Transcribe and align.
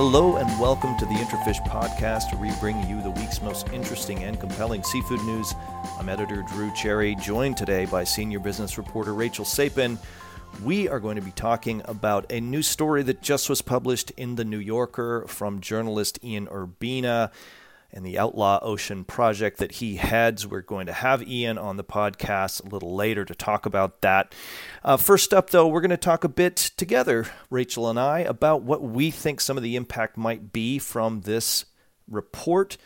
Hello 0.00 0.36
and 0.36 0.60
welcome 0.60 0.96
to 0.96 1.04
the 1.06 1.14
IntraFish 1.14 1.58
podcast, 1.66 2.32
where 2.32 2.40
we 2.40 2.56
bring 2.60 2.88
you 2.88 3.02
the 3.02 3.10
week's 3.10 3.42
most 3.42 3.68
interesting 3.70 4.22
and 4.22 4.38
compelling 4.38 4.80
seafood 4.84 5.20
news. 5.22 5.52
I'm 5.98 6.08
editor 6.08 6.44
Drew 6.52 6.72
Cherry, 6.72 7.16
joined 7.16 7.56
today 7.56 7.84
by 7.84 8.04
senior 8.04 8.38
business 8.38 8.78
reporter 8.78 9.12
Rachel 9.12 9.44
Sapin. 9.44 9.98
We 10.62 10.88
are 10.88 11.00
going 11.00 11.16
to 11.16 11.20
be 11.20 11.32
talking 11.32 11.82
about 11.86 12.30
a 12.30 12.40
new 12.40 12.62
story 12.62 13.02
that 13.02 13.22
just 13.22 13.50
was 13.50 13.60
published 13.60 14.12
in 14.12 14.36
The 14.36 14.44
New 14.44 14.60
Yorker 14.60 15.24
from 15.26 15.60
journalist 15.60 16.20
Ian 16.22 16.46
Urbina 16.46 17.32
and 17.92 18.04
the 18.04 18.18
Outlaw 18.18 18.58
Ocean 18.62 19.04
project 19.04 19.58
that 19.58 19.72
he 19.72 19.96
heads. 19.96 20.46
We're 20.46 20.60
going 20.60 20.86
to 20.86 20.92
have 20.92 21.26
Ian 21.26 21.56
on 21.58 21.76
the 21.76 21.84
podcast 21.84 22.64
a 22.64 22.68
little 22.68 22.94
later 22.94 23.24
to 23.24 23.34
talk 23.34 23.66
about 23.66 24.02
that. 24.02 24.34
Uh, 24.84 24.96
first 24.96 25.32
up, 25.32 25.50
though, 25.50 25.66
we're 25.66 25.80
going 25.80 25.90
to 25.90 25.96
talk 25.96 26.22
a 26.24 26.28
bit 26.28 26.56
together, 26.56 27.26
Rachel 27.50 27.88
and 27.88 27.98
I, 27.98 28.20
about 28.20 28.62
what 28.62 28.82
we 28.82 29.10
think 29.10 29.40
some 29.40 29.56
of 29.56 29.62
the 29.62 29.76
impact 29.76 30.16
might 30.16 30.52
be 30.52 30.78
from 30.78 31.22
this 31.22 31.64
report. 32.08 32.76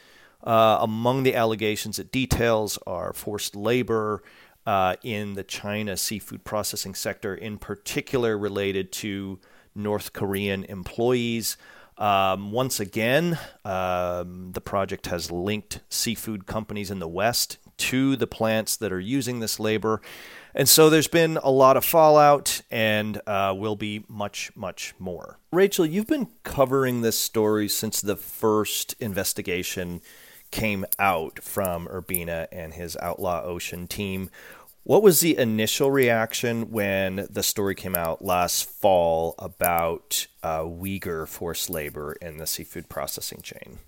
Uh, 0.45 0.79
among 0.81 1.23
the 1.23 1.37
allegations 1.37 2.01
it 2.01 2.11
details 2.11 2.77
are 2.85 3.13
forced 3.13 3.55
labor 3.55 4.25
uh, 4.67 4.97
in 5.03 5.35
the 5.35 5.45
China 5.45 5.97
seafood 5.97 6.45
processing 6.45 6.95
sector, 6.95 7.35
in 7.35 7.59
particular 7.59 8.37
related 8.37 8.93
to 8.93 9.39
North 9.75 10.13
Korean 10.13 10.65
employees. 10.65 11.57
Um, 11.99 12.53
once 12.53 12.81
again, 12.81 13.39
um, 13.65 14.53
the 14.53 14.61
project 14.61 15.07
has 15.07 15.31
linked 15.31 15.81
seafood 15.89 16.47
companies 16.47 16.91
in 16.91 16.99
the 16.99 17.09
West 17.09 17.59
to 17.79 18.17
the 18.17 18.27
plants 18.27 18.77
that 18.77 18.93
are 18.93 19.01
using 19.01 19.41
this 19.41 19.59
labor. 19.61 20.01
And 20.55 20.69
so 20.69 20.91
there's 20.91 21.09
been 21.09 21.39
a 21.43 21.51
lot 21.51 21.77
of 21.77 21.85
fallout 21.85 22.63
and 22.71 23.21
uh, 23.27 23.55
will 23.57 23.77
be 23.77 24.05
much, 24.09 24.51
much 24.55 24.95
more. 24.99 25.39
Rachel, 25.51 25.87
you've 25.87 26.07
been 26.07 26.29
covering 26.43 27.01
this 27.01 27.19
story 27.19 27.69
since 27.69 28.01
the 28.01 28.17
first 28.17 28.95
investigation 29.01 30.03
came 30.51 30.85
out 30.99 31.43
from 31.43 31.89
Urbina 31.89 32.47
and 32.53 32.75
his 32.75 32.97
Outlaw 32.99 33.43
Ocean 33.43 33.87
team. 33.87 34.31
What 34.85 35.03
was 35.03 35.21
the 35.21 35.39
initial 35.39 35.93
reaction 35.93 36.73
when 36.73 37.29
the 37.31 37.45
story 37.45 37.77
came 37.77 37.95
out 37.95 38.25
last 38.25 38.69
fall 38.69 39.37
about 39.39 40.27
uh, 40.43 40.63
Uyghur 40.63 41.29
forced 41.29 41.71
labor 41.71 42.15
in 42.21 42.39
the 42.39 42.49
seafood 42.49 42.89
processing 42.89 43.43
chain? 43.43 43.79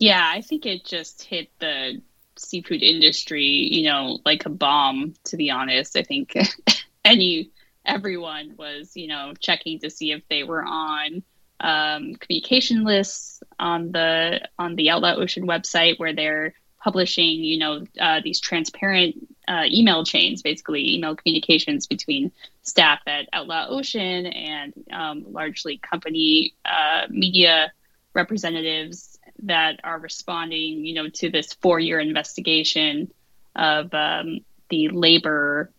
Yeah, 0.00 0.28
I 0.28 0.40
think 0.40 0.66
it 0.66 0.84
just 0.84 1.22
hit 1.22 1.50
the 1.60 2.02
seafood 2.36 2.82
industry, 2.82 3.44
you 3.44 3.84
know, 3.84 4.18
like 4.24 4.44
a 4.44 4.50
bomb, 4.50 5.14
to 5.24 5.36
be 5.36 5.50
honest. 5.50 5.96
I 5.96 6.02
think 6.02 6.34
any 7.04 7.50
everyone 7.84 8.54
was, 8.58 8.96
you 8.96 9.06
know, 9.06 9.34
checking 9.38 9.78
to 9.80 9.90
see 9.90 10.10
if 10.10 10.22
they 10.28 10.42
were 10.42 10.64
on 10.64 11.22
um, 11.60 12.16
communication 12.16 12.84
lists 12.84 13.40
on 13.58 13.92
the 13.92 14.48
on 14.58 14.74
the 14.74 14.90
Outlaw 14.90 15.14
Ocean 15.14 15.46
website 15.46 15.98
where 15.98 16.12
they're 16.12 16.54
publishing, 16.86 17.42
you 17.42 17.58
know, 17.58 17.84
uh, 18.00 18.20
these 18.22 18.38
transparent 18.38 19.16
uh, 19.48 19.64
email 19.66 20.04
chains, 20.04 20.40
basically 20.40 20.94
email 20.94 21.16
communications 21.16 21.88
between 21.88 22.30
staff 22.62 23.00
at 23.08 23.28
Outlaw 23.32 23.66
Ocean 23.70 24.26
and 24.26 24.72
um, 24.92 25.24
largely 25.32 25.78
company 25.78 26.54
uh, 26.64 27.08
media 27.10 27.72
representatives 28.14 29.18
that 29.42 29.80
are 29.82 29.98
responding, 29.98 30.86
you 30.86 30.94
know, 30.94 31.08
to 31.08 31.28
this 31.28 31.54
four-year 31.54 31.98
investigation 31.98 33.10
of 33.56 33.92
um, 33.92 34.38
the 34.70 34.88
labor 34.90 35.72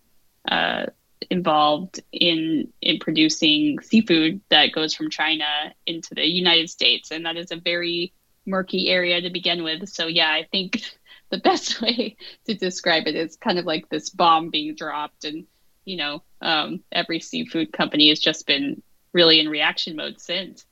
uh, 0.52 0.88
involved 1.30 2.02
in 2.12 2.68
in 2.82 3.00
producing 3.00 3.80
seafood 3.80 4.42
that 4.50 4.74
goes 4.74 4.94
from 4.94 5.10
China 5.10 5.46
into 5.86 6.16
the 6.16 6.26
United 6.26 6.70
States, 6.70 7.12
and 7.12 7.26
that 7.26 7.38
is 7.38 7.52
a 7.52 7.56
very 7.56 8.12
murky 8.46 8.90
area 8.90 9.22
to 9.22 9.30
begin 9.30 9.64
with. 9.64 9.88
So 9.90 10.08
yeah, 10.08 10.30
I 10.30 10.48
think 10.52 10.82
the 11.32 11.38
best 11.40 11.82
way 11.82 12.16
to 12.46 12.54
describe 12.54 13.08
it 13.08 13.16
is 13.16 13.36
kind 13.36 13.60
of 13.60 13.66
like 13.66 13.90
this 13.90 14.10
bomb 14.10 14.50
being 14.50 14.76
dropped, 14.76 15.26
and 15.26 15.46
you 15.86 15.98
know, 15.98 16.22
um, 16.42 16.82
every 16.92 17.20
seafood 17.20 17.72
company 17.72 18.10
has 18.10 18.20
just 18.20 18.46
been 18.46 18.82
really 19.14 19.40
in 19.40 19.50
reaction 19.50 19.96
mode 19.96 20.20
since. 20.20 20.66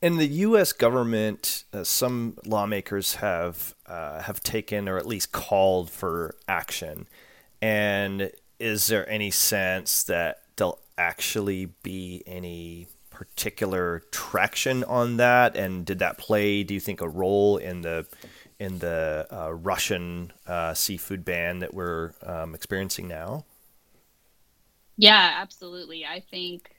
and 0.00 0.18
the 0.18 0.26
U.S. 0.26 0.72
government, 0.72 1.64
uh, 1.72 1.84
some 1.84 2.38
lawmakers 2.44 3.16
have 3.16 3.74
uh, 3.86 4.22
have 4.22 4.42
taken 4.42 4.88
or 4.88 4.98
at 4.98 5.06
least 5.06 5.32
called 5.32 5.90
for 5.90 6.36
action. 6.48 7.06
And 7.62 8.30
is 8.58 8.88
there 8.88 9.08
any 9.08 9.30
sense 9.30 10.02
that 10.04 10.42
there'll 10.56 10.80
actually 10.98 11.66
be 11.82 12.22
any 12.26 12.88
particular 13.10 14.02
traction 14.10 14.84
on 14.84 15.16
that? 15.16 15.56
And 15.56 15.84
did 15.84 15.98
that 16.00 16.18
play, 16.18 16.62
do 16.62 16.74
you 16.74 16.80
think, 16.80 17.00
a 17.00 17.08
role 17.08 17.56
in 17.56 17.80
the 17.80 18.06
in 18.58 18.78
the 18.78 19.26
uh, 19.30 19.52
Russian 19.52 20.32
uh, 20.46 20.74
seafood 20.74 21.24
ban 21.24 21.60
that 21.60 21.74
we're 21.74 22.12
um, 22.22 22.54
experiencing 22.54 23.08
now? 23.08 23.44
Yeah, 24.96 25.34
absolutely. 25.40 26.04
I 26.04 26.20
think 26.20 26.70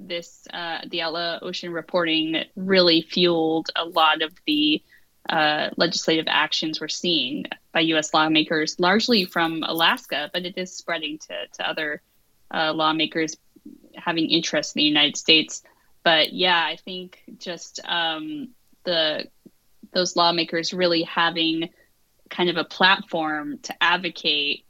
this 0.00 0.46
uh, 0.52 0.78
the 0.86 1.02
Outlaw 1.02 1.38
Ocean 1.42 1.72
reporting 1.72 2.44
really 2.54 3.02
fueled 3.02 3.68
a 3.74 3.84
lot 3.84 4.22
of 4.22 4.32
the 4.46 4.82
uh, 5.28 5.70
legislative 5.76 6.26
actions 6.28 6.80
we're 6.80 6.88
seeing 6.88 7.44
by 7.72 7.80
U.S. 7.80 8.14
lawmakers, 8.14 8.78
largely 8.78 9.24
from 9.24 9.62
Alaska, 9.64 10.30
but 10.32 10.46
it 10.46 10.56
is 10.56 10.72
spreading 10.72 11.18
to 11.18 11.34
to 11.54 11.68
other 11.68 12.00
uh, 12.52 12.72
lawmakers 12.72 13.36
having 13.94 14.30
interest 14.30 14.76
in 14.76 14.80
the 14.80 14.84
United 14.84 15.16
States. 15.16 15.62
But 16.04 16.32
yeah, 16.32 16.64
I 16.64 16.76
think 16.76 17.18
just 17.38 17.80
um, 17.84 18.50
the 18.84 19.26
those 19.92 20.16
lawmakers 20.16 20.72
really 20.72 21.02
having 21.02 21.70
kind 22.30 22.50
of 22.50 22.56
a 22.56 22.64
platform 22.64 23.58
to 23.62 23.74
advocate, 23.82 24.64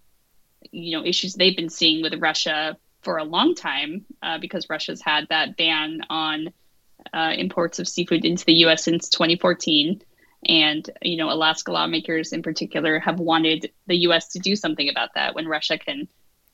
you 0.70 0.96
know, 0.96 1.04
issues 1.04 1.34
they've 1.34 1.56
been 1.56 1.70
seeing 1.70 2.02
with 2.02 2.14
Russia 2.20 2.76
for 3.02 3.18
a 3.18 3.24
long 3.24 3.54
time, 3.54 4.04
uh, 4.22 4.38
because 4.38 4.68
Russia's 4.68 5.00
had 5.00 5.28
that 5.28 5.56
ban 5.56 6.00
on 6.10 6.48
uh, 7.12 7.32
imports 7.36 7.78
of 7.78 7.88
seafood 7.88 8.24
into 8.24 8.44
the 8.44 8.54
U.S. 8.54 8.84
since 8.84 9.08
2014. 9.08 10.02
And, 10.46 10.88
you 11.02 11.16
know, 11.16 11.30
Alaska 11.30 11.72
lawmakers 11.72 12.32
in 12.32 12.42
particular 12.42 12.98
have 13.00 13.18
wanted 13.18 13.72
the 13.86 13.96
U.S. 13.96 14.28
to 14.28 14.38
do 14.38 14.54
something 14.54 14.88
about 14.88 15.10
that 15.14 15.34
when 15.34 15.48
Russia 15.48 15.78
can 15.78 16.08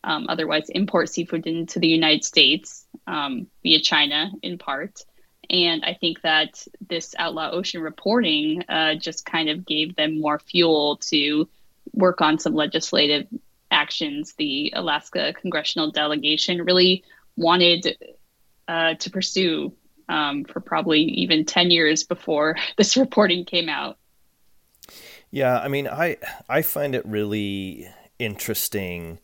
um, 0.04 0.26
otherwise 0.28 0.68
import 0.68 1.08
seafood 1.08 1.46
into 1.46 1.78
the 1.78 1.88
United 1.88 2.24
States 2.24 2.86
um, 3.06 3.46
via 3.62 3.80
China 3.80 4.30
in 4.42 4.58
part. 4.58 5.00
And 5.50 5.84
I 5.84 5.94
think 5.94 6.22
that 6.22 6.66
this 6.88 7.14
Outlaw 7.18 7.50
Ocean 7.50 7.80
reporting 7.80 8.62
uh, 8.68 8.94
just 8.94 9.24
kind 9.24 9.48
of 9.48 9.66
gave 9.66 9.96
them 9.96 10.20
more 10.20 10.38
fuel 10.38 10.96
to 11.08 11.48
work 11.92 12.20
on 12.20 12.38
some 12.38 12.54
legislative 12.54 13.26
actions. 13.70 14.34
The 14.34 14.72
Alaska 14.74 15.32
congressional 15.34 15.90
delegation 15.90 16.62
really 16.62 17.04
wanted 17.36 17.96
uh, 18.68 18.94
to 18.94 19.10
pursue 19.10 19.72
um, 20.08 20.44
for 20.44 20.60
probably 20.60 21.00
even 21.00 21.44
10 21.44 21.70
years 21.70 22.04
before 22.04 22.56
this 22.76 22.96
reporting 22.96 23.44
came 23.44 23.68
out. 23.68 23.98
Yeah, 25.30 25.58
I 25.58 25.66
mean, 25.66 25.88
I 25.88 26.16
I 26.48 26.62
find 26.62 26.94
it 26.94 27.04
really 27.04 27.88
interesting. 28.20 29.18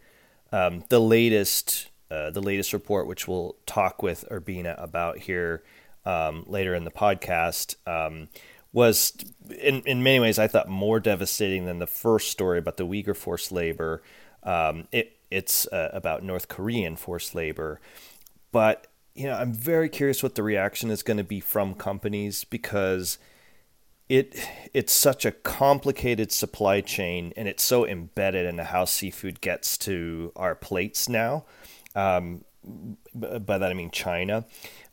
Um, 0.50 0.82
the 0.88 0.98
latest 0.98 1.88
uh, 2.10 2.30
the 2.30 2.40
latest 2.40 2.72
report, 2.72 3.06
which 3.06 3.28
we'll 3.28 3.54
talk 3.64 4.02
with 4.02 4.24
Urbina 4.28 4.74
about 4.82 5.18
here 5.18 5.62
um, 6.04 6.44
later 6.46 6.74
in 6.74 6.84
the 6.84 6.90
podcast, 6.90 7.76
um, 7.86 8.28
was 8.72 9.12
in, 9.58 9.82
in 9.82 10.02
many 10.02 10.20
ways, 10.20 10.38
I 10.38 10.46
thought, 10.46 10.68
more 10.68 11.00
devastating 11.00 11.66
than 11.66 11.78
the 11.78 11.86
first 11.86 12.30
story 12.30 12.58
about 12.58 12.76
the 12.76 12.86
Uyghur 12.86 13.16
forced 13.16 13.50
labor. 13.50 14.02
Um, 14.42 14.86
it, 14.92 15.16
it's 15.30 15.66
uh, 15.68 15.90
about 15.92 16.22
North 16.22 16.48
Korean 16.48 16.96
forced 16.96 17.34
labor. 17.34 17.80
But, 18.52 18.86
you 19.14 19.26
know, 19.26 19.34
I'm 19.34 19.52
very 19.52 19.88
curious 19.88 20.22
what 20.22 20.34
the 20.34 20.42
reaction 20.42 20.90
is 20.90 21.02
going 21.02 21.16
to 21.16 21.24
be 21.24 21.40
from 21.40 21.74
companies 21.74 22.44
because 22.44 23.18
it 24.08 24.34
it's 24.74 24.92
such 24.92 25.24
a 25.24 25.30
complicated 25.30 26.32
supply 26.32 26.80
chain 26.80 27.32
and 27.36 27.46
it's 27.46 27.62
so 27.62 27.86
embedded 27.86 28.44
into 28.44 28.64
how 28.64 28.84
seafood 28.84 29.40
gets 29.40 29.78
to 29.78 30.32
our 30.34 30.56
plates 30.56 31.08
now. 31.08 31.44
Um, 31.94 32.44
by 33.14 33.56
that 33.58 33.70
I 33.70 33.74
mean 33.74 33.90
China 33.90 34.44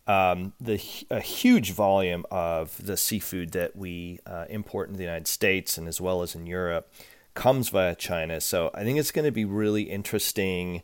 um, 0.08 0.54
the 0.60 0.82
a 1.10 1.20
huge 1.20 1.72
volume 1.72 2.26
of 2.32 2.84
the 2.84 2.98
seafood 2.98 3.52
that 3.52 3.76
we 3.76 4.20
uh, 4.26 4.46
import 4.50 4.88
into 4.88 4.98
the 4.98 5.04
United 5.04 5.28
States 5.28 5.78
and 5.78 5.88
as 5.88 6.00
well 6.00 6.22
as 6.22 6.34
in 6.34 6.48
Europe 6.48 6.92
comes 7.34 7.70
via 7.70 7.94
China. 7.94 8.42
So 8.42 8.72
I 8.74 8.84
think 8.84 8.98
it's 8.98 9.12
going 9.12 9.26
to 9.26 9.32
be 9.32 9.46
really 9.46 9.84
interesting 9.84 10.82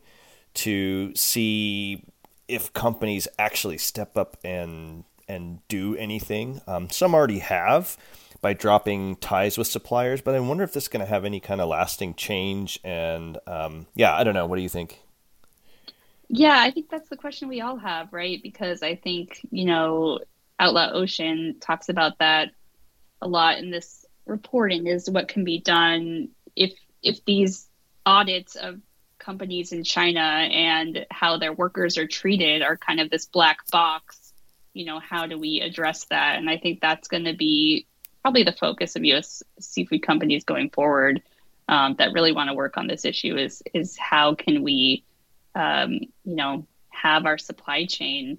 to 0.56 1.16
see 1.16 2.04
if 2.48 2.72
companies 2.74 3.28
actually 3.40 3.78
step 3.78 4.18
up 4.18 4.38
and 4.44 5.06
and 5.28 5.66
do 5.68 5.96
anything. 5.96 6.62
Um, 6.68 6.90
some 6.90 7.16
already 7.16 7.40
have 7.40 7.98
by 8.42 8.54
dropping 8.54 9.16
ties 9.16 9.58
with 9.58 9.68
suppliers, 9.68 10.22
but 10.22 10.36
I 10.36 10.40
wonder 10.42 10.66
if 10.66 10.74
this 10.74 10.84
is 10.84 10.90
going 10.90 11.04
to 11.04 11.10
have 11.10 11.24
any 11.24 11.40
kind 11.40 11.62
of 11.62 11.70
lasting 11.70 12.16
change. 12.16 12.78
And 12.84 13.38
um, 13.48 13.88
yeah, 13.96 14.14
I 14.14 14.26
don't 14.26 14.34
know. 14.34 14.46
What 14.46 14.58
do 14.58 14.62
you 14.62 14.70
think? 14.70 15.00
Yeah, 16.30 16.58
I 16.58 16.72
think 16.72 16.90
that's 16.90 17.10
the 17.10 17.18
question 17.18 17.48
we 17.48 17.62
all 17.62 17.78
have, 17.78 18.12
right? 18.12 18.42
Because 18.42 18.82
I 18.82 18.96
think, 18.96 19.40
you 19.52 19.66
know, 19.66 20.20
Outlaw 20.60 20.92
Ocean 20.94 21.58
talks 21.60 21.90
about 21.90 22.20
that 22.20 22.52
a 23.22 23.28
lot 23.28 23.58
in 23.60 23.72
this 23.72 24.06
reporting 24.26 24.88
is 24.88 25.10
what 25.10 25.28
can 25.28 25.44
be 25.44 25.60
done 25.60 26.30
if 26.56 26.74
if 27.02 27.24
these 27.26 27.68
audits 28.06 28.56
of 28.56 28.80
companies 29.20 29.72
in 29.72 29.84
China 29.84 30.20
and 30.20 31.06
how 31.10 31.38
their 31.38 31.54
workers 31.54 31.98
are 31.98 32.08
treated 32.08 32.62
are 32.62 32.78
kind 32.78 33.00
of 33.00 33.10
this 33.10 33.26
black 33.26 33.60
box, 33.72 34.34
you 34.74 34.86
know, 34.86 35.00
how 35.00 35.26
do 35.28 35.38
we 35.38 35.62
address 35.62 36.06
that? 36.06 36.38
And 36.38 36.50
I 36.50 36.58
think 36.58 36.82
that's 36.82 37.08
going 37.08 37.26
to 37.26 37.34
be 37.34 37.88
probably 38.22 38.44
the 38.44 38.54
focus 38.54 38.96
of 38.96 39.04
U.S. 39.06 39.44
seafood 39.60 40.02
companies 40.02 40.44
going 40.44 40.70
forward 40.70 41.22
um, 41.68 41.96
that 41.98 42.14
really 42.14 42.32
want 42.32 42.50
to 42.50 42.54
work 42.54 42.78
on 42.78 42.88
this 42.88 43.06
issue 43.06 43.38
is 43.38 43.64
is 43.74 43.98
how 43.98 44.36
can 44.36 44.64
we, 44.64 45.04
um, 45.56 45.92
you 46.24 46.36
know, 46.36 46.68
have 46.90 47.26
our 47.26 47.38
supply 47.38 47.86
chain 47.86 48.38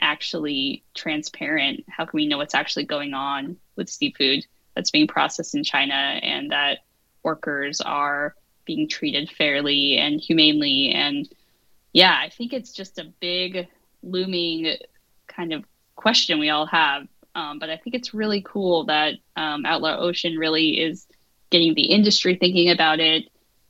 actually 0.00 0.84
transparent? 0.94 1.84
How 1.88 2.04
can 2.04 2.16
we 2.16 2.26
know 2.26 2.38
what's 2.38 2.54
actually 2.54 2.84
going 2.84 3.14
on 3.14 3.56
with 3.76 3.88
seafood 3.88 4.46
that's 4.74 4.90
being 4.90 5.06
processed 5.06 5.54
in 5.54 5.64
China 5.64 5.94
and 5.94 6.50
that 6.50 6.78
workers 7.22 7.80
are 7.80 8.34
being 8.64 8.88
treated 8.88 9.30
fairly 9.30 9.98
and 9.98 10.20
humanely? 10.20 10.90
And 10.90 11.28
yeah, 11.92 12.16
I 12.18 12.30
think 12.30 12.52
it's 12.52 12.72
just 12.72 12.98
a 12.98 13.12
big 13.20 13.68
looming 14.02 14.76
kind 15.26 15.52
of 15.52 15.64
question 15.94 16.38
we 16.38 16.50
all 16.50 16.66
have. 16.66 17.06
Um, 17.34 17.58
but 17.58 17.68
I 17.68 17.76
think 17.76 17.94
it's 17.94 18.14
really 18.14 18.42
cool 18.42 18.84
that 18.84 19.14
um, 19.36 19.66
Outlaw 19.66 19.98
Ocean 19.98 20.38
really 20.38 20.80
is 20.80 21.06
getting 21.50 21.74
the 21.74 21.84
industry 21.84 22.36
thinking 22.36 22.70
about 22.70 22.98
it, 22.98 23.24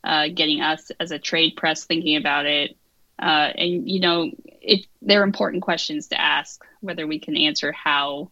uh, 0.04 0.28
getting 0.32 0.60
us 0.60 0.90
as 1.00 1.10
a 1.10 1.19
trade 1.19 1.56
press 1.56 1.84
thinking 1.84 2.16
about 2.16 2.46
it, 2.46 2.76
uh, 3.18 3.52
and 3.56 3.88
you 3.88 4.00
know, 4.00 4.30
it 4.60 4.86
they're 5.02 5.22
important 5.22 5.62
questions 5.62 6.08
to 6.08 6.20
ask 6.20 6.64
whether 6.80 7.06
we 7.06 7.18
can 7.18 7.36
answer 7.36 7.72
how 7.72 8.30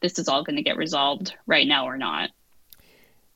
this 0.00 0.18
is 0.18 0.28
all 0.28 0.44
going 0.44 0.56
to 0.56 0.62
get 0.62 0.76
resolved 0.76 1.34
right 1.46 1.66
now 1.66 1.86
or 1.86 1.96
not. 1.96 2.30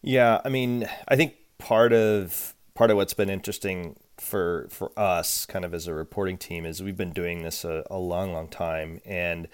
Yeah, 0.03 0.41
I 0.45 0.49
mean, 0.49 0.89
I 1.09 1.17
think 1.17 1.35
part 1.59 1.93
of 1.93 2.55
part 2.75 2.91
of 2.91 2.97
what's 2.97 3.15
been 3.15 3.31
interesting 3.31 3.97
for 4.19 4.69
for 4.71 4.93
us, 4.97 5.47
kind 5.47 5.65
of 5.65 5.75
as 5.75 5.87
a 5.87 5.95
reporting 5.95 6.39
team, 6.39 6.65
is 6.65 6.83
we've 6.83 6.97
been 6.97 7.13
doing 7.13 7.43
this 7.43 7.65
a, 7.65 7.85
a 7.91 7.99
long, 7.99 8.33
long 8.33 8.49
time, 8.49 9.01
and 9.05 9.49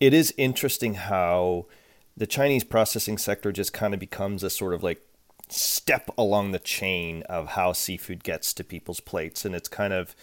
it 0.00 0.12
is 0.12 0.34
interesting 0.36 0.94
how 0.94 1.66
the 2.16 2.26
Chinese 2.26 2.64
processing 2.64 3.18
sector 3.18 3.52
just 3.52 3.72
kind 3.72 3.94
of 3.94 4.00
becomes 4.00 4.42
a 4.42 4.50
sort 4.50 4.74
of 4.74 4.82
like 4.82 5.00
step 5.48 6.10
along 6.18 6.50
the 6.50 6.58
chain 6.58 7.22
of 7.24 7.48
how 7.48 7.72
seafood 7.72 8.24
gets 8.24 8.52
to 8.54 8.64
people's 8.64 9.00
plates, 9.00 9.44
and 9.44 9.54
it's 9.54 9.68
kind 9.68 9.92
of 9.92 10.16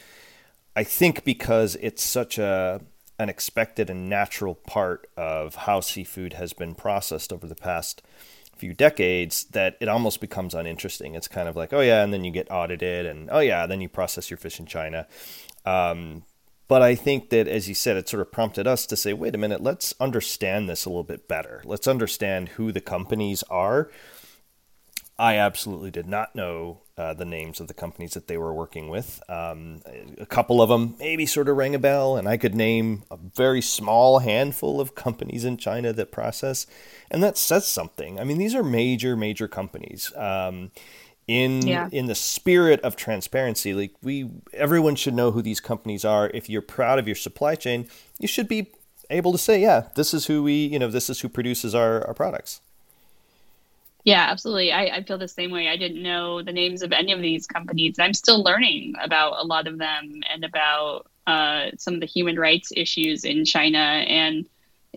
I 0.75 0.83
think 0.83 1.23
because 1.23 1.75
it's 1.81 2.03
such 2.03 2.37
a 2.37 2.81
an 3.19 3.29
expected 3.29 3.89
and 3.89 4.09
natural 4.09 4.55
part 4.55 5.07
of 5.15 5.55
how 5.55 5.79
seafood 5.79 6.33
has 6.33 6.51
been 6.51 6.73
processed 6.73 7.31
over 7.31 7.47
the 7.47 7.55
past 7.55 8.01
few 8.57 8.73
decades 8.73 9.45
that 9.45 9.77
it 9.79 9.87
almost 9.87 10.19
becomes 10.19 10.53
uninteresting. 10.53 11.15
It's 11.15 11.27
kind 11.27 11.47
of 11.47 11.55
like, 11.55 11.73
oh 11.73 11.81
yeah, 11.81 12.03
and 12.03 12.11
then 12.11 12.23
you 12.23 12.31
get 12.31 12.51
audited, 12.51 13.05
and 13.05 13.29
oh 13.31 13.39
yeah, 13.39 13.65
then 13.67 13.81
you 13.81 13.89
process 13.89 14.29
your 14.29 14.37
fish 14.37 14.59
in 14.59 14.65
China. 14.65 15.07
Um, 15.65 16.23
but 16.67 16.81
I 16.81 16.95
think 16.95 17.29
that, 17.29 17.47
as 17.47 17.67
you 17.67 17.75
said, 17.75 17.97
it 17.97 18.09
sort 18.09 18.21
of 18.21 18.31
prompted 18.31 18.67
us 18.67 18.85
to 18.87 18.95
say, 18.95 19.13
wait 19.13 19.35
a 19.35 19.37
minute, 19.37 19.61
let's 19.61 19.93
understand 19.99 20.69
this 20.69 20.85
a 20.85 20.89
little 20.89 21.03
bit 21.03 21.27
better. 21.27 21.61
Let's 21.65 21.87
understand 21.87 22.49
who 22.49 22.71
the 22.71 22.81
companies 22.81 23.43
are 23.43 23.91
I 25.23 25.37
absolutely 25.37 25.89
did 25.89 26.05
not 26.05 26.35
know 26.35 26.81
uh, 26.97 27.13
the 27.13 27.23
names 27.23 27.61
of 27.61 27.69
the 27.69 27.73
companies 27.73 28.13
that 28.13 28.27
they 28.27 28.37
were 28.37 28.53
working 28.53 28.89
with. 28.89 29.23
Um, 29.29 29.81
a 30.17 30.25
couple 30.25 30.61
of 30.61 30.67
them 30.67 30.97
maybe 30.99 31.25
sort 31.25 31.47
of 31.47 31.55
rang 31.55 31.73
a 31.73 31.79
bell, 31.79 32.17
and 32.17 32.27
I 32.27 32.35
could 32.35 32.53
name 32.53 33.03
a 33.09 33.15
very 33.15 33.61
small 33.61 34.19
handful 34.19 34.81
of 34.81 34.95
companies 34.95 35.45
in 35.45 35.55
China 35.55 35.93
that 35.93 36.11
process, 36.11 36.67
and 37.09 37.23
that 37.23 37.37
says 37.37 37.65
something. 37.65 38.19
I 38.19 38.25
mean, 38.25 38.37
these 38.37 38.53
are 38.53 38.63
major, 38.63 39.15
major 39.15 39.47
companies. 39.47 40.13
Um, 40.17 40.71
in 41.25 41.65
yeah. 41.65 41.87
in 41.93 42.07
the 42.07 42.15
spirit 42.15 42.81
of 42.81 42.97
transparency, 42.97 43.73
like 43.73 43.93
we, 44.01 44.29
everyone 44.51 44.97
should 44.97 45.13
know 45.13 45.31
who 45.31 45.41
these 45.41 45.61
companies 45.61 46.03
are. 46.03 46.29
If 46.33 46.49
you're 46.49 46.61
proud 46.61 46.99
of 46.99 47.07
your 47.07 47.15
supply 47.15 47.55
chain, 47.55 47.87
you 48.19 48.27
should 48.27 48.49
be 48.49 48.73
able 49.09 49.31
to 49.31 49.37
say, 49.37 49.61
yeah, 49.61 49.87
this 49.95 50.13
is 50.13 50.25
who 50.25 50.43
we, 50.43 50.65
you 50.65 50.79
know, 50.79 50.89
this 50.89 51.09
is 51.09 51.21
who 51.21 51.29
produces 51.29 51.73
our, 51.73 52.05
our 52.05 52.13
products. 52.13 52.59
Yeah, 54.03 54.27
absolutely. 54.29 54.71
I, 54.73 54.97
I 54.97 55.03
feel 55.03 55.17
the 55.17 55.27
same 55.29 55.51
way. 55.51 55.69
I 55.69 55.77
didn't 55.77 56.03
know 56.03 56.41
the 56.41 56.51
names 56.51 56.81
of 56.81 56.91
any 56.91 57.13
of 57.13 57.21
these 57.21 57.47
companies. 57.47 57.99
I'm 57.99 58.13
still 58.13 58.43
learning 58.43 58.95
about 59.01 59.35
a 59.41 59.45
lot 59.45 59.67
of 59.67 59.77
them 59.77 60.21
and 60.31 60.43
about 60.43 61.07
uh, 61.25 61.67
some 61.77 61.93
of 61.93 61.99
the 62.01 62.05
human 62.05 62.37
rights 62.37 62.71
issues 62.75 63.23
in 63.23 63.45
China. 63.45 63.77
And 63.77 64.45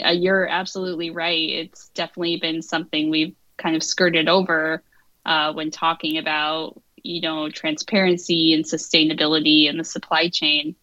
uh, 0.04 0.10
you're 0.10 0.48
absolutely 0.48 1.10
right. 1.10 1.48
It's 1.48 1.88
definitely 1.90 2.38
been 2.38 2.62
something 2.62 3.08
we've 3.08 3.36
kind 3.58 3.76
of 3.76 3.84
skirted 3.84 4.28
over 4.28 4.82
uh, 5.24 5.52
when 5.52 5.70
talking 5.70 6.18
about, 6.18 6.82
you 7.02 7.20
know, 7.20 7.48
transparency 7.48 8.54
and 8.54 8.64
sustainability 8.64 9.68
in 9.68 9.78
the 9.78 9.84
supply 9.84 10.28
chain. 10.30 10.74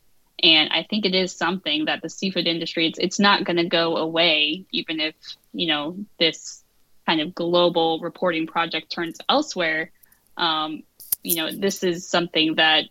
And 0.42 0.72
I 0.72 0.84
think 0.90 1.06
it 1.06 1.14
is 1.14 1.36
something 1.36 1.86
that 1.86 2.02
the 2.02 2.10
seafood 2.10 2.48
industry, 2.48 2.88
it's, 2.88 3.00
it's 3.00 3.20
not 3.20 3.44
going 3.44 3.58
to 3.58 3.68
go 3.68 3.98
away, 3.98 4.66
even 4.72 5.02
if, 5.02 5.16
you 5.54 5.68
know, 5.68 5.98
this 6.20 6.63
kind 7.06 7.22
of 7.22 7.36
global 7.36 8.00
reporting 8.00 8.48
project 8.48 8.92
turns 8.92 9.18
elsewhere, 9.30 9.92
um, 10.38 10.84
you 11.24 11.36
know, 11.36 11.52
this 11.52 11.84
is 11.84 12.08
something 12.08 12.56
that 12.56 12.86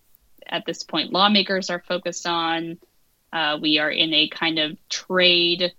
at 0.47 0.64
this 0.67 0.82
point 0.82 1.12
lawmakers 1.12 1.70
are 1.70 1.82
focused 1.87 2.26
on. 2.26 2.79
Uh, 3.32 3.59
we 3.61 3.79
are 3.79 3.91
in 3.91 4.12
a 4.12 4.29
kind 4.29 4.59
of 4.59 4.76
trade. 4.88 5.73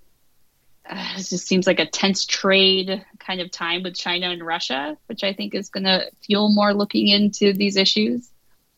Uh, 0.90 1.14
it 1.16 1.28
just 1.30 1.48
seems 1.48 1.68
like 1.68 1.80
a 1.80 1.86
tense 1.86 2.26
trade 2.26 3.06
kind 3.20 3.42
of 3.42 3.52
time 3.52 3.84
with 3.84 3.96
China 3.96 4.30
and 4.30 4.46
Russia, 4.46 4.98
which 5.08 5.24
I 5.24 5.34
think 5.34 5.56
is 5.56 5.70
going 5.70 5.86
to 5.86 6.10
fuel 6.22 6.50
more 6.50 6.74
looking 6.74 7.08
into 7.08 7.54
these 7.54 7.78
issues. 7.78 8.30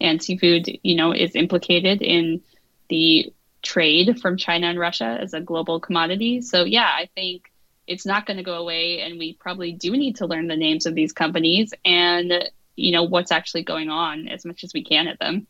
And 0.02 0.22
seafood, 0.22 0.68
you 0.84 0.96
know, 0.96 1.14
is 1.14 1.36
implicated 1.36 2.02
in 2.02 2.42
the 2.90 3.34
trade 3.62 4.20
from 4.22 4.38
China 4.38 4.68
and 4.68 4.78
Russia 4.78 5.18
as 5.20 5.34
a 5.34 5.40
global 5.40 5.80
commodity. 5.80 6.42
So 6.42 6.66
yeah, 6.66 6.84
I 6.84 7.10
think 7.16 7.52
it's 7.88 8.06
not 8.06 8.26
going 8.26 8.38
to 8.38 8.44
go 8.44 8.56
away 8.56 9.02
and 9.02 9.20
we 9.20 9.34
probably 9.34 9.72
do 9.72 9.92
need 9.92 10.16
to 10.18 10.26
learn 10.26 10.48
the 10.48 10.58
names 10.58 10.86
of 10.86 10.96
these 10.96 11.14
companies 11.14 11.74
and 11.84 12.50
you 12.76 12.92
know 12.92 13.04
what's 13.04 13.32
actually 13.32 13.64
going 13.64 13.90
on 13.90 14.28
as 14.28 14.46
much 14.46 14.64
as 14.64 14.74
we 14.74 14.84
can 14.84 15.08
at 15.08 15.20
them. 15.20 15.48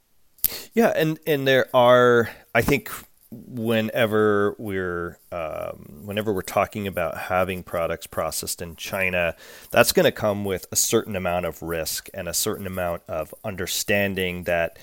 Yeah 0.74 0.94
and 0.96 1.20
and 1.26 1.48
there 1.48 1.68
are 1.74 2.30
i 2.54 2.62
think 2.62 2.92
whenever 3.32 4.56
we're 4.58 5.20
um, 5.32 6.02
whenever 6.06 6.32
we're 6.32 6.42
talking 6.42 6.88
about 6.88 7.18
having 7.18 7.64
products 7.64 8.08
processed 8.08 8.62
in 8.62 8.76
China, 8.76 9.36
that's 9.72 9.92
going 9.92 10.06
to 10.06 10.12
come 10.12 10.46
with 10.46 10.68
a 10.72 10.76
certain 10.76 11.16
amount 11.16 11.46
of 11.46 11.62
risk 11.62 12.08
and 12.14 12.28
a 12.28 12.34
certain 12.34 12.68
amount 12.68 13.04
of 13.08 13.34
understanding 13.44 14.44
that 14.44 14.78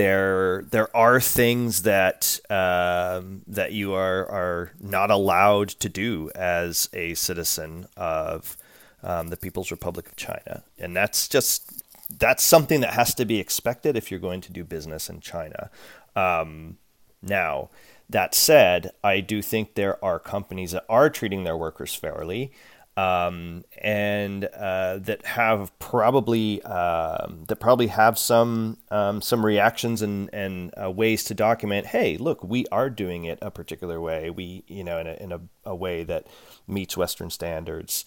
there 0.00 0.64
there 0.70 0.96
are 0.96 1.20
things 1.20 1.82
that 1.82 2.40
um, 2.48 3.42
that 3.46 3.72
you 3.72 3.92
are 3.92 4.26
are 4.30 4.72
not 4.80 5.10
allowed 5.10 5.68
to 5.68 5.90
do 5.90 6.30
as 6.34 6.88
a 6.94 7.12
citizen 7.12 7.86
of 7.98 8.56
um, 9.02 9.28
the 9.28 9.36
People's 9.36 9.70
Republic 9.70 10.06
of 10.06 10.16
China, 10.16 10.64
and 10.78 10.96
that's 10.96 11.28
just 11.28 11.82
that's 12.18 12.42
something 12.42 12.80
that 12.80 12.94
has 12.94 13.14
to 13.16 13.26
be 13.26 13.38
expected 13.38 13.94
if 13.94 14.10
you're 14.10 14.18
going 14.20 14.40
to 14.40 14.52
do 14.52 14.64
business 14.64 15.10
in 15.10 15.20
China. 15.20 15.70
Um, 16.16 16.78
now, 17.20 17.68
that 18.08 18.34
said, 18.34 18.92
I 19.04 19.20
do 19.20 19.42
think 19.42 19.74
there 19.74 20.02
are 20.02 20.18
companies 20.18 20.72
that 20.72 20.86
are 20.88 21.10
treating 21.10 21.44
their 21.44 21.58
workers 21.58 21.94
fairly 21.94 22.52
um, 23.00 23.64
and 23.80 24.44
uh, 24.44 24.98
that 24.98 25.24
have 25.24 25.76
probably 25.78 26.60
uh, 26.64 27.26
that 27.48 27.56
probably 27.56 27.86
have 27.86 28.18
some 28.18 28.76
um, 28.90 29.22
some 29.22 29.44
reactions 29.44 30.02
and 30.02 30.28
and 30.34 30.72
uh, 30.82 30.90
ways 30.90 31.24
to 31.24 31.34
document. 31.34 31.86
Hey, 31.86 32.18
look, 32.18 32.44
we 32.44 32.66
are 32.70 32.90
doing 32.90 33.24
it 33.24 33.38
a 33.40 33.50
particular 33.50 34.00
way. 34.00 34.28
We 34.28 34.64
you 34.66 34.84
know 34.84 34.98
in 34.98 35.06
a 35.06 35.14
in 35.14 35.32
a, 35.32 35.40
a 35.64 35.74
way 35.74 36.04
that 36.04 36.26
meets 36.68 36.96
Western 36.96 37.30
standards, 37.30 38.04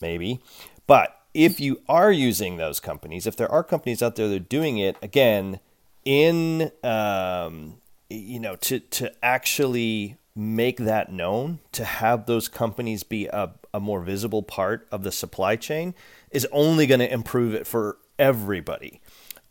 maybe. 0.00 0.40
But 0.86 1.18
if 1.34 1.60
you 1.60 1.80
are 1.88 2.12
using 2.12 2.56
those 2.56 2.80
companies, 2.80 3.26
if 3.26 3.36
there 3.36 3.50
are 3.50 3.64
companies 3.64 4.02
out 4.02 4.16
there 4.16 4.28
that 4.28 4.36
are 4.36 4.38
doing 4.38 4.78
it 4.78 4.96
again 5.02 5.60
in 6.04 6.72
um, 6.82 7.74
you 8.08 8.40
know 8.40 8.56
to 8.56 8.80
to 8.80 9.12
actually 9.22 10.16
make 10.34 10.78
that 10.78 11.12
known, 11.12 11.58
to 11.72 11.84
have 11.84 12.24
those 12.24 12.48
companies 12.48 13.02
be 13.02 13.26
a, 13.26 13.50
a 13.74 13.80
more 13.80 14.00
visible 14.00 14.42
part 14.42 14.86
of 14.90 15.02
the 15.02 15.12
supply 15.12 15.56
chain, 15.56 15.94
is 16.30 16.46
only 16.52 16.86
going 16.86 17.00
to 17.00 17.12
improve 17.12 17.54
it 17.54 17.66
for 17.66 17.98
everybody. 18.18 19.00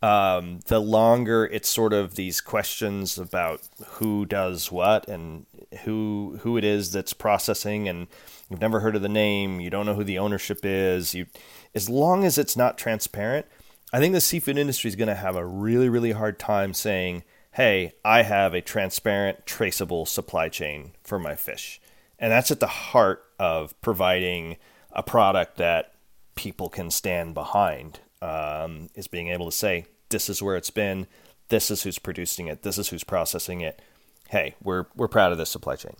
Um, 0.02 0.60
the 0.66 0.80
longer 0.80 1.46
it's 1.46 1.68
sort 1.68 1.92
of 1.92 2.16
these 2.16 2.40
questions 2.40 3.18
about 3.18 3.60
who 3.86 4.26
does 4.26 4.72
what 4.72 5.06
and 5.06 5.46
who 5.84 6.38
who 6.42 6.56
it 6.56 6.64
is 6.64 6.90
that's 6.90 7.12
processing, 7.12 7.88
and 7.88 8.08
you've 8.50 8.60
never 8.60 8.80
heard 8.80 8.96
of 8.96 9.02
the 9.02 9.08
name, 9.08 9.60
you 9.60 9.70
don't 9.70 9.86
know 9.86 9.94
who 9.94 10.02
the 10.02 10.18
ownership 10.18 10.60
is. 10.64 11.14
You, 11.14 11.26
as 11.74 11.88
long 11.88 12.24
as 12.24 12.36
it's 12.36 12.56
not 12.56 12.78
transparent, 12.78 13.46
I 13.92 14.00
think 14.00 14.12
the 14.12 14.20
seafood 14.20 14.58
industry 14.58 14.88
is 14.88 14.96
going 14.96 15.08
to 15.08 15.14
have 15.14 15.36
a 15.36 15.46
really 15.46 15.88
really 15.88 16.12
hard 16.12 16.38
time 16.38 16.74
saying 16.74 17.22
hey, 17.52 17.92
I 18.02 18.22
have 18.22 18.54
a 18.54 18.62
transparent, 18.62 19.44
traceable 19.46 20.06
supply 20.06 20.48
chain 20.48 20.92
for 21.04 21.18
my 21.18 21.36
fish. 21.36 21.80
And 22.18 22.32
that's 22.32 22.50
at 22.50 22.60
the 22.60 22.66
heart 22.66 23.24
of 23.42 23.78
providing 23.80 24.56
a 24.92 25.02
product 25.02 25.56
that 25.56 25.94
people 26.36 26.68
can 26.68 26.92
stand 26.92 27.34
behind, 27.34 27.98
um, 28.22 28.88
is 28.94 29.08
being 29.08 29.30
able 29.30 29.46
to 29.46 29.56
say, 29.56 29.84
this 30.10 30.28
is 30.28 30.40
where 30.40 30.54
it's 30.54 30.70
been, 30.70 31.08
this 31.48 31.68
is 31.68 31.82
who's 31.82 31.98
producing 31.98 32.46
it, 32.46 32.62
this 32.62 32.78
is 32.78 32.90
who's 32.90 33.02
processing 33.02 33.60
it. 33.60 33.82
Hey, 34.28 34.54
we're, 34.62 34.86
we're 34.94 35.08
proud 35.08 35.32
of 35.32 35.38
this 35.38 35.50
supply 35.50 35.74
chain. 35.74 35.96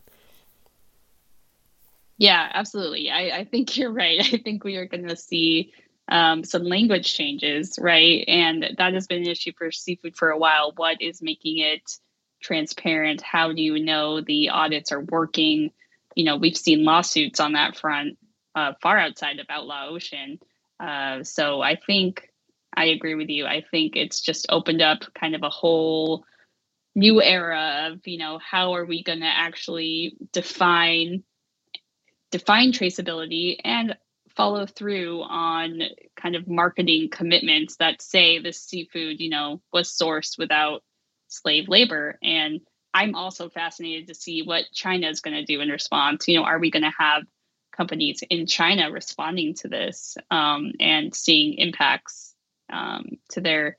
Yeah, 2.16 2.48
absolutely. 2.54 3.10
I, 3.10 3.38
I 3.38 3.44
think 3.44 3.76
you're 3.76 3.90
right. 3.90 4.20
I 4.20 4.36
think 4.36 4.62
we 4.62 4.76
are 4.76 4.86
going 4.86 5.08
to 5.08 5.16
see 5.16 5.72
um, 6.08 6.44
some 6.44 6.62
language 6.62 7.12
changes, 7.12 7.76
right? 7.76 8.22
And 8.28 8.76
that 8.78 8.94
has 8.94 9.08
been 9.08 9.22
an 9.22 9.28
issue 9.28 9.50
for 9.58 9.72
seafood 9.72 10.14
for 10.14 10.30
a 10.30 10.38
while. 10.38 10.74
What 10.76 11.02
is 11.02 11.20
making 11.20 11.58
it 11.58 11.98
transparent? 12.40 13.20
How 13.20 13.52
do 13.52 13.60
you 13.60 13.84
know 13.84 14.20
the 14.20 14.50
audits 14.50 14.92
are 14.92 15.00
working? 15.00 15.72
You 16.16 16.24
know, 16.24 16.36
we've 16.36 16.56
seen 16.56 16.84
lawsuits 16.84 17.40
on 17.40 17.52
that 17.52 17.76
front 17.76 18.18
uh, 18.54 18.72
far 18.82 18.98
outside 18.98 19.38
of 19.38 19.46
Outlaw 19.48 19.88
Ocean. 19.88 20.38
Uh, 20.80 21.22
so 21.22 21.60
I 21.60 21.76
think 21.76 22.28
I 22.74 22.86
agree 22.86 23.14
with 23.14 23.28
you. 23.28 23.46
I 23.46 23.64
think 23.70 23.96
it's 23.96 24.20
just 24.20 24.46
opened 24.48 24.82
up 24.82 25.02
kind 25.18 25.34
of 25.34 25.42
a 25.42 25.50
whole 25.50 26.24
new 26.94 27.22
era 27.22 27.90
of, 27.90 28.00
you 28.06 28.18
know, 28.18 28.38
how 28.38 28.74
are 28.74 28.84
we 28.84 29.02
going 29.02 29.20
to 29.20 29.26
actually 29.26 30.16
define 30.32 31.22
define 32.30 32.72
traceability 32.72 33.56
and 33.62 33.94
follow 34.34 34.64
through 34.64 35.20
on 35.22 35.82
kind 36.16 36.34
of 36.34 36.48
marketing 36.48 37.10
commitments 37.12 37.76
that 37.76 38.00
say 38.00 38.38
this 38.38 38.62
seafood, 38.62 39.20
you 39.20 39.28
know, 39.28 39.60
was 39.70 39.94
sourced 39.94 40.38
without 40.38 40.82
slave 41.28 41.68
labor. 41.68 42.18
And 42.22 42.60
I'm 42.94 43.14
also 43.14 43.48
fascinated 43.48 44.08
to 44.08 44.14
see 44.14 44.42
what 44.42 44.64
China 44.72 45.08
is 45.08 45.20
going 45.20 45.36
to 45.36 45.44
do 45.44 45.60
in 45.60 45.68
response. 45.68 46.28
You 46.28 46.38
know, 46.38 46.44
are 46.44 46.58
we 46.58 46.70
going 46.70 46.82
to 46.82 46.92
have 46.98 47.22
companies 47.74 48.22
in 48.28 48.46
China 48.46 48.90
responding 48.90 49.54
to 49.54 49.68
this 49.68 50.16
um, 50.30 50.72
and 50.78 51.14
seeing 51.14 51.54
impacts 51.54 52.34
um, 52.70 53.18
to 53.30 53.40
their 53.40 53.76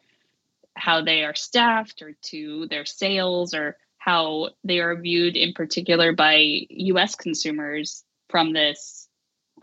how 0.76 1.04
they 1.04 1.24
are 1.24 1.36
staffed 1.36 2.02
or 2.02 2.14
to 2.24 2.68
their 2.70 2.86
sales 2.86 3.54
or 3.54 3.78
how 3.98 4.50
they 4.64 4.80
are 4.80 4.96
viewed 4.96 5.38
in 5.38 5.54
particular 5.54 6.12
by 6.12 6.66
U.S. 6.70 7.16
consumers 7.16 8.04
from 8.28 8.54
this 8.54 9.08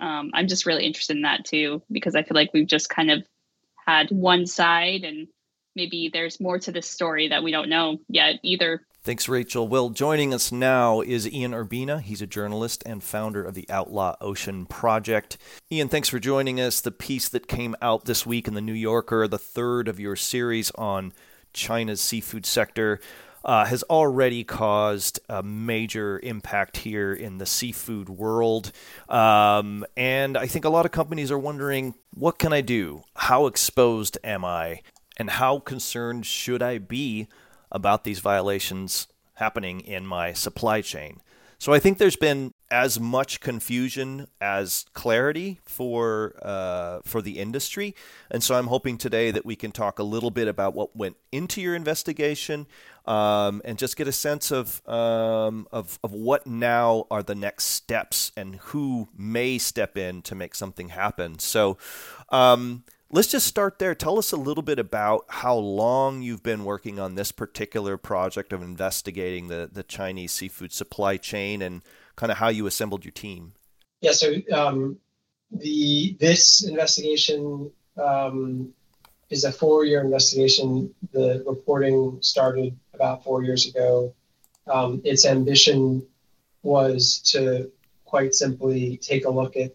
um, 0.01 0.31
I'm 0.33 0.49
just 0.49 0.67
really 0.67 0.87
interested 0.87 1.17
in 1.17 1.23
that 1.23 1.45
too 1.45 1.83
because 1.93 2.15
I 2.15 2.23
feel 2.23 2.35
like 2.35 2.53
we've 2.53 2.67
just 2.67 2.89
kind 2.89 3.11
of 3.11 3.23
had 3.87 4.11
one 4.11 4.47
side 4.47 5.05
and 5.05 5.29
maybe 5.77 6.11
there's 6.13 6.41
more 6.41 6.59
to 6.59 6.73
this 6.73 6.89
story 6.89 7.29
that 7.29 7.43
we 7.43 7.53
don't 7.53 7.69
know 7.69 7.99
yet 8.09 8.37
either. 8.43 8.83
Thanks, 9.03 9.31
Rachel. 9.31 9.67
Well, 9.67 9.89
joining 9.89 10.35
us 10.35 10.53
now 10.53 11.01
is 11.01 11.27
Ian 11.27 11.53
Urbina. 11.53 12.03
He's 12.03 12.21
a 12.21 12.27
journalist 12.27 12.83
and 12.85 13.03
founder 13.03 13.43
of 13.43 13.55
the 13.55 13.65
Outlaw 13.71 14.17
Ocean 14.21 14.67
Project. 14.67 15.39
Ian, 15.73 15.89
thanks 15.89 16.11
for 16.11 16.19
joining 16.19 16.61
us. 16.61 16.83
The 16.83 16.91
piece 16.91 17.27
that 17.31 17.49
came 17.49 17.75
out 17.81 18.05
this 18.05 18.27
week 18.27 18.47
in 18.47 18.53
the 18.53 18.61
New 18.61 18.75
Yorker, 18.75 19.27
the 19.27 19.39
third 19.39 19.89
of 19.89 19.99
your 19.99 20.17
series 20.17 20.71
on 20.73 21.15
China's 21.55 22.03
seafood 22.03 22.45
sector, 22.45 23.01
uh, 23.43 23.65
has 23.65 23.83
already 23.85 24.45
caused 24.45 25.19
a 25.31 25.43
major 25.43 26.21
impact 26.23 26.77
here 26.77 27.15
in 27.15 27.39
the 27.39 27.47
seafood 27.47 28.11
world. 28.11 28.71
Um, 29.09 29.87
and 29.97 30.37
I 30.37 30.47
think 30.47 30.67
a 30.67 30.71
lot 30.71 30.85
of 30.85 30.93
companies 30.93 31.31
are 31.31 31.39
wondering 31.39 31.95
what 32.13 32.39
can 32.39 32.53
I 32.53 32.61
do? 32.61 33.05
How 33.17 33.47
exposed 33.47 34.19
am 34.23 34.45
I? 34.45 34.83
And 35.17 35.31
how 35.31 35.59
concerned 35.59 36.27
should 36.27 36.63
I 36.63 36.77
be 36.77 37.29
about 37.73 38.05
these 38.05 38.21
violations 38.21 39.09
happening 39.35 39.81
in 39.81 40.07
my 40.07 40.33
supply 40.33 40.81
chain? 40.81 41.21
So 41.61 41.75
I 41.75 41.79
think 41.79 41.99
there's 41.99 42.17
been 42.17 42.55
as 42.71 42.99
much 42.99 43.41
confusion 43.41 44.29
as 44.41 44.87
clarity 44.95 45.61
for 45.63 46.33
uh, 46.41 47.01
for 47.05 47.21
the 47.21 47.39
industry, 47.39 47.95
and 48.31 48.43
so 48.43 48.55
I'm 48.55 48.69
hoping 48.69 48.97
today 48.97 49.31
that 49.31 49.45
we 49.45 49.57
can 49.57 49.71
talk 49.71 49.99
a 49.99 50.03
little 50.03 50.31
bit 50.31 50.49
about 50.49 50.75
what 50.75 50.97
went 50.97 51.19
into 51.31 51.61
your 51.61 51.75
investigation, 51.75 52.67
um, 53.05 53.61
and 53.63 53.77
just 53.77 53.99
get 53.99 54.09
a 54.09 54.13
sense 54.13 54.51
of, 54.51 54.81
um, 54.89 55.69
of 55.71 55.99
of 56.03 56.15
what 56.15 56.47
now 56.47 57.05
are 57.11 57.23
the 57.23 57.35
next 57.35 57.65
steps 57.67 58.33
and 58.39 58.57
who 58.57 59.09
may 59.15 59.59
step 59.59 59.99
in 59.99 60.23
to 60.23 60.35
make 60.35 60.55
something 60.55 60.89
happen. 60.89 61.39
So. 61.39 61.77
Um, 62.31 62.85
let's 63.11 63.29
just 63.29 63.47
start 63.47 63.79
there. 63.79 63.95
Tell 63.95 64.19
us 64.19 64.33
a 64.33 64.37
little 64.37 64.63
bit 64.63 64.79
about 64.79 65.25
how 65.29 65.57
long 65.57 66.23
you've 66.23 66.43
been 66.43 66.65
working 66.65 66.99
on 66.99 67.15
this 67.15 67.33
particular 67.33 67.97
project 67.97 68.53
of 68.53 68.63
investigating 68.63 69.49
the, 69.49 69.69
the 69.71 69.83
Chinese 69.83 70.33
seafood 70.33 70.73
supply 70.73 71.17
chain 71.17 71.61
and 71.61 71.83
kind 72.17 72.31
of 72.31 72.39
how 72.39 72.49
you 72.49 72.67
assembled 72.67 73.05
your 73.05 73.13
team. 73.13 73.53
Yeah, 74.01 74.13
so 74.13 74.35
um, 74.53 74.99
the 75.51 76.17
this 76.21 76.65
investigation 76.67 77.71
um, 78.03 78.73
is 79.29 79.45
a 79.45 79.53
four-year 79.53 80.01
investigation. 80.01 80.95
The 81.13 81.43
reporting 81.47 82.19
started 82.23 82.79
about 82.95 83.25
four 83.25 83.43
years 83.43 83.67
ago. 83.67 84.15
Um, 84.67 85.03
its 85.05 85.27
ambition 85.27 86.07
was 86.63 87.19
to 87.33 87.71
quite 88.05 88.35
simply 88.35 88.97
take 88.99 89.25
a 89.25 89.31
look 89.31 89.57
at 89.57 89.75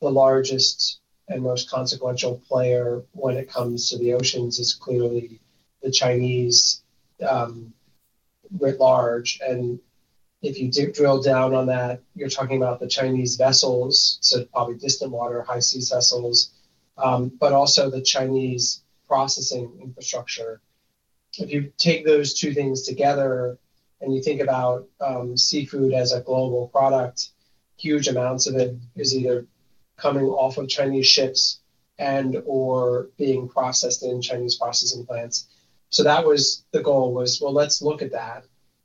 the 0.00 0.10
largest 0.10 1.00
and 1.28 1.42
most 1.42 1.70
consequential 1.70 2.42
player 2.48 3.02
when 3.12 3.36
it 3.36 3.50
comes 3.50 3.88
to 3.88 3.98
the 3.98 4.12
oceans 4.12 4.58
is 4.58 4.74
clearly 4.74 5.40
the 5.82 5.90
Chinese 5.90 6.82
um, 7.26 7.72
writ 8.58 8.78
large. 8.78 9.40
And 9.46 9.78
if 10.42 10.58
you 10.58 10.70
drill 10.92 11.22
down 11.22 11.54
on 11.54 11.66
that, 11.66 12.00
you're 12.14 12.28
talking 12.28 12.58
about 12.58 12.80
the 12.80 12.88
Chinese 12.88 13.36
vessels, 13.36 14.18
so 14.20 14.44
probably 14.46 14.76
distant 14.76 15.12
water, 15.12 15.42
high 15.42 15.60
seas 15.60 15.88
vessels, 15.90 16.52
um, 16.98 17.32
but 17.40 17.52
also 17.52 17.90
the 17.90 18.02
Chinese 18.02 18.82
processing 19.08 19.78
infrastructure. 19.82 20.60
If 21.38 21.50
you 21.50 21.72
take 21.78 22.04
those 22.04 22.34
two 22.34 22.52
things 22.52 22.82
together 22.82 23.58
and 24.00 24.14
you 24.14 24.22
think 24.22 24.40
about 24.40 24.86
um, 25.00 25.36
seafood 25.36 25.94
as 25.94 26.12
a 26.12 26.20
global 26.20 26.68
product, 26.68 27.30
huge 27.76 28.08
amounts 28.08 28.46
of 28.46 28.56
it 28.56 28.76
is 28.94 29.16
either 29.16 29.46
coming 29.96 30.24
off 30.24 30.58
of 30.58 30.68
Chinese 30.68 31.06
ships 31.06 31.60
and 31.98 32.42
or 32.46 33.08
being 33.16 33.48
processed 33.48 34.02
in 34.02 34.20
Chinese 34.20 34.56
processing 34.56 35.06
plants. 35.06 35.46
So 35.90 36.02
that 36.02 36.26
was 36.26 36.64
the 36.72 36.82
goal 36.82 37.14
was, 37.14 37.40
well, 37.40 37.52
let's 37.52 37.80
look 37.80 38.02
at 38.02 38.12
that. 38.12 38.44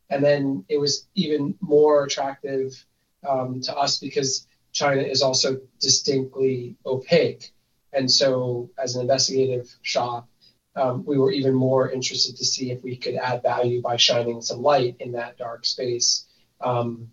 And 0.09 0.23
then 0.23 0.65
it 0.69 0.77
was 0.77 1.07
even 1.15 1.55
more 1.59 2.03
attractive 2.03 2.85
um, 3.27 3.61
to 3.61 3.75
us 3.75 3.99
because 3.99 4.47
China 4.71 5.01
is 5.01 5.21
also 5.21 5.59
distinctly 5.79 6.77
opaque. 6.85 7.51
And 7.93 8.11
so 8.11 8.69
as 8.77 8.95
an 8.95 9.01
investigative 9.01 9.75
shop, 9.81 10.27
um, 10.75 11.03
we 11.05 11.17
were 11.17 11.31
even 11.31 11.53
more 11.53 11.89
interested 11.89 12.37
to 12.37 12.45
see 12.45 12.71
if 12.71 12.83
we 12.83 12.95
could 12.95 13.15
add 13.15 13.41
value 13.41 13.81
by 13.81 13.97
shining 13.97 14.41
some 14.41 14.61
light 14.61 14.95
in 14.99 15.13
that 15.13 15.37
dark 15.37 15.65
space. 15.65 16.25
Um, 16.61 17.11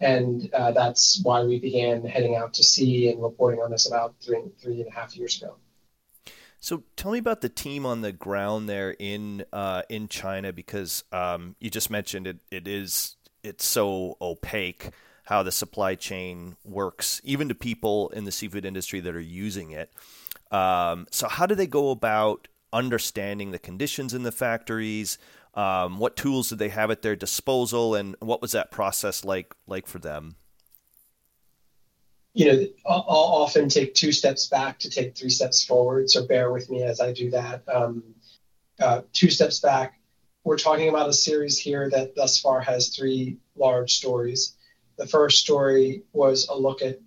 and 0.00 0.48
uh, 0.54 0.72
that's 0.72 1.20
why 1.22 1.42
we 1.42 1.58
began 1.58 2.04
heading 2.04 2.36
out 2.36 2.54
to 2.54 2.64
sea 2.64 3.10
and 3.10 3.22
reporting 3.22 3.60
on 3.60 3.70
this 3.70 3.86
about 3.86 4.14
three 4.20 4.42
three 4.60 4.80
and 4.80 4.88
a 4.88 4.92
half 4.92 5.16
years 5.16 5.40
ago. 5.40 5.56
So 6.58 6.82
tell 6.96 7.12
me 7.12 7.18
about 7.18 7.40
the 7.40 7.48
team 7.48 7.86
on 7.86 8.02
the 8.02 8.12
ground 8.12 8.68
there 8.68 8.94
in 8.98 9.44
uh, 9.52 9.82
in 9.88 10.08
China 10.08 10.52
because 10.52 11.04
um, 11.12 11.56
you 11.58 11.70
just 11.70 11.90
mentioned 11.90 12.26
it. 12.26 12.38
It 12.50 12.68
is 12.68 13.16
it's 13.42 13.64
so 13.64 14.16
opaque 14.20 14.90
how 15.24 15.42
the 15.42 15.52
supply 15.52 15.94
chain 15.94 16.56
works, 16.64 17.20
even 17.24 17.48
to 17.48 17.54
people 17.54 18.08
in 18.10 18.24
the 18.24 18.32
seafood 18.32 18.64
industry 18.64 19.00
that 19.00 19.14
are 19.14 19.20
using 19.20 19.70
it. 19.70 19.92
Um, 20.50 21.06
so 21.12 21.28
how 21.28 21.46
do 21.46 21.54
they 21.54 21.68
go 21.68 21.90
about 21.90 22.48
understanding 22.72 23.52
the 23.52 23.58
conditions 23.58 24.12
in 24.12 24.24
the 24.24 24.32
factories? 24.32 25.18
Um, 25.54 25.98
what 25.98 26.16
tools 26.16 26.48
did 26.48 26.58
they 26.58 26.68
have 26.68 26.90
at 26.90 27.02
their 27.02 27.16
disposal, 27.16 27.94
and 27.94 28.16
what 28.20 28.40
was 28.40 28.52
that 28.52 28.70
process 28.70 29.24
like 29.24 29.54
like 29.66 29.86
for 29.86 29.98
them? 29.98 30.36
You 32.32 32.52
know, 32.52 32.66
I'll, 32.86 33.04
often 33.08 33.68
take 33.68 33.94
two 33.94 34.12
steps 34.12 34.46
back 34.46 34.78
to 34.80 34.90
take 34.90 35.16
three 35.16 35.30
steps 35.30 35.64
forward. 35.64 36.08
So 36.08 36.26
bear 36.26 36.52
with 36.52 36.70
me 36.70 36.84
as 36.84 37.00
I 37.00 37.12
do 37.12 37.30
that. 37.30 37.64
Um, 37.68 38.04
uh, 38.78 39.02
two 39.12 39.30
steps 39.30 39.58
back. 39.58 40.00
We're 40.44 40.56
talking 40.56 40.88
about 40.88 41.08
a 41.08 41.12
series 41.12 41.58
here 41.58 41.90
that 41.90 42.14
thus 42.14 42.40
far 42.40 42.60
has 42.60 42.88
three 42.88 43.38
large 43.56 43.94
stories. 43.94 44.54
The 44.96 45.06
first 45.06 45.40
story 45.40 46.02
was 46.12 46.48
a 46.48 46.56
look 46.56 46.82
at 46.82 47.00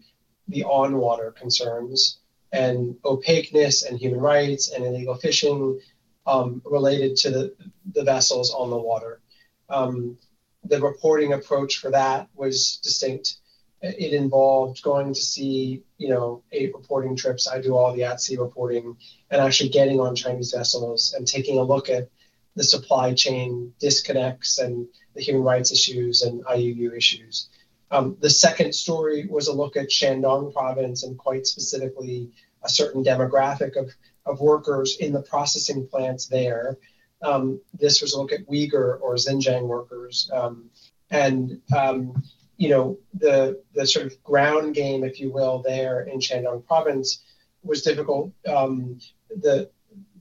the 0.50 0.66
on 0.66 0.98
water 0.98 1.32
concerns 1.32 2.20
and 2.52 2.96
opaqueness 3.06 3.84
and 3.84 3.98
human 3.98 4.20
rights 4.20 4.72
and 4.72 4.86
illegal 4.86 5.16
fishing 5.16 5.80
um, 6.26 6.62
related 6.66 7.16
to 7.18 7.30
the, 7.32 7.56
the 7.94 8.04
vessels 8.04 8.54
on 8.54 8.70
the 8.70 8.78
water. 8.78 9.22
Um, 9.70 10.18
the 10.64 10.80
reporting 10.80 11.34
approach 11.34 11.78
for 11.78 11.92
that 11.92 12.30
was 12.36 12.78
distinct. 12.84 13.38
It 13.82 14.14
involved 14.14 14.82
going 14.82 15.14
to 15.14 15.20
sea, 15.20 15.84
you 15.98 16.08
know, 16.08 16.42
eight 16.54 16.74
reporting 16.74 17.18
trips. 17.18 17.50
I 17.50 17.60
do 17.60 17.76
all 17.76 17.94
the 17.94 18.04
at 18.04 18.22
sea 18.22 18.38
reporting 18.38 18.96
and 19.30 19.42
actually 19.42 19.70
getting 19.70 20.00
on 20.00 20.16
Chinese 20.16 20.54
vessels 20.54 21.14
and 21.18 21.28
taking 21.28 21.60
a 21.60 21.64
look 21.64 21.90
at 21.90 22.08
the 22.56 22.64
supply 22.64 23.14
chain 23.14 23.74
disconnects 23.80 24.60
and 24.60 24.88
the 25.16 25.22
human 25.22 25.44
rights 25.44 25.72
issues 25.72 26.22
and 26.22 26.46
IUU 26.46 26.96
issues. 26.96 27.50
Um, 27.92 28.18
the 28.22 28.30
second 28.30 28.74
story 28.74 29.28
was 29.30 29.48
a 29.48 29.54
look 29.54 29.76
at 29.76 29.90
Shandong 29.90 30.54
province 30.54 31.04
and 31.04 31.18
quite 31.18 31.46
specifically 31.46 32.32
a 32.64 32.70
certain 32.70 33.04
demographic 33.04 33.76
of, 33.76 33.92
of 34.26 34.40
workers 34.40 34.98
in 34.98 35.12
the 35.14 35.22
processing 35.22 35.88
plants 35.88 36.28
there. 36.28 36.78
Um, 37.22 37.62
this 37.74 38.02
was 38.02 38.14
a 38.14 38.20
look 38.20 38.32
at 38.32 38.48
Uyghur 38.48 39.00
or 39.02 39.16
Xinjiang 39.16 39.68
workers. 39.68 40.30
Um, 40.34 40.70
and, 41.10 41.62
um, 41.76 42.22
you 42.58 42.70
know, 42.70 42.98
the, 43.14 43.62
the 43.74 43.86
sort 43.86 44.06
of 44.06 44.24
ground 44.24 44.76
game, 44.76 45.04
if 45.04 45.20
you 45.20 45.32
will, 45.32 45.62
there 45.62 46.02
in 46.02 46.20
Shandong 46.20 46.66
province 46.66 47.24
was 47.64 47.82
difficult. 47.82 48.32
Um, 48.48 49.00
the, 49.30 49.70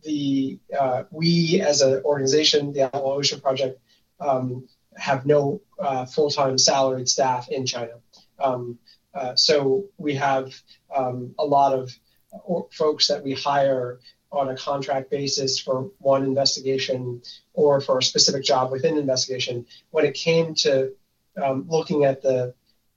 the 0.02 0.59
uh, 0.78 1.04
we 1.11 1.61
as 1.61 1.80
an 1.80 2.02
organization, 2.04 2.73
the 2.73 2.85
Outlaw 2.85 3.14
Ocean 3.14 3.40
Project, 3.40 3.80
um, 4.21 4.68
have 4.97 5.26
no 5.26 5.61
uh, 5.78 6.04
full-time 6.04 6.59
salaried 6.59 7.09
staff 7.09 7.49
in 7.49 7.66
China. 7.66 7.94
Um, 8.38 8.78
uh, 9.14 9.35
so 9.37 9.85
we 9.99 10.14
have 10.14 10.54
um, 10.94 11.35
a 11.38 11.44
lot 11.44 11.73
of 11.73 11.90
folks 12.73 13.09
that 13.09 13.23
we 13.23 13.35
hire 13.35 14.01
on 14.31 14.49
a 14.49 14.57
contract 14.57 15.11
basis 15.11 15.59
for 15.59 15.91
one 15.99 16.25
investigation 16.25 17.21
or 17.53 17.81
for 17.81 17.99
a 17.99 18.03
specific 18.03 18.43
job 18.43 18.73
within 18.73 18.97
investigation. 18.97 19.67
When 19.91 20.07
it 20.07 20.15
came 20.15 20.55
to 20.57 20.93
um, 21.43 21.67
looking 21.69 22.05
at 22.05 22.23
the 22.23 22.55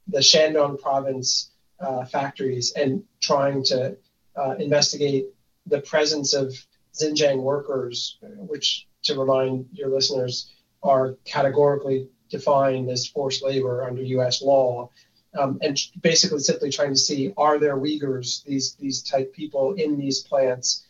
the 0.08 0.20
Shandong 0.20 0.80
province 0.80 1.52
uh, 1.80 2.06
factories 2.06 2.74
and 2.74 3.04
trying 3.22 3.64
to 3.66 3.98
uh, 4.36 4.56
investigate 4.60 5.26
the 5.66 5.82
presence 5.82 6.34
of 6.34 6.54
Xinjiang 6.94 7.42
workers, 7.42 8.18
which 8.22 8.88
to 9.04 9.20
remind 9.20 9.68
your 9.74 9.90
listeners 9.90 10.52
are 10.84 11.16
categorically 11.26 12.08
defined 12.30 12.90
as 12.90 13.08
forced 13.08 13.44
labor 13.44 13.84
under 13.84 14.04
U.S. 14.04 14.42
law, 14.42 14.90
um, 15.38 15.60
and 15.62 15.80
basically 16.02 16.40
simply 16.40 16.70
trying 16.70 16.94
to 16.94 17.00
see 17.00 17.34
are 17.38 17.60
there 17.60 17.78
Uyghurs, 17.78 18.44
these 18.44 18.76
these 18.76 19.04
type 19.04 19.34
people 19.34 19.74
in 19.74 19.98
these 19.98 20.22
plants. 20.22 20.86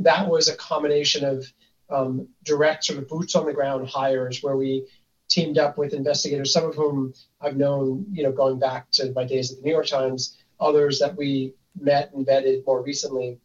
That 0.00 0.28
was 0.28 0.48
a 0.48 0.56
combination 0.56 1.24
of 1.24 1.46
um, 1.90 2.28
direct 2.44 2.84
sort 2.84 2.98
of 2.98 3.08
boots 3.08 3.34
on 3.34 3.46
the 3.46 3.52
ground 3.52 3.88
hires 3.88 4.42
where 4.42 4.56
we 4.56 4.86
teamed 5.28 5.58
up 5.58 5.78
with 5.78 5.94
investigators, 5.94 6.52
some 6.52 6.64
of 6.64 6.74
whom 6.74 7.14
I've 7.40 7.56
known, 7.56 8.06
you 8.10 8.22
know, 8.22 8.32
going 8.32 8.58
back 8.58 8.90
to 8.92 9.12
my 9.12 9.24
days 9.24 9.50
at 9.50 9.58
the 9.58 9.64
New 9.64 9.72
York 9.72 9.86
Times, 9.86 10.38
others 10.60 10.98
that 10.98 11.16
we 11.16 11.54
met 11.80 12.12
and 12.12 12.26
vetted 12.26 12.66
more 12.66 12.82
recently. 12.82 13.38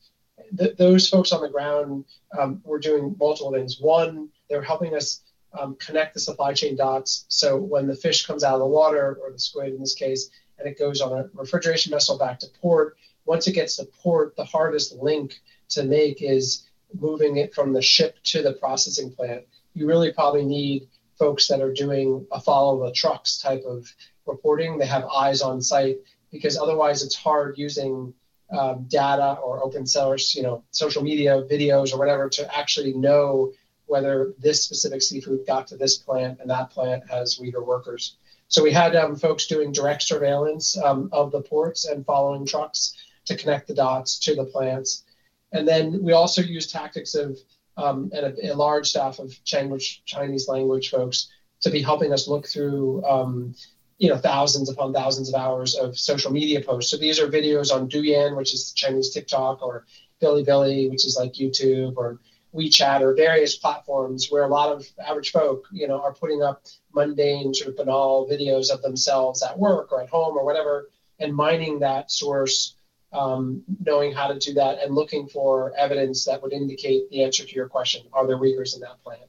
Th- 0.57 0.75
those 0.77 1.09
folks 1.09 1.31
on 1.31 1.41
the 1.41 1.49
ground 1.49 2.05
um, 2.37 2.61
were 2.63 2.79
doing 2.79 3.15
multiple 3.19 3.51
things. 3.51 3.79
One, 3.79 4.29
they 4.49 4.55
were 4.55 4.63
helping 4.63 4.95
us 4.95 5.21
um, 5.57 5.75
connect 5.75 6.13
the 6.13 6.19
supply 6.19 6.53
chain 6.53 6.75
dots. 6.75 7.25
So 7.27 7.57
when 7.57 7.87
the 7.87 7.95
fish 7.95 8.25
comes 8.25 8.43
out 8.43 8.53
of 8.53 8.59
the 8.59 8.65
water, 8.67 9.19
or 9.21 9.31
the 9.31 9.39
squid 9.39 9.73
in 9.73 9.79
this 9.79 9.95
case, 9.95 10.29
and 10.57 10.67
it 10.67 10.77
goes 10.77 11.01
on 11.01 11.17
a 11.17 11.29
refrigeration 11.33 11.91
vessel 11.91 12.17
back 12.17 12.39
to 12.39 12.47
port, 12.61 12.97
once 13.25 13.47
it 13.47 13.53
gets 13.53 13.75
to 13.77 13.85
port, 13.85 14.35
the 14.35 14.43
hardest 14.45 14.95
link 14.95 15.39
to 15.69 15.83
make 15.83 16.21
is 16.21 16.67
moving 16.99 17.37
it 17.37 17.53
from 17.53 17.73
the 17.73 17.81
ship 17.81 18.17
to 18.23 18.41
the 18.41 18.53
processing 18.53 19.11
plant. 19.11 19.43
You 19.73 19.87
really 19.87 20.11
probably 20.11 20.45
need 20.45 20.87
folks 21.17 21.47
that 21.47 21.61
are 21.61 21.73
doing 21.73 22.25
a 22.31 22.39
follow 22.39 22.85
the 22.85 22.91
trucks 22.91 23.39
type 23.39 23.63
of 23.67 23.93
reporting. 24.25 24.77
They 24.77 24.87
have 24.87 25.05
eyes 25.05 25.41
on 25.41 25.61
site 25.61 25.97
because 26.31 26.57
otherwise 26.57 27.03
it's 27.03 27.15
hard 27.15 27.57
using 27.57 28.13
um, 28.51 28.85
data 28.87 29.37
or 29.43 29.63
open 29.63 29.85
source, 29.85 30.33
you 30.33 30.41
know, 30.41 30.63
social 30.71 31.03
media 31.03 31.43
videos 31.43 31.93
or 31.93 31.99
whatever 31.99 32.29
to 32.29 32.57
actually 32.57 32.93
know 32.93 33.51
whether 33.89 34.33
this 34.39 34.63
specific 34.63 35.01
seafood 35.01 35.45
got 35.45 35.67
to 35.67 35.77
this 35.77 35.97
plant 35.97 36.39
and 36.39 36.49
that 36.49 36.69
plant 36.69 37.03
has 37.09 37.39
Uyghur 37.39 37.65
workers. 37.65 38.15
So 38.47 38.63
we 38.63 38.71
had 38.71 38.95
um, 38.95 39.15
folks 39.15 39.47
doing 39.47 39.71
direct 39.71 40.03
surveillance 40.03 40.77
um, 40.77 41.09
of 41.11 41.31
the 41.31 41.41
ports 41.41 41.85
and 41.85 42.05
following 42.05 42.45
trucks 42.45 42.95
to 43.25 43.35
connect 43.35 43.67
the 43.67 43.75
dots 43.75 44.19
to 44.19 44.35
the 44.35 44.45
plants. 44.45 45.03
And 45.51 45.67
then 45.67 46.01
we 46.03 46.13
also 46.13 46.41
used 46.41 46.71
tactics 46.71 47.15
of 47.15 47.37
um, 47.77 48.11
and 48.13 48.25
a, 48.25 48.51
a, 48.51 48.55
large 48.55 48.89
staff 48.89 49.19
of 49.19 49.33
Chinese, 49.45 50.01
Chinese 50.05 50.47
language 50.47 50.89
folks 50.89 51.29
to 51.61 51.69
be 51.69 51.81
helping 51.81 52.11
us 52.11 52.27
look 52.27 52.47
through 52.47 53.03
um, 53.05 53.55
you 53.97 54.09
know 54.09 54.17
thousands 54.17 54.69
upon 54.69 54.93
thousands 54.93 55.29
of 55.29 55.39
hours 55.39 55.75
of 55.75 55.97
social 55.97 56.31
media 56.31 56.61
posts. 56.61 56.91
So 56.91 56.97
these 56.97 57.19
are 57.19 57.27
videos 57.27 57.73
on 57.73 57.89
Douyin, 57.89 58.35
which 58.35 58.53
is 58.53 58.73
Chinese 58.73 59.11
TikTok, 59.11 59.61
or 59.61 59.85
Bilibili, 60.21 60.89
which 60.89 61.05
is 61.05 61.17
like 61.19 61.33
YouTube, 61.33 61.95
or 61.97 62.19
WeChat 62.53 63.01
or 63.01 63.13
various 63.13 63.55
platforms 63.55 64.27
where 64.29 64.43
a 64.43 64.47
lot 64.47 64.71
of 64.71 64.87
average 65.05 65.31
folk, 65.31 65.67
you 65.71 65.87
know, 65.87 66.01
are 66.01 66.13
putting 66.13 66.41
up 66.41 66.63
mundane, 66.93 67.53
sort 67.53 67.69
of 67.69 67.77
banal 67.77 68.27
videos 68.27 68.71
of 68.71 68.81
themselves 68.81 69.43
at 69.43 69.57
work 69.57 69.91
or 69.91 70.01
at 70.01 70.09
home 70.09 70.37
or 70.37 70.43
whatever, 70.43 70.89
and 71.19 71.33
mining 71.33 71.79
that 71.79 72.11
source, 72.11 72.75
um, 73.13 73.63
knowing 73.85 74.11
how 74.11 74.27
to 74.27 74.39
do 74.39 74.53
that, 74.53 74.81
and 74.81 74.95
looking 74.95 75.27
for 75.27 75.73
evidence 75.77 76.25
that 76.25 76.41
would 76.41 76.53
indicate 76.53 77.09
the 77.09 77.23
answer 77.23 77.45
to 77.45 77.55
your 77.55 77.67
question: 77.67 78.03
Are 78.13 78.25
there 78.25 78.37
Uyghurs 78.37 78.73
in 78.75 78.81
that 78.81 79.01
plan? 79.03 79.19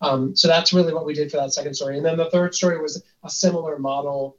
Um, 0.00 0.36
so 0.36 0.46
that's 0.46 0.72
really 0.72 0.94
what 0.94 1.06
we 1.06 1.14
did 1.14 1.30
for 1.30 1.38
that 1.38 1.52
second 1.52 1.74
story. 1.74 1.96
And 1.96 2.06
then 2.06 2.16
the 2.16 2.30
third 2.30 2.54
story 2.54 2.80
was 2.80 3.02
a 3.24 3.30
similar 3.30 3.78
model, 3.78 4.36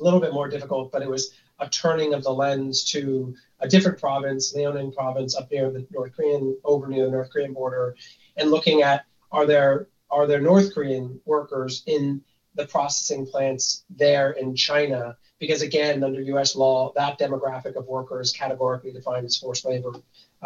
a 0.00 0.02
little 0.02 0.20
bit 0.20 0.32
more 0.32 0.48
difficult, 0.48 0.90
but 0.90 1.02
it 1.02 1.08
was 1.08 1.32
a 1.60 1.68
turning 1.68 2.14
of 2.14 2.22
the 2.22 2.32
lens 2.32 2.84
to 2.92 3.34
a 3.60 3.68
different 3.68 3.98
province, 3.98 4.54
Liaoning 4.54 4.94
province, 4.94 5.36
up 5.36 5.50
near 5.50 5.70
the 5.70 5.86
North 5.90 6.14
Korean, 6.14 6.56
over 6.64 6.86
near 6.86 7.06
the 7.06 7.12
North 7.12 7.30
Korean 7.30 7.52
border, 7.52 7.96
and 8.36 8.50
looking 8.50 8.82
at 8.82 9.04
are 9.32 9.46
there 9.46 9.88
are 10.10 10.26
there 10.26 10.40
North 10.40 10.74
Korean 10.74 11.20
workers 11.24 11.82
in 11.86 12.22
the 12.54 12.66
processing 12.66 13.26
plants 13.26 13.84
there 13.90 14.32
in 14.32 14.56
China? 14.56 15.16
Because 15.38 15.62
again, 15.62 16.02
under 16.02 16.20
U.S. 16.20 16.56
law, 16.56 16.92
that 16.96 17.18
demographic 17.18 17.76
of 17.76 17.86
workers 17.86 18.32
categorically 18.32 18.92
defined 18.92 19.26
as 19.26 19.36
forced 19.36 19.64
labor, 19.64 19.92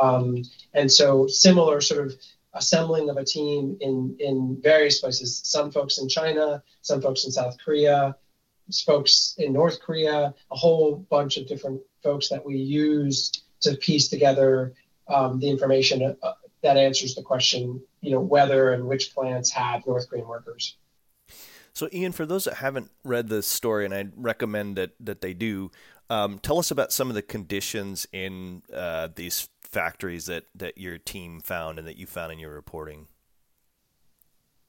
um, 0.01 0.43
and 0.75 0.91
so 0.91 1.27
similar 1.27 1.81
sort 1.81 2.07
of 2.07 2.15
assembling 2.55 3.09
of 3.09 3.17
a 3.17 3.25
team 3.25 3.77
in 3.81 4.17
in 4.19 4.59
various 4.61 5.01
places. 5.01 5.41
Some 5.45 5.71
folks 5.71 5.99
in 5.99 6.09
China, 6.09 6.63
some 6.83 7.01
folks 7.01 7.25
in 7.25 7.31
South 7.31 7.57
Korea, 7.65 8.17
folks 8.81 9.35
in 9.39 9.53
North 9.53 9.81
Korea, 9.81 10.35
a 10.51 10.57
whole 10.57 10.97
bunch 11.11 11.37
of 11.37 11.47
different 11.47 11.81
folks 12.03 12.29
that 12.29 12.45
we 12.45 12.57
use 12.57 13.31
to 13.61 13.75
piece 13.77 14.09
together 14.09 14.73
um, 15.09 15.39
the 15.39 15.51
information 15.51 16.17
uh, 16.23 16.33
that 16.63 16.77
answers 16.77 17.15
the 17.15 17.23
question, 17.23 17.83
you 18.01 18.13
know, 18.13 18.21
whether 18.21 18.73
and 18.73 18.87
which 18.87 19.15
plants 19.15 19.51
have 19.51 19.87
North 19.87 20.09
Korean 20.09 20.27
workers. 20.27 20.77
So, 21.75 21.89
Ian, 21.93 22.13
for 22.13 22.27
those 22.27 22.45
that 22.45 22.55
haven't 22.55 22.91
read 23.03 23.29
this 23.29 23.47
story, 23.47 23.85
and 23.85 23.95
I 23.95 24.09
recommend 24.17 24.77
that 24.77 24.93
that 25.01 25.23
they 25.23 25.33
do, 25.35 25.71
um, 26.11 26.39
tell 26.39 26.59
us 26.59 26.71
about 26.71 26.93
some 26.93 27.09
of 27.09 27.15
the 27.15 27.23
conditions 27.23 28.07
in 28.13 28.63
uh, 28.73 29.09
these 29.15 29.49
factories 29.63 30.27
that 30.27 30.45
that 30.55 30.77
your 30.79 30.99
team 30.99 31.41
found 31.41 31.79
and 31.79 31.89
that 31.89 31.97
you 31.97 32.07
found 32.07 32.33
in 32.33 32.39
your 32.39 32.53
reporting 32.53 33.09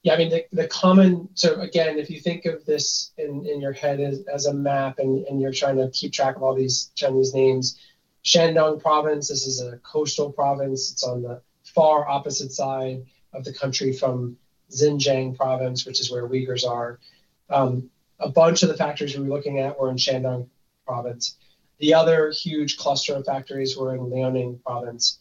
yeah, 0.04 0.12
I 0.12 0.18
mean, 0.18 0.28
the, 0.28 0.44
the 0.52 0.68
common, 0.68 1.30
so 1.32 1.58
again, 1.60 1.98
if 1.98 2.10
you 2.10 2.20
think 2.20 2.44
of 2.44 2.66
this 2.66 3.12
in, 3.16 3.46
in 3.46 3.58
your 3.58 3.72
head 3.72 4.00
as, 4.00 4.22
as 4.26 4.44
a 4.44 4.52
map 4.52 4.98
and, 4.98 5.24
and 5.26 5.40
you're 5.40 5.50
trying 5.50 5.78
to 5.78 5.90
keep 5.90 6.12
track 6.12 6.36
of 6.36 6.42
all 6.42 6.54
these 6.54 6.90
Chinese 6.94 7.32
names, 7.32 7.80
Shandong 8.22 8.82
province, 8.82 9.28
this 9.28 9.46
is 9.46 9.62
a 9.62 9.78
coastal 9.78 10.30
province. 10.30 10.92
It's 10.92 11.04
on 11.04 11.22
the 11.22 11.40
far 11.62 12.06
opposite 12.06 12.52
side 12.52 13.06
of 13.32 13.44
the 13.44 13.52
country 13.54 13.94
from 13.94 14.36
Xinjiang 14.70 15.38
province, 15.38 15.86
which 15.86 16.00
is 16.00 16.10
where 16.12 16.28
Uyghurs 16.28 16.68
are. 16.68 17.00
Um, 17.48 17.88
a 18.20 18.28
bunch 18.28 18.62
of 18.62 18.68
the 18.68 18.76
factories 18.76 19.16
we 19.16 19.26
were 19.26 19.34
looking 19.34 19.58
at 19.60 19.80
were 19.80 19.88
in 19.88 19.96
Shandong 19.96 20.48
province. 20.86 21.36
The 21.78 21.94
other 21.94 22.30
huge 22.30 22.76
cluster 22.76 23.14
of 23.14 23.24
factories 23.24 23.74
were 23.74 23.94
in 23.94 24.02
Liaoning 24.02 24.62
province 24.62 25.18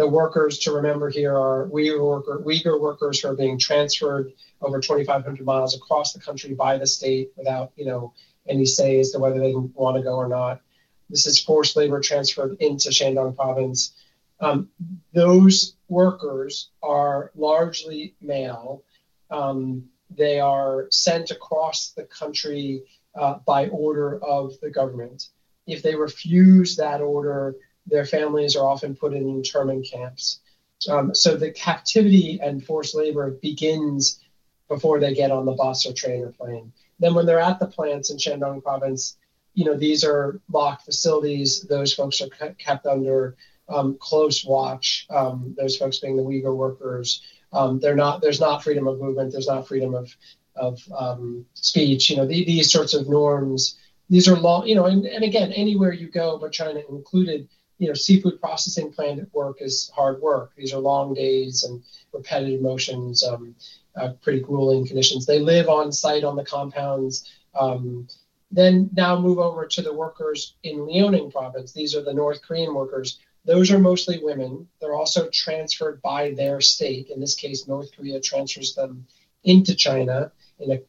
the 0.00 0.08
workers 0.08 0.60
to 0.60 0.72
remember 0.72 1.10
here 1.10 1.36
are 1.36 1.68
Uyghur, 1.68 2.00
worker, 2.00 2.42
Uyghur 2.42 2.80
workers 2.80 3.20
who 3.20 3.28
are 3.28 3.34
being 3.34 3.58
transferred 3.58 4.32
over 4.62 4.80
2,500 4.80 5.44
miles 5.44 5.76
across 5.76 6.14
the 6.14 6.20
country 6.20 6.54
by 6.54 6.78
the 6.78 6.86
state 6.86 7.32
without, 7.36 7.72
you 7.76 7.84
know, 7.84 8.14
any 8.48 8.64
say 8.64 8.98
as 8.98 9.10
to 9.10 9.18
whether 9.18 9.38
they 9.38 9.52
want 9.54 9.98
to 9.98 10.02
go 10.02 10.14
or 10.16 10.26
not. 10.26 10.62
This 11.10 11.26
is 11.26 11.38
forced 11.38 11.76
labor 11.76 12.00
transferred 12.00 12.56
into 12.60 12.88
Shandong 12.88 13.36
province. 13.36 13.92
Um, 14.40 14.70
those 15.12 15.76
workers 15.86 16.70
are 16.82 17.30
largely 17.34 18.14
male. 18.22 18.82
Um, 19.30 19.90
they 20.08 20.40
are 20.40 20.86
sent 20.90 21.30
across 21.30 21.90
the 21.90 22.04
country 22.04 22.84
uh, 23.14 23.34
by 23.46 23.68
order 23.68 24.18
of 24.24 24.58
the 24.60 24.70
government. 24.70 25.28
If 25.66 25.82
they 25.82 25.94
refuse 25.94 26.76
that 26.76 27.02
order, 27.02 27.56
their 27.86 28.04
families 28.04 28.56
are 28.56 28.66
often 28.66 28.96
put 28.96 29.12
in 29.12 29.28
internment 29.28 29.86
camps. 29.90 30.40
Um, 30.88 31.14
so 31.14 31.36
the 31.36 31.50
captivity 31.50 32.40
and 32.42 32.64
forced 32.64 32.94
labor 32.94 33.30
begins 33.30 34.20
before 34.68 35.00
they 35.00 35.14
get 35.14 35.30
on 35.30 35.44
the 35.44 35.52
bus 35.52 35.86
or 35.86 35.92
train 35.92 36.22
or 36.24 36.32
plane. 36.32 36.72
Then 36.98 37.14
when 37.14 37.26
they're 37.26 37.40
at 37.40 37.58
the 37.58 37.66
plants 37.66 38.10
in 38.10 38.18
Shandong 38.18 38.62
province, 38.62 39.16
you 39.54 39.64
know, 39.64 39.76
these 39.76 40.04
are 40.04 40.40
locked 40.48 40.84
facilities. 40.84 41.62
Those 41.62 41.92
folks 41.92 42.20
are 42.22 42.28
kept 42.54 42.86
under 42.86 43.36
um, 43.68 43.96
close 43.98 44.44
watch. 44.44 45.06
Um, 45.10 45.54
those 45.58 45.76
folks 45.76 45.98
being 45.98 46.16
the 46.16 46.22
Uyghur 46.22 46.56
workers 46.56 47.22
Um, 47.52 47.80
they're 47.80 47.96
not. 47.96 48.22
There's 48.22 48.40
not 48.40 48.62
freedom 48.62 48.86
of 48.86 49.00
movement. 49.00 49.32
There's 49.32 49.48
not 49.48 49.66
freedom 49.66 49.94
of 49.94 50.14
of 50.56 50.80
um, 50.96 51.46
speech. 51.54 52.10
You 52.10 52.16
know, 52.16 52.26
the, 52.26 52.44
these 52.44 52.70
sorts 52.70 52.94
of 52.94 53.08
norms. 53.08 53.78
These 54.08 54.28
are 54.28 54.36
long. 54.36 54.66
You 54.66 54.74
know, 54.76 54.86
and, 54.86 55.04
and 55.06 55.24
again, 55.24 55.52
anywhere 55.52 55.92
you 55.92 56.08
go, 56.08 56.38
but 56.38 56.52
China 56.52 56.80
included, 56.88 57.48
you 57.80 57.88
know, 57.88 57.94
seafood 57.94 58.38
processing 58.40 58.92
plant 58.92 59.26
work 59.32 59.56
is 59.60 59.90
hard 59.96 60.20
work. 60.20 60.52
These 60.54 60.74
are 60.74 60.78
long 60.78 61.14
days 61.14 61.64
and 61.64 61.82
repetitive 62.12 62.60
motions, 62.60 63.24
um, 63.24 63.54
uh, 63.96 64.10
pretty 64.20 64.40
grueling 64.40 64.86
conditions. 64.86 65.24
They 65.24 65.38
live 65.38 65.68
on 65.68 65.90
site 65.90 66.22
on 66.22 66.36
the 66.36 66.44
compounds. 66.44 67.32
Um, 67.58 68.06
then 68.50 68.90
now 68.92 69.18
move 69.18 69.38
over 69.38 69.66
to 69.66 69.80
the 69.80 69.94
workers 69.94 70.56
in 70.62 70.76
Liaoning 70.80 71.32
province. 71.32 71.72
These 71.72 71.96
are 71.96 72.02
the 72.04 72.12
North 72.12 72.42
Korean 72.42 72.74
workers. 72.74 73.18
Those 73.46 73.70
are 73.70 73.78
mostly 73.78 74.20
women. 74.22 74.68
They're 74.80 74.94
also 74.94 75.30
transferred 75.32 76.02
by 76.02 76.32
their 76.32 76.60
state. 76.60 77.08
In 77.08 77.18
this 77.18 77.34
case, 77.34 77.66
North 77.66 77.96
Korea 77.96 78.20
transfers 78.20 78.74
them 78.74 79.06
into 79.44 79.74
China 79.74 80.32
in 80.58 80.72
a 80.72 80.82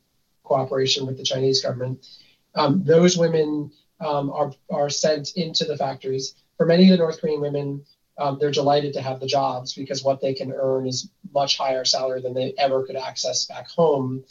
cooperation 0.43 1.05
with 1.05 1.15
the 1.15 1.23
Chinese 1.23 1.63
government. 1.63 2.05
Um, 2.53 2.83
those 2.83 3.17
women 3.17 3.71
um, 4.01 4.29
are, 4.31 4.51
are 4.69 4.89
sent 4.89 5.37
into 5.37 5.63
the 5.63 5.77
factories. 5.77 6.35
For 6.61 6.67
many 6.67 6.83
of 6.83 6.91
the 6.91 6.97
North 6.97 7.19
Korean 7.19 7.41
women, 7.41 7.83
um, 8.19 8.37
they're 8.39 8.51
delighted 8.51 8.93
to 8.93 9.01
have 9.01 9.19
the 9.19 9.25
jobs 9.25 9.73
because 9.73 10.03
what 10.03 10.21
they 10.21 10.35
can 10.35 10.53
earn 10.53 10.85
is 10.85 11.09
much 11.33 11.57
higher 11.57 11.83
salary 11.83 12.21
than 12.21 12.35
they 12.35 12.53
ever 12.55 12.85
could 12.85 12.95
access 12.95 13.47
back 13.47 13.67
home. 13.67 14.23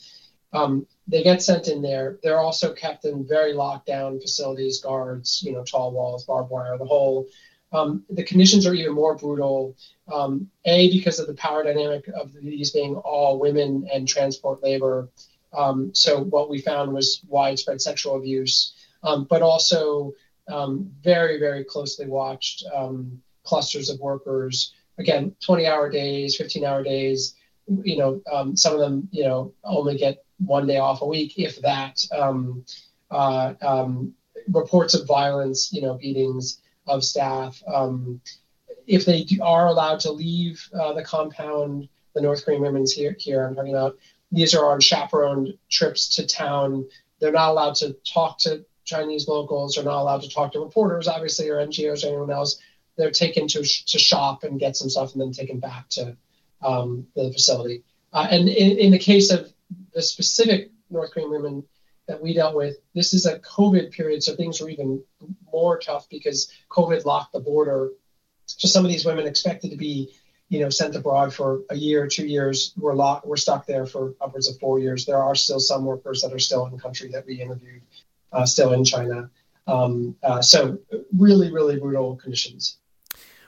Um, 0.52 0.86
they 1.08 1.24
get 1.24 1.42
sent 1.42 1.66
in 1.66 1.82
there. 1.82 2.20
They're 2.22 2.38
also 2.38 2.72
kept 2.72 3.04
in 3.04 3.26
very 3.26 3.52
locked 3.52 3.86
down 3.86 4.20
facilities, 4.20 4.80
guards, 4.80 5.42
you 5.44 5.52
know, 5.52 5.64
tall 5.64 5.90
walls, 5.90 6.24
barbed 6.24 6.50
wire, 6.50 6.78
the 6.78 6.84
whole. 6.84 7.26
Um, 7.72 8.04
the 8.08 8.22
conditions 8.22 8.64
are 8.64 8.74
even 8.74 8.92
more 8.92 9.16
brutal. 9.16 9.76
Um, 10.06 10.52
a 10.64 10.88
because 10.92 11.18
of 11.18 11.26
the 11.26 11.34
power 11.34 11.64
dynamic 11.64 12.06
of 12.14 12.32
these 12.32 12.70
being 12.70 12.94
all 12.94 13.40
women 13.40 13.88
and 13.92 14.06
transport 14.06 14.62
labor. 14.62 15.08
Um, 15.52 15.92
so 15.96 16.22
what 16.22 16.48
we 16.48 16.60
found 16.60 16.92
was 16.92 17.22
widespread 17.26 17.82
sexual 17.82 18.14
abuse, 18.14 18.72
um, 19.02 19.26
but 19.28 19.42
also 19.42 20.12
um, 20.50 20.90
very 21.02 21.38
very 21.38 21.64
closely 21.64 22.06
watched 22.06 22.64
um, 22.74 23.20
clusters 23.44 23.90
of 23.90 23.98
workers. 24.00 24.74
Again, 24.98 25.34
20 25.40 25.66
hour 25.66 25.88
days, 25.88 26.36
15 26.36 26.64
hour 26.64 26.82
days. 26.82 27.34
You 27.84 27.96
know, 27.98 28.54
some 28.54 28.74
of 28.74 28.80
them 28.80 29.08
you 29.12 29.24
know 29.24 29.54
only 29.64 29.96
get 29.96 30.24
one 30.38 30.66
day 30.66 30.78
off 30.78 31.02
a 31.02 31.06
week, 31.06 31.34
if 31.38 31.60
that. 31.62 32.04
Um, 32.12 32.64
uh, 33.10 33.54
um, 33.62 34.14
reports 34.52 34.94
of 34.94 35.06
violence, 35.06 35.72
you 35.72 35.82
know, 35.82 35.94
beatings 35.94 36.60
of 36.86 37.04
staff. 37.04 37.62
Um, 37.72 38.20
if 38.86 39.04
they 39.04 39.24
do, 39.24 39.42
are 39.42 39.66
allowed 39.66 40.00
to 40.00 40.12
leave 40.12 40.68
uh, 40.78 40.92
the 40.92 41.04
compound, 41.04 41.88
the 42.14 42.20
North 42.20 42.44
Korean 42.44 42.62
women's 42.62 42.92
here, 42.92 43.16
here 43.18 43.44
I'm 43.44 43.54
talking 43.54 43.74
about, 43.74 43.96
these 44.32 44.54
are 44.54 44.70
on 44.70 44.80
chaperoned 44.80 45.54
trips 45.68 46.08
to 46.16 46.26
town. 46.26 46.86
They're 47.20 47.32
not 47.32 47.50
allowed 47.50 47.74
to 47.76 47.96
talk 48.04 48.38
to 48.40 48.64
Chinese 48.90 49.28
locals. 49.28 49.74
They're 49.74 49.84
not 49.84 50.00
allowed 50.00 50.22
to 50.22 50.28
talk 50.28 50.52
to 50.52 50.60
reporters, 50.60 51.08
obviously, 51.08 51.48
or 51.48 51.56
NGOs 51.56 52.04
or 52.04 52.08
anyone 52.08 52.30
else. 52.30 52.60
They're 52.96 53.10
taken 53.10 53.46
to, 53.48 53.62
to 53.62 53.98
shop 53.98 54.42
and 54.44 54.60
get 54.60 54.76
some 54.76 54.90
stuff 54.90 55.12
and 55.12 55.20
then 55.20 55.32
taken 55.32 55.60
back 55.60 55.88
to 55.90 56.16
um, 56.62 57.06
the 57.14 57.32
facility. 57.32 57.84
Uh, 58.12 58.26
and 58.30 58.48
in, 58.48 58.78
in 58.78 58.90
the 58.90 58.98
case 58.98 59.30
of 59.30 59.52
the 59.94 60.02
specific 60.02 60.70
North 60.90 61.12
Korean 61.12 61.30
women 61.30 61.64
that 62.08 62.20
we 62.20 62.34
dealt 62.34 62.56
with, 62.56 62.76
this 62.94 63.14
is 63.14 63.26
a 63.26 63.38
COVID 63.38 63.92
period, 63.92 64.22
so 64.22 64.34
things 64.34 64.60
were 64.60 64.68
even 64.68 65.02
more 65.52 65.78
tough 65.78 66.08
because 66.10 66.52
COVID 66.68 67.04
locked 67.04 67.32
the 67.32 67.40
border. 67.40 67.90
So 68.46 68.66
some 68.66 68.84
of 68.84 68.90
these 68.90 69.04
women 69.04 69.26
expected 69.26 69.70
to 69.70 69.76
be, 69.76 70.12
you 70.48 70.58
know, 70.58 70.70
sent 70.70 70.96
abroad 70.96 71.32
for 71.32 71.62
a 71.70 71.76
year, 71.76 72.08
two 72.08 72.26
years, 72.26 72.72
were 72.76 72.96
locked, 72.96 73.26
were 73.26 73.36
stuck 73.36 73.66
there 73.66 73.86
for 73.86 74.14
upwards 74.20 74.48
of 74.48 74.58
four 74.58 74.80
years. 74.80 75.06
There 75.06 75.22
are 75.22 75.36
still 75.36 75.60
some 75.60 75.84
workers 75.84 76.22
that 76.22 76.32
are 76.32 76.40
still 76.40 76.66
in 76.66 76.72
the 76.72 76.82
country 76.82 77.10
that 77.12 77.26
we 77.26 77.40
interviewed, 77.40 77.82
uh, 78.32 78.46
still 78.46 78.72
in 78.72 78.84
China. 78.84 79.30
Um, 79.66 80.16
uh, 80.22 80.42
so 80.42 80.78
really, 81.16 81.52
really 81.52 81.78
brutal 81.78 82.16
conditions. 82.16 82.78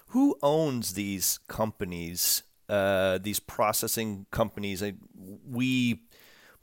Who 0.09 0.37
owns 0.43 0.95
these 0.95 1.39
companies? 1.49 2.43
Uh, 2.69 3.19
these 3.19 3.41
processing 3.41 4.27
companies. 4.31 4.83
we 5.51 6.03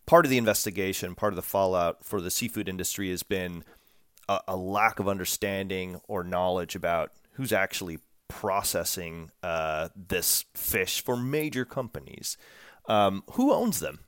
part 0.05 0.25
of 0.25 0.31
the 0.31 0.37
investigation, 0.37 1.13
part 1.13 1.33
of 1.33 1.35
the 1.35 1.43
fallout 1.43 2.03
for 2.03 2.19
the 2.19 2.31
seafood 2.31 2.67
industry 2.67 3.11
has 3.11 3.21
been 3.21 3.63
a, 4.27 4.39
a 4.47 4.55
lack 4.55 4.99
of 4.99 5.07
understanding 5.07 5.99
or 6.07 6.23
knowledge 6.23 6.75
about 6.75 7.11
who's 7.33 7.53
actually 7.53 7.99
processing 8.27 9.29
uh, 9.43 9.89
this 9.95 10.45
fish 10.55 11.03
for 11.03 11.17
major 11.17 11.65
companies. 11.65 12.37
Um, 12.87 13.23
who 13.33 13.53
owns 13.53 13.79
them? 13.79 13.99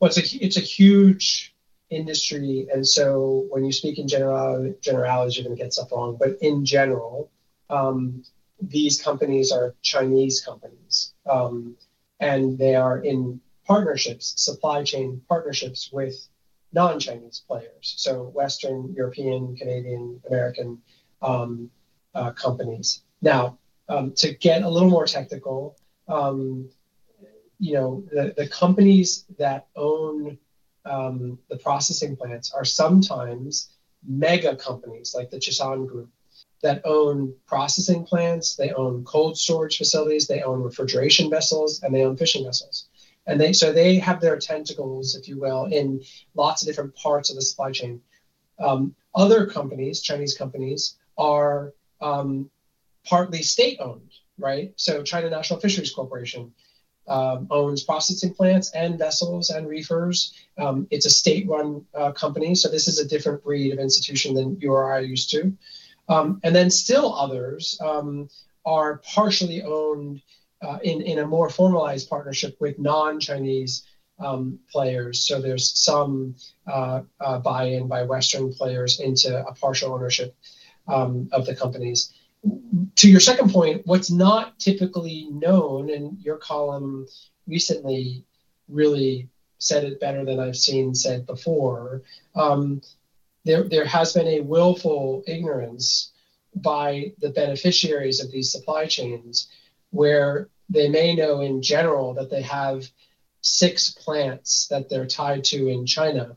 Well, 0.00 0.10
it's 0.10 0.18
a 0.18 0.44
it's 0.44 0.56
a 0.56 0.60
huge 0.60 1.51
industry, 1.92 2.66
and 2.72 2.86
so 2.86 3.46
when 3.50 3.64
you 3.64 3.72
speak 3.72 3.98
in 3.98 4.08
general 4.08 4.74
generalities, 4.80 5.36
you're 5.36 5.44
going 5.44 5.56
to 5.56 5.62
get 5.62 5.72
stuff 5.72 5.92
wrong. 5.92 6.16
But 6.18 6.38
in 6.40 6.64
general, 6.64 7.30
um, 7.70 8.24
these 8.60 9.00
companies 9.00 9.52
are 9.52 9.74
Chinese 9.82 10.40
companies, 10.40 11.14
um, 11.30 11.76
and 12.20 12.58
they 12.58 12.74
are 12.74 12.98
in 12.98 13.40
partnerships, 13.66 14.34
supply 14.36 14.82
chain 14.82 15.22
partnerships 15.28 15.90
with 15.92 16.28
non-Chinese 16.72 17.44
players, 17.46 17.94
so 17.96 18.24
Western, 18.34 18.92
European, 18.94 19.54
Canadian, 19.56 20.20
American 20.28 20.80
um, 21.20 21.70
uh, 22.14 22.32
companies. 22.32 23.02
Now, 23.20 23.58
um, 23.88 24.12
to 24.16 24.34
get 24.34 24.62
a 24.62 24.68
little 24.68 24.88
more 24.90 25.06
technical, 25.06 25.76
um, 26.08 26.68
you 27.58 27.74
know, 27.74 28.04
the, 28.10 28.34
the 28.36 28.48
companies 28.48 29.24
that 29.38 29.68
own 29.76 30.38
um, 30.84 31.38
the 31.48 31.58
processing 31.58 32.16
plants 32.16 32.52
are 32.52 32.64
sometimes 32.64 33.70
mega 34.06 34.56
companies 34.56 35.14
like 35.16 35.30
the 35.30 35.38
Chishan 35.38 35.86
Group 35.86 36.10
that 36.62 36.82
own 36.84 37.34
processing 37.46 38.04
plants, 38.04 38.54
they 38.54 38.72
own 38.72 39.04
cold 39.04 39.36
storage 39.36 39.78
facilities, 39.78 40.26
they 40.28 40.42
own 40.42 40.62
refrigeration 40.62 41.28
vessels, 41.28 41.82
and 41.82 41.94
they 41.94 42.04
own 42.04 42.16
fishing 42.16 42.44
vessels 42.44 42.88
and 43.26 43.40
they 43.40 43.52
so 43.52 43.72
they 43.72 43.96
have 43.96 44.20
their 44.20 44.38
tentacles, 44.38 45.14
if 45.14 45.28
you 45.28 45.38
will, 45.38 45.66
in 45.66 46.02
lots 46.34 46.62
of 46.62 46.68
different 46.68 46.94
parts 46.94 47.30
of 47.30 47.36
the 47.36 47.42
supply 47.42 47.70
chain. 47.70 48.00
Um, 48.58 48.94
other 49.14 49.46
companies, 49.46 50.02
Chinese 50.02 50.36
companies, 50.36 50.96
are 51.18 51.72
um, 52.00 52.50
partly 53.06 53.42
state-owned, 53.42 54.10
right? 54.38 54.72
So 54.76 55.02
China 55.02 55.30
National 55.30 55.60
Fisheries 55.60 55.92
Corporation 55.92 56.52
um, 57.12 57.46
owns 57.50 57.84
processing 57.84 58.32
plants 58.32 58.70
and 58.72 58.98
vessels 58.98 59.50
and 59.50 59.68
reefers. 59.68 60.32
Um, 60.56 60.86
it's 60.90 61.06
a 61.06 61.10
state-run 61.10 61.84
uh, 61.94 62.12
company, 62.12 62.54
so 62.54 62.68
this 62.70 62.88
is 62.88 62.98
a 62.98 63.06
different 63.06 63.44
breed 63.44 63.72
of 63.72 63.78
institution 63.78 64.34
than 64.34 64.58
you 64.60 64.72
or 64.72 64.90
I 64.90 64.96
are 64.96 65.00
used 65.02 65.28
to. 65.32 65.40
Um, 66.08 66.40
and 66.42 66.56
then 66.56 66.70
still 66.70 67.14
others 67.14 67.78
um, 67.80 68.30
are 68.64 69.02
partially 69.14 69.62
owned 69.62 70.22
uh, 70.62 70.78
in, 70.82 71.02
in 71.02 71.18
a 71.18 71.26
more 71.26 71.50
formalized 71.50 72.08
partnership 72.08 72.56
with 72.60 72.78
non-Chinese 72.78 73.84
um, 74.18 74.58
players. 74.70 75.26
So 75.26 75.40
there's 75.40 75.66
some 75.78 76.36
uh, 76.66 77.02
uh, 77.20 77.38
buy-in 77.40 77.88
by 77.88 78.04
Western 78.04 78.54
players 78.54 79.00
into 79.00 79.30
a 79.46 79.52
partial 79.54 79.92
ownership 79.92 80.34
of 80.86 81.46
the 81.46 81.54
companies. 81.54 82.12
To 82.96 83.10
your 83.10 83.20
second 83.20 83.50
point, 83.52 83.82
what's 83.86 84.10
not 84.10 84.58
typically 84.58 85.28
known, 85.30 85.90
and 85.90 86.20
your 86.20 86.36
column 86.36 87.06
recently 87.46 88.24
really 88.68 89.28
said 89.58 89.84
it 89.84 90.00
better 90.00 90.24
than 90.24 90.40
I've 90.40 90.56
seen 90.56 90.94
said 90.94 91.26
before. 91.26 92.02
Um, 92.34 92.82
there, 93.44 93.64
there 93.68 93.84
has 93.84 94.12
been 94.12 94.26
a 94.26 94.40
willful 94.40 95.22
ignorance 95.26 96.12
by 96.54 97.12
the 97.20 97.30
beneficiaries 97.30 98.22
of 98.22 98.30
these 98.30 98.50
supply 98.50 98.86
chains 98.86 99.48
where 99.90 100.48
they 100.68 100.88
may 100.88 101.14
know 101.14 101.40
in 101.40 101.62
general 101.62 102.14
that 102.14 102.30
they 102.30 102.42
have 102.42 102.88
six 103.40 103.90
plants 103.90 104.66
that 104.68 104.88
they're 104.88 105.06
tied 105.06 105.44
to 105.44 105.68
in 105.68 105.86
China, 105.86 106.36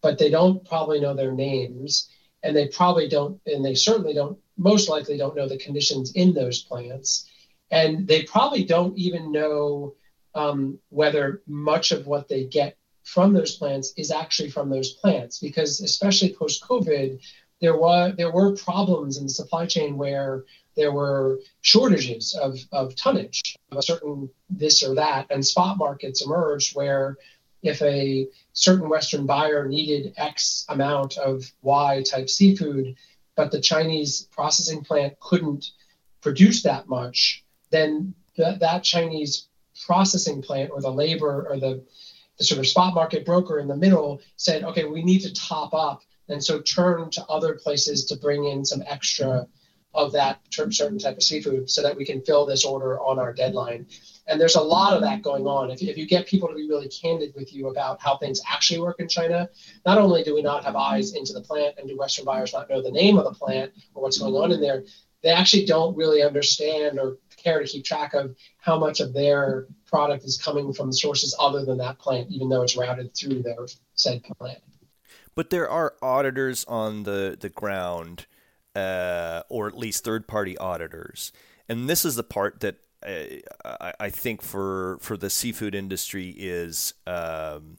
but 0.00 0.18
they 0.18 0.30
don't 0.30 0.66
probably 0.68 1.00
know 1.00 1.14
their 1.14 1.32
names. 1.32 2.08
And 2.42 2.54
they 2.54 2.68
probably 2.68 3.08
don't, 3.08 3.40
and 3.46 3.64
they 3.64 3.74
certainly 3.74 4.12
don't, 4.12 4.38
most 4.56 4.88
likely 4.88 5.16
don't 5.16 5.36
know 5.36 5.48
the 5.48 5.58
conditions 5.58 6.12
in 6.12 6.32
those 6.32 6.62
plants. 6.62 7.28
And 7.70 8.06
they 8.06 8.22
probably 8.22 8.64
don't 8.64 8.96
even 8.96 9.32
know 9.32 9.94
um, 10.34 10.78
whether 10.90 11.42
much 11.46 11.92
of 11.92 12.06
what 12.06 12.28
they 12.28 12.44
get 12.44 12.76
from 13.02 13.32
those 13.32 13.56
plants 13.56 13.92
is 13.96 14.10
actually 14.10 14.50
from 14.50 14.70
those 14.70 14.92
plants, 14.94 15.38
because 15.38 15.80
especially 15.80 16.34
post 16.34 16.62
COVID, 16.62 17.20
there 17.60 17.76
was 17.76 18.14
there 18.16 18.32
were 18.32 18.56
problems 18.56 19.16
in 19.16 19.24
the 19.24 19.30
supply 19.30 19.66
chain 19.66 19.96
where 19.96 20.44
there 20.76 20.92
were 20.92 21.40
shortages 21.60 22.34
of, 22.34 22.58
of 22.72 22.96
tonnage 22.96 23.56
of 23.70 23.78
a 23.78 23.82
certain 23.82 24.28
this 24.50 24.82
or 24.82 24.94
that, 24.96 25.26
and 25.30 25.46
spot 25.46 25.78
markets 25.78 26.24
emerged 26.24 26.74
where 26.74 27.16
if 27.62 27.80
a 27.80 28.28
certain 28.52 28.88
Western 28.88 29.24
buyer 29.24 29.66
needed 29.66 30.12
X 30.16 30.66
amount 30.68 31.16
of 31.16 31.50
Y 31.62 32.02
type 32.02 32.28
seafood, 32.28 32.96
but 33.36 33.50
the 33.50 33.60
Chinese 33.60 34.28
processing 34.32 34.84
plant 34.84 35.18
couldn't 35.20 35.70
produce 36.20 36.62
that 36.62 36.88
much, 36.88 37.44
then 37.70 38.14
that, 38.36 38.82
Chinese 38.82 39.48
processing 39.86 40.42
plant 40.42 40.70
or 40.72 40.80
the 40.80 40.90
labor 40.90 41.46
or 41.48 41.58
the, 41.58 41.84
the 42.38 42.44
sort 42.44 42.58
of 42.58 42.66
spot 42.66 42.94
market 42.94 43.24
broker 43.24 43.58
in 43.58 43.68
the 43.68 43.76
middle 43.76 44.20
said, 44.36 44.64
okay, 44.64 44.84
we 44.84 45.02
need 45.02 45.20
to 45.20 45.32
top 45.34 45.74
up. 45.74 46.02
And 46.28 46.42
so 46.42 46.60
turn 46.60 47.10
to 47.10 47.24
other 47.26 47.54
places 47.54 48.06
to 48.06 48.16
bring 48.16 48.44
in 48.44 48.64
some 48.64 48.82
extra 48.86 49.46
of 49.94 50.12
that 50.12 50.40
certain 50.50 50.98
type 50.98 51.16
of 51.16 51.22
seafood 51.22 51.70
so 51.70 51.82
that 51.82 51.96
we 51.96 52.04
can 52.04 52.22
fill 52.22 52.46
this 52.46 52.64
order 52.64 52.98
on 52.98 53.18
our 53.18 53.32
deadline. 53.32 53.86
And 54.26 54.40
there's 54.40 54.54
a 54.54 54.60
lot 54.60 54.94
of 54.94 55.02
that 55.02 55.22
going 55.22 55.46
on. 55.46 55.70
If 55.70 55.82
if 55.82 55.98
you 55.98 56.06
get 56.06 56.26
people 56.26 56.48
to 56.48 56.54
be 56.54 56.68
really 56.68 56.88
candid 56.88 57.34
with 57.34 57.54
you 57.54 57.68
about 57.68 58.00
how 58.00 58.16
things 58.16 58.40
actually 58.50 58.80
work 58.80 59.00
in 59.00 59.08
China, 59.08 59.48
not 59.84 59.98
only 59.98 60.22
do 60.22 60.34
we 60.34 60.42
not 60.42 60.64
have 60.64 60.76
eyes 60.76 61.14
into 61.14 61.32
the 61.32 61.42
plant 61.42 61.74
and 61.78 61.88
do 61.88 61.96
Western 61.96 62.24
buyers 62.24 62.52
not 62.52 62.70
know 62.70 62.82
the 62.82 62.90
name 62.90 63.18
of 63.18 63.24
the 63.24 63.34
plant 63.34 63.72
or 63.94 64.02
what's 64.02 64.18
going 64.18 64.34
on 64.34 64.52
in 64.52 64.60
there, 64.60 64.84
they 65.22 65.30
actually 65.30 65.64
don't 65.64 65.96
really 65.96 66.22
understand 66.22 66.98
or 66.98 67.18
care 67.36 67.60
to 67.60 67.66
keep 67.66 67.84
track 67.84 68.14
of 68.14 68.34
how 68.58 68.78
much 68.78 69.00
of 69.00 69.12
their 69.12 69.66
product 69.86 70.24
is 70.24 70.40
coming 70.40 70.72
from 70.72 70.92
sources 70.92 71.36
other 71.38 71.64
than 71.64 71.78
that 71.78 71.98
plant, 71.98 72.30
even 72.30 72.48
though 72.48 72.62
it's 72.62 72.76
routed 72.76 73.14
through 73.14 73.42
their 73.42 73.66
said 73.94 74.22
plant. 74.38 74.58
But 75.34 75.50
there 75.50 75.68
are 75.68 75.94
auditors 76.00 76.64
on 76.66 77.02
the, 77.02 77.36
the 77.38 77.48
ground, 77.48 78.26
uh, 78.74 79.42
or 79.48 79.66
at 79.66 79.76
least 79.76 80.04
third 80.04 80.26
party 80.26 80.56
auditors. 80.58 81.32
And 81.68 81.88
this 81.88 82.04
is 82.04 82.16
the 82.16 82.22
part 82.22 82.60
that 82.60 82.76
I, 83.04 84.10
think 84.10 84.42
for 84.42 84.98
for 85.00 85.16
the 85.16 85.30
seafood 85.30 85.74
industry 85.74 86.30
is 86.30 86.94
um, 87.06 87.78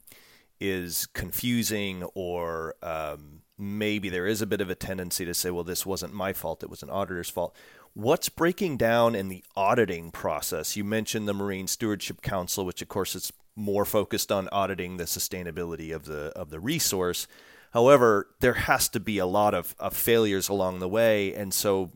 is 0.60 1.06
confusing 1.06 2.04
or 2.14 2.74
um, 2.82 3.42
maybe 3.58 4.08
there 4.08 4.26
is 4.26 4.40
a 4.40 4.46
bit 4.46 4.60
of 4.60 4.70
a 4.70 4.74
tendency 4.74 5.24
to 5.24 5.34
say, 5.34 5.50
well, 5.50 5.64
this 5.64 5.84
wasn't 5.84 6.12
my 6.12 6.32
fault; 6.32 6.62
it 6.62 6.70
was 6.70 6.82
an 6.82 6.90
auditor's 6.90 7.30
fault. 7.30 7.56
What's 7.94 8.28
breaking 8.28 8.76
down 8.76 9.14
in 9.14 9.28
the 9.28 9.42
auditing 9.56 10.10
process? 10.10 10.76
You 10.76 10.84
mentioned 10.84 11.26
the 11.26 11.34
Marine 11.34 11.66
Stewardship 11.66 12.20
Council, 12.22 12.64
which 12.64 12.82
of 12.82 12.88
course 12.88 13.14
is 13.14 13.32
more 13.56 13.86
focused 13.86 14.30
on 14.30 14.48
auditing 14.52 14.96
the 14.98 15.04
sustainability 15.04 15.94
of 15.94 16.04
the 16.04 16.32
of 16.36 16.50
the 16.50 16.60
resource. 16.60 17.26
However, 17.72 18.28
there 18.40 18.54
has 18.54 18.88
to 18.90 19.00
be 19.00 19.18
a 19.18 19.26
lot 19.26 19.52
of, 19.52 19.74
of 19.78 19.94
failures 19.94 20.48
along 20.48 20.78
the 20.78 20.88
way, 20.88 21.34
and 21.34 21.52
so 21.52 21.90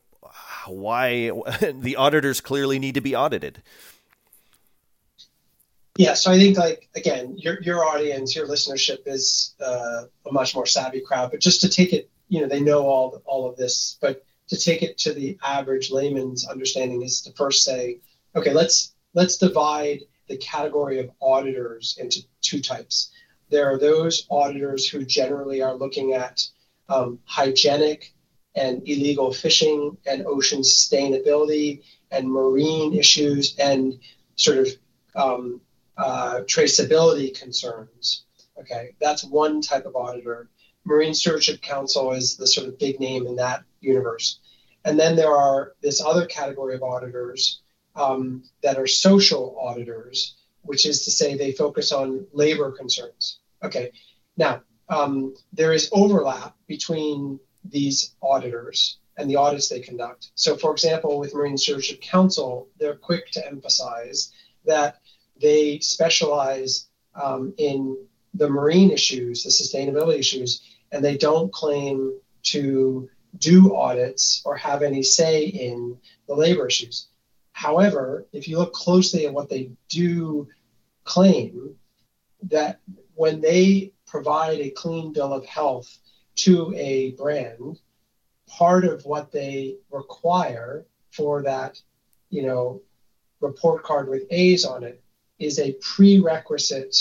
why 0.67 1.31
the 1.73 1.97
auditors 1.97 2.41
clearly 2.41 2.79
need 2.79 2.95
to 2.95 3.01
be 3.01 3.15
audited. 3.17 3.63
Yeah, 5.97 6.15
so 6.15 6.31
I 6.31 6.39
think 6.39 6.57
like 6.57 6.89
again, 6.95 7.37
your 7.37 7.61
your 7.61 7.85
audience, 7.85 8.35
your 8.35 8.47
listenership 8.47 9.07
is 9.07 9.55
uh, 9.61 10.05
a 10.27 10.33
much 10.33 10.55
more 10.55 10.67
savvy 10.67 11.01
crowd. 11.01 11.31
But 11.31 11.41
just 11.41 11.61
to 11.63 11.69
take 11.69 11.93
it, 11.93 12.09
you 12.29 12.41
know, 12.41 12.49
they 12.49 12.61
know 12.61 12.87
all 12.87 13.21
all 13.27 13.49
of 13.49 13.57
this, 13.57 13.99
but 14.01 14.25
to 14.49 14.57
take 14.57 14.83
it 14.83 14.99
to 14.99 15.13
the 15.13 15.39
average 15.43 15.91
layman's 15.91 16.47
understanding 16.47 17.03
is 17.03 17.21
to 17.23 17.33
first 17.33 17.65
say, 17.65 17.99
okay, 18.35 18.53
let's 18.53 18.95
let's 19.15 19.37
divide 19.37 20.01
the 20.29 20.37
category 20.37 21.01
of 21.01 21.11
auditors 21.21 21.97
into 22.01 22.21
two 22.41 22.61
types. 22.61 23.11
There 23.51 23.71
are 23.71 23.79
those 23.79 24.27
auditors 24.31 24.89
who 24.89 25.05
generally 25.05 25.61
are 25.61 25.75
looking 25.75 26.15
at 26.15 26.47
um, 26.89 27.19
hygienic 27.25 28.15
and 28.61 28.83
illegal 28.87 29.33
fishing 29.33 29.97
and 30.07 30.27
ocean 30.27 30.61
sustainability 30.61 31.83
and 32.11 32.31
marine 32.31 32.95
issues 32.95 33.57
and 33.59 33.99
sort 34.37 34.59
of 34.59 34.69
um, 35.17 35.61
uh, 35.97 36.41
traceability 36.43 37.39
concerns. 37.39 38.25
Okay, 38.59 38.95
that's 39.01 39.25
one 39.25 39.63
type 39.63 39.87
of 39.87 39.97
auditor. 39.97 40.51
Marine 40.85 41.15
Stewardship 41.15 41.63
Council 41.63 42.13
is 42.13 42.37
the 42.37 42.47
sort 42.47 42.69
of 42.69 42.79
big 42.79 43.01
name 43.01 43.27
in 43.27 43.37
that 43.37 43.65
universe. 43.81 44.41
And 44.85 44.99
then 44.99 45.17
there 45.17 45.35
are 45.35 45.73
this 45.83 46.03
other 46.03 46.27
category 46.27 46.75
of 46.75 46.83
auditors 46.83 47.63
um, 47.97 48.43
that 48.63 48.79
are 48.79 48.87
social 48.87 49.57
auditors, 49.59 50.37
which 50.63 50.85
is 50.85 51.05
to 51.05 51.11
say 51.11 51.37
they 51.37 51.53
focus 51.53 51.93
on 51.93 52.27
labor 52.33 52.71
concerns. 52.73 53.41
Okay, 53.63 53.93
now 54.37 54.63
um, 54.89 55.35
there 55.53 55.73
is 55.73 55.89
overlap 55.93 56.57
between 56.67 57.41
these 57.65 58.15
auditors 58.23 58.99
and 59.17 59.29
the 59.29 59.37
audits 59.37 59.69
they 59.69 59.81
conduct. 59.81 60.31
So, 60.35 60.57
for 60.57 60.73
example, 60.73 61.19
with 61.19 61.35
Marine 61.35 61.59
Stewardship 61.59 62.01
Council, 62.01 62.69
they're 62.79 62.97
quick 62.97 63.31
to 63.33 63.47
emphasize 63.47 64.33
that 64.65 65.01
they 65.41 65.79
specialize 65.81 66.89
um, 67.15 67.55
in 67.59 67.97
the 68.35 68.49
marine 68.49 68.91
issues, 68.91 69.43
the 69.43 69.51
sustainability 69.51 70.19
issues, 70.19 70.63
and 70.93 71.05
they 71.05 71.17
don't 71.17 71.53
claim 71.53 72.19
to 72.43 73.09
do 73.39 73.77
audits 73.77 74.43
or 74.45 74.57
have 74.57 74.83
any 74.83 75.03
say 75.03 75.45
in 75.45 75.97
the 76.27 76.35
labor 76.35 76.67
issues. 76.67 77.09
However, 77.53 78.27
if 78.33 78.49
you 78.49 78.59
look 78.59 78.73
closely 78.73 79.27
at 79.27 79.33
what 79.33 79.49
they 79.49 79.71
do 79.89 80.49
claim, 81.05 81.77
that 82.45 82.81
when 83.15 83.41
they 83.41 83.93
provide 84.07 84.61
a 84.61 84.71
clean 84.71 85.13
bill 85.13 85.33
of 85.33 85.45
health 85.45 85.99
to 86.37 86.75
a 86.77 87.13
brand, 87.13 87.79
part 88.49 88.85
of 88.85 89.05
what 89.05 89.33
they 89.33 89.77
require 89.91 90.87
for 91.13 91.43
that, 91.43 91.81
you 92.31 92.43
know, 92.43 92.83
report 93.41 93.83
card 93.83 94.09
with 94.09 94.23
A's 94.31 94.65
on 94.65 94.85
it 94.85 95.03
is 95.39 95.59
a 95.59 95.77
prerequisite 95.81 96.97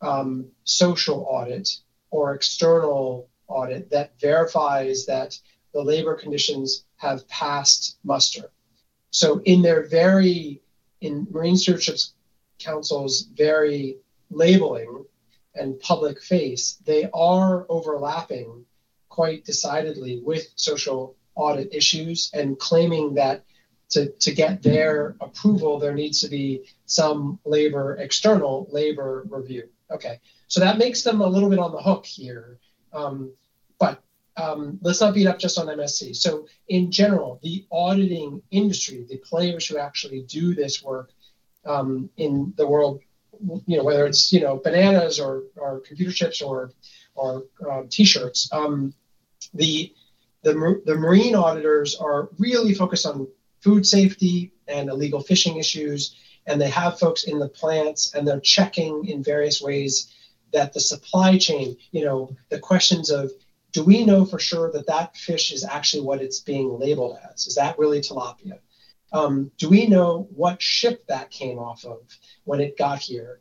um, 0.00 0.46
social 0.64 1.26
audit 1.28 1.68
or 2.10 2.34
external 2.34 3.28
audit 3.48 3.90
that 3.90 4.18
verifies 4.20 5.06
that 5.06 5.38
the 5.72 5.82
labor 5.82 6.14
conditions 6.14 6.84
have 6.96 7.28
passed 7.28 7.98
muster. 8.04 8.50
So 9.10 9.40
in 9.44 9.62
their 9.62 9.86
very, 9.86 10.62
in 11.00 11.26
Marine 11.30 11.56
Stewardship 11.56 11.98
Council's 12.58 13.22
very 13.22 13.98
labeling 14.30 15.04
and 15.54 15.80
public 15.80 16.22
face, 16.22 16.78
they 16.84 17.08
are 17.12 17.66
overlapping 17.68 18.64
quite 19.10 19.44
decidedly 19.44 20.22
with 20.24 20.48
social 20.56 21.16
audit 21.34 21.74
issues 21.74 22.30
and 22.32 22.58
claiming 22.58 23.14
that 23.14 23.44
to, 23.90 24.10
to 24.20 24.32
get 24.32 24.62
their 24.62 25.16
approval, 25.20 25.78
there 25.78 25.94
needs 25.94 26.20
to 26.20 26.28
be 26.28 26.64
some 26.86 27.38
labor, 27.44 27.96
external 27.96 28.68
labor 28.70 29.26
review. 29.28 29.68
Okay, 29.90 30.20
so 30.46 30.60
that 30.60 30.78
makes 30.78 31.02
them 31.02 31.20
a 31.20 31.26
little 31.26 31.50
bit 31.50 31.58
on 31.58 31.72
the 31.72 31.82
hook 31.82 32.06
here. 32.06 32.58
Um, 32.92 33.32
but 33.78 34.02
um, 34.36 34.78
let's 34.80 35.00
not 35.00 35.14
beat 35.14 35.26
up 35.26 35.38
just 35.38 35.58
on 35.58 35.66
MSC. 35.66 36.14
So, 36.16 36.46
in 36.68 36.92
general, 36.92 37.40
the 37.42 37.66
auditing 37.72 38.42
industry, 38.52 39.04
the 39.08 39.16
players 39.16 39.66
who 39.66 39.78
actually 39.78 40.22
do 40.22 40.54
this 40.54 40.82
work 40.82 41.10
um, 41.66 42.08
in 42.16 42.54
the 42.56 42.66
world, 42.66 43.00
you 43.66 43.76
know, 43.76 43.84
whether 43.84 44.06
it's 44.06 44.32
you 44.32 44.40
know 44.40 44.56
bananas 44.56 45.18
or, 45.18 45.44
or 45.56 45.80
computer 45.80 46.12
chips 46.12 46.40
or 46.40 46.70
or 47.16 47.44
uh, 47.68 47.82
t-shirts, 47.90 48.48
um, 48.52 48.94
the, 49.54 49.92
the, 50.42 50.82
the 50.86 50.94
marine 50.94 51.34
auditors 51.34 51.96
are 51.96 52.28
really 52.38 52.74
focused 52.74 53.06
on 53.06 53.28
food 53.60 53.86
safety 53.86 54.52
and 54.68 54.88
illegal 54.88 55.20
fishing 55.20 55.58
issues, 55.58 56.16
and 56.46 56.60
they 56.60 56.70
have 56.70 56.98
folks 56.98 57.24
in 57.24 57.38
the 57.38 57.48
plants 57.48 58.14
and 58.14 58.26
they're 58.26 58.40
checking 58.40 59.04
in 59.06 59.22
various 59.22 59.60
ways 59.60 60.12
that 60.52 60.72
the 60.72 60.80
supply 60.80 61.38
chain, 61.38 61.76
you 61.92 62.04
know, 62.04 62.34
the 62.48 62.58
questions 62.58 63.10
of 63.10 63.30
do 63.72 63.84
we 63.84 64.04
know 64.04 64.24
for 64.24 64.38
sure 64.38 64.70
that 64.72 64.86
that 64.86 65.16
fish 65.16 65.52
is 65.52 65.64
actually 65.64 66.02
what 66.02 66.20
it's 66.20 66.40
being 66.40 66.78
labeled 66.78 67.18
as? 67.30 67.46
Is 67.46 67.54
that 67.54 67.78
really 67.78 68.00
tilapia? 68.00 68.58
Um, 69.12 69.50
do 69.58 69.68
we 69.68 69.86
know 69.86 70.28
what 70.34 70.62
ship 70.62 71.06
that 71.06 71.30
came 71.30 71.58
off 71.58 71.84
of 71.84 72.00
when 72.44 72.60
it 72.60 72.78
got 72.78 72.98
here? 72.98 73.40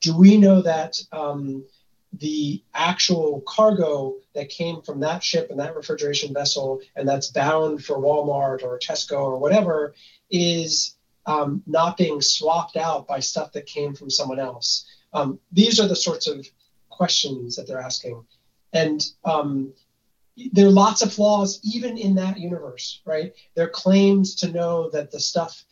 Do 0.00 0.16
we 0.16 0.36
know 0.36 0.62
that 0.62 1.00
um, 1.12 1.64
the 2.12 2.62
actual 2.74 3.42
cargo 3.46 4.16
that 4.34 4.48
came 4.48 4.82
from 4.82 5.00
that 5.00 5.22
ship 5.22 5.48
and 5.50 5.60
that 5.60 5.76
refrigeration 5.76 6.34
vessel 6.34 6.80
and 6.96 7.08
that's 7.08 7.30
bound 7.30 7.84
for 7.84 7.98
Walmart 7.98 8.62
or 8.62 8.78
Tesco 8.78 9.18
or 9.18 9.38
whatever 9.38 9.94
is 10.30 10.96
um, 11.26 11.62
not 11.66 11.96
being 11.96 12.20
swapped 12.20 12.76
out 12.76 13.06
by 13.06 13.20
stuff 13.20 13.52
that 13.52 13.66
came 13.66 13.94
from 13.94 14.10
someone 14.10 14.40
else. 14.40 14.86
Um, 15.12 15.38
these 15.52 15.78
are 15.78 15.88
the 15.88 15.96
sorts 15.96 16.26
of 16.26 16.46
questions 16.88 17.56
that 17.56 17.66
they're 17.66 17.80
asking. 17.80 18.24
And 18.72 19.04
um, 19.24 19.72
there 20.52 20.66
are 20.66 20.70
lots 20.70 21.02
of 21.02 21.12
flaws 21.12 21.60
even 21.62 21.98
in 21.98 22.14
that 22.16 22.38
universe, 22.38 23.00
right? 23.04 23.32
Their 23.54 23.68
claims 23.68 24.34
to 24.36 24.50
know 24.50 24.90
that 24.90 25.10
the 25.10 25.20
stuff 25.20 25.64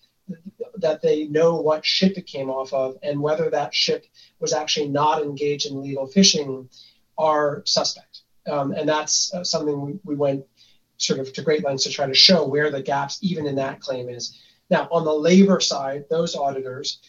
that 0.81 1.03
they 1.03 1.27
know 1.27 1.57
what 1.57 1.85
ship 1.85 2.17
it 2.17 2.27
came 2.27 2.51
off 2.51 2.73
of 2.73 2.97
and 3.03 3.21
whether 3.21 3.51
that 3.51 3.75
ship 3.75 4.05
was 4.41 4.53
actually 4.53 4.89
not 4.89 5.23
engaged 5.23 5.67
in 5.67 5.77
illegal 5.77 6.07
fishing 6.07 6.69
are 7.17 7.63
suspect. 7.67 8.23
Um, 8.49 8.73
and 8.73 8.89
that's 8.89 9.33
uh, 9.35 9.45
something 9.45 9.81
we, 9.81 9.99
we 10.05 10.15
went 10.15 10.45
sort 10.97 11.21
of 11.21 11.33
to 11.33 11.43
great 11.43 11.65
lengths 11.65 11.85
to 11.85 11.91
try 11.91 12.07
to 12.07 12.15
show 12.15 12.47
where 12.47 12.71
the 12.71 12.83
gaps 12.83 13.19
even 13.23 13.47
in 13.47 13.57
that 13.57 13.81
claim 13.81 14.09
is. 14.09 14.39
Now, 14.71 14.89
on 14.91 15.05
the 15.05 15.13
labor 15.13 15.61
side, 15.61 16.05
those 16.11 16.35
auditors, 16.35 17.01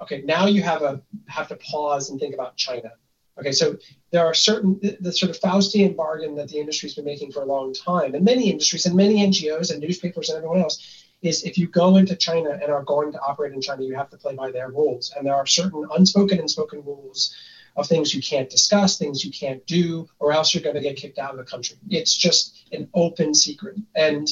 okay, 0.00 0.22
now 0.22 0.46
you 0.46 0.62
have 0.62 0.82
a 0.82 1.02
have 1.26 1.48
to 1.48 1.56
pause 1.56 2.10
and 2.10 2.20
think 2.20 2.34
about 2.34 2.56
China. 2.56 2.92
Okay, 3.38 3.52
so 3.52 3.76
there 4.12 4.24
are 4.24 4.32
certain 4.32 4.78
the, 4.80 4.96
the, 5.00 5.12
sort 5.12 5.28
of 5.28 5.38
Faustian 5.38 5.94
bargain 5.94 6.34
that 6.36 6.48
the 6.48 6.58
industry's 6.58 6.94
been 6.94 7.04
making 7.04 7.32
for 7.32 7.42
a 7.42 7.46
long 7.46 7.74
time, 7.74 8.14
and 8.14 8.24
many 8.24 8.50
industries 8.50 8.86
and 8.86 8.96
many 8.96 9.26
NGOs 9.26 9.70
and 9.70 9.80
newspapers 9.80 10.30
and 10.30 10.38
everyone 10.38 10.60
else 10.60 11.05
is 11.26 11.42
if 11.42 11.58
you 11.58 11.68
go 11.68 11.96
into 11.96 12.16
China 12.16 12.50
and 12.50 12.70
are 12.72 12.84
going 12.84 13.12
to 13.12 13.20
operate 13.20 13.52
in 13.52 13.60
China, 13.60 13.82
you 13.82 13.94
have 13.94 14.10
to 14.10 14.16
play 14.16 14.34
by 14.34 14.50
their 14.50 14.68
rules. 14.70 15.12
And 15.16 15.26
there 15.26 15.34
are 15.34 15.46
certain 15.46 15.86
unspoken 15.96 16.38
and 16.38 16.50
spoken 16.50 16.82
rules 16.84 17.34
of 17.76 17.86
things 17.86 18.14
you 18.14 18.22
can't 18.22 18.48
discuss, 18.48 18.96
things 18.96 19.24
you 19.24 19.30
can't 19.30 19.64
do, 19.66 20.08
or 20.18 20.32
else 20.32 20.54
you're 20.54 20.62
going 20.62 20.76
to 20.76 20.80
get 20.80 20.96
kicked 20.96 21.18
out 21.18 21.32
of 21.32 21.36
the 21.36 21.44
country. 21.44 21.76
It's 21.90 22.14
just 22.14 22.66
an 22.72 22.88
open 22.94 23.34
secret. 23.34 23.76
And 23.94 24.28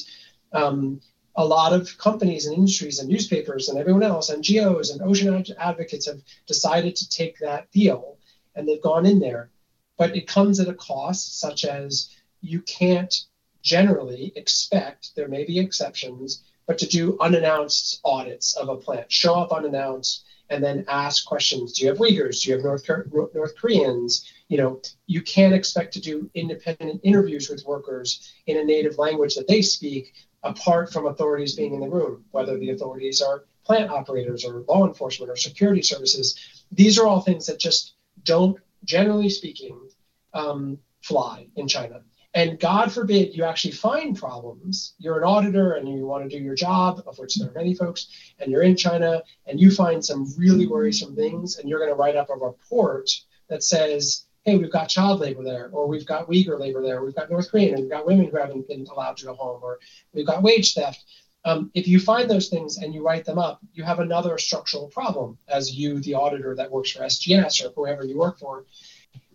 um, 0.53 1.01
a 1.37 1.45
lot 1.45 1.73
of 1.73 1.99
companies 1.99 2.47
and 2.47 2.57
industries 2.57 3.01
and 3.01 3.09
newspapers 3.09 3.69
and 3.69 3.79
everyone 3.79 4.03
else, 4.03 4.31
NGOs 4.31 4.93
and 4.93 5.03
ocean 5.03 5.45
advocates 5.59 6.07
have 6.07 6.23
decided 6.47 6.97
to 6.97 7.09
take 7.09 7.39
that 7.39 7.71
deal 7.71 8.17
and 8.55 8.67
they've 8.67 8.81
gone 8.81 9.05
in 9.05 9.19
there. 9.19 9.51
But 9.99 10.17
it 10.17 10.27
comes 10.27 10.61
at 10.61 10.69
a 10.69 10.75
cost, 10.75 11.41
such 11.41 11.65
as 11.65 12.11
you 12.41 12.61
can't 12.63 13.15
generally 13.63 14.33
expect, 14.37 15.15
there 15.17 15.29
may 15.29 15.45
be 15.45 15.59
exceptions, 15.59 16.43
but 16.67 16.79
to 16.79 16.87
do 16.87 17.17
unannounced 17.21 18.01
audits 18.05 18.57
of 18.57 18.69
a 18.69 18.77
plant, 18.77 19.11
show 19.11 19.35
up 19.35 19.53
unannounced, 19.53 20.25
and 20.51 20.63
then 20.63 20.85
ask 20.89 21.25
questions. 21.27 21.73
Do 21.73 21.85
you 21.85 21.89
have 21.91 21.99
Uyghurs? 21.99 22.43
Do 22.43 22.51
you 22.51 22.57
have 22.57 22.65
North, 22.65 22.89
North 23.35 23.57
Koreans? 23.57 24.31
You 24.49 24.59
know, 24.59 24.81
you 25.07 25.23
can't 25.23 25.55
expect 25.55 25.95
to 25.95 26.01
do 26.01 26.31
independent 26.35 27.01
interviews 27.03 27.49
with 27.49 27.65
workers 27.67 28.33
in 28.47 28.59
a 28.59 28.65
native 28.65 28.99
language 28.99 29.35
that 29.35 29.49
they 29.49 29.63
speak, 29.63 30.13
apart 30.43 30.93
from 30.93 31.07
authorities 31.07 31.55
being 31.55 31.75
in 31.75 31.81
the 31.81 31.89
room, 31.89 32.25
whether 32.31 32.59
the 32.59 32.71
authorities 32.71 33.23
are 33.23 33.45
plant 33.65 33.91
operators 33.91 34.45
or 34.45 34.65
law 34.69 34.87
enforcement 34.87 35.31
or 35.31 35.37
security 35.37 35.83
services. 35.83 36.39
These 36.71 36.99
are 36.99 37.07
all 37.07 37.21
things 37.21 37.47
that 37.47 37.59
just 37.59 37.95
don't, 38.25 38.59
generally 38.85 39.31
speaking, 39.31 39.79
um, 40.35 40.79
fly 41.03 41.47
in 41.57 41.67
China. 41.67 42.03
And 42.35 42.59
God 42.59 42.93
forbid 42.93 43.37
you 43.37 43.45
actually 43.45 43.71
find 43.73 44.19
problems. 44.19 44.95
You're 44.99 45.19
an 45.19 45.25
auditor 45.25 45.75
and 45.75 45.89
you 45.89 46.05
want 46.05 46.29
to 46.29 46.37
do 46.37 46.43
your 46.43 46.57
job, 46.57 47.03
of 47.07 47.17
which 47.17 47.37
there 47.37 47.49
are 47.49 47.53
many 47.53 47.75
folks, 47.75 48.09
and 48.41 48.51
you're 48.51 48.63
in 48.63 48.77
China 48.77 49.23
and 49.47 49.61
you 49.61 49.71
find 49.71 50.05
some 50.05 50.27
really 50.37 50.67
worrisome 50.67 51.15
things, 51.15 51.59
and 51.59 51.69
you're 51.69 51.79
going 51.79 51.91
to 51.91 51.97
write 51.97 52.17
up 52.17 52.31
a 52.31 52.35
report 52.35 53.09
that 53.49 53.63
says, 53.63 54.27
hey, 54.45 54.59
we've 54.59 54.73
got 54.73 54.89
child 54.89 55.21
labor 55.21 55.45
there, 55.45 55.71
or 55.73 55.87
we've 55.87 56.07
got 56.07 56.29
Uyghur 56.29 56.59
labor 56.59 56.83
there, 56.83 57.05
we've 57.05 57.15
got 57.15 57.31
North 57.31 57.51
Korean, 57.51 57.75
and 57.75 57.83
we've 57.83 57.91
got 57.91 58.07
women 58.07 58.27
who 58.27 58.37
haven't 58.37 58.69
been 58.69 58.87
allowed 58.93 59.17
to 59.19 59.27
go 59.27 59.35
home, 59.35 59.61
or 59.63 59.79
we've 60.13 60.27
got 60.27 60.43
wage 60.43 60.75
theft. 60.75 61.05
Um, 61.47 61.71
if 61.75 61.87
you 61.87 62.01
find 62.01 62.29
those 62.29 62.49
things 62.49 62.79
and 62.79 62.95
you 62.95 63.05
write 63.05 63.25
them 63.25 63.39
up, 63.39 63.61
you 63.75 63.85
have 63.85 64.01
another 64.01 64.39
structural 64.39 64.89
problem 64.89 65.39
as 65.47 65.75
you, 65.75 66.01
the 66.01 66.15
auditor 66.15 66.55
that 66.57 66.71
works 66.71 66.91
for 66.91 67.03
SGS 67.03 67.65
or 67.65 67.71
whoever 67.71 68.05
you 68.05 68.19
work 68.19 68.39
for. 68.39 68.65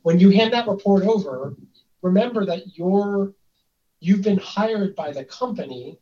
When 0.02 0.20
you 0.20 0.30
hand 0.32 0.54
that 0.54 0.68
report 0.68 1.04
over, 1.04 1.56
remember 2.02 2.46
that 2.46 2.78
you're 2.78 3.34
you've 4.00 4.24
been 4.24 4.38
hired 4.38 4.96
by 4.96 5.12
the 5.12 5.26
company 5.26 6.00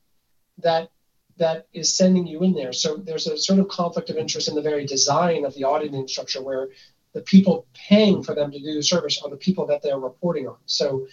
that 0.60 0.90
that 1.38 1.68
is 1.74 1.96
sending 1.96 2.26
you 2.26 2.42
in 2.42 2.54
there. 2.54 2.74
So 2.74 2.98
there's 2.98 3.28
a 3.28 3.38
sort 3.38 3.60
of 3.60 3.68
conflict 3.68 4.10
of 4.10 4.18
interest 4.18 4.48
in 4.48 4.56
the 4.56 4.62
very 4.62 4.86
design 4.86 5.46
of 5.46 5.54
the 5.54 5.66
auditing 5.66 6.08
structure 6.08 6.42
where 6.42 6.70
the 7.14 7.22
people 7.22 7.68
paying 7.74 8.24
for 8.24 8.36
them 8.36 8.52
to 8.52 8.60
do 8.60 8.74
the 8.74 8.84
service 8.84 9.22
are 9.24 9.30
the 9.30 9.38
people 9.38 9.66
that 9.68 9.82
they're 9.82 10.00
reporting 10.00 10.48
on. 10.48 10.58
So 10.66 11.08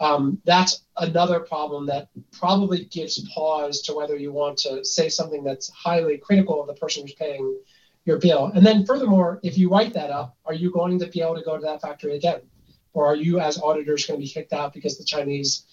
um, 0.00 0.40
that's 0.44 0.84
another 0.96 1.40
problem 1.40 1.86
that 1.86 2.08
probably 2.32 2.84
gives 2.84 3.18
pause 3.30 3.82
to 3.82 3.94
whether 3.94 4.16
you 4.16 4.32
want 4.32 4.58
to 4.58 4.84
say 4.84 5.08
something 5.08 5.42
that's 5.42 5.68
highly 5.70 6.18
critical 6.18 6.60
of 6.60 6.68
the 6.68 6.74
person 6.74 7.02
who's 7.02 7.14
paying 7.14 7.58
your 8.04 8.18
bill. 8.18 8.46
And 8.54 8.64
then 8.64 8.86
furthermore, 8.86 9.40
if 9.42 9.58
you 9.58 9.70
write 9.70 9.92
that 9.94 10.10
up, 10.10 10.36
are 10.46 10.54
you 10.54 10.70
going 10.70 10.98
to 11.00 11.06
be 11.06 11.20
able 11.20 11.34
to 11.34 11.42
go 11.42 11.56
to 11.56 11.62
that 11.62 11.82
factory 11.82 12.16
again? 12.16 12.40
Or 12.92 13.06
are 13.06 13.16
you, 13.16 13.40
as 13.40 13.60
auditors, 13.60 14.06
going 14.06 14.20
to 14.20 14.24
be 14.24 14.30
kicked 14.30 14.52
out 14.52 14.72
because 14.72 14.98
the 14.98 15.04
Chinese 15.04 15.64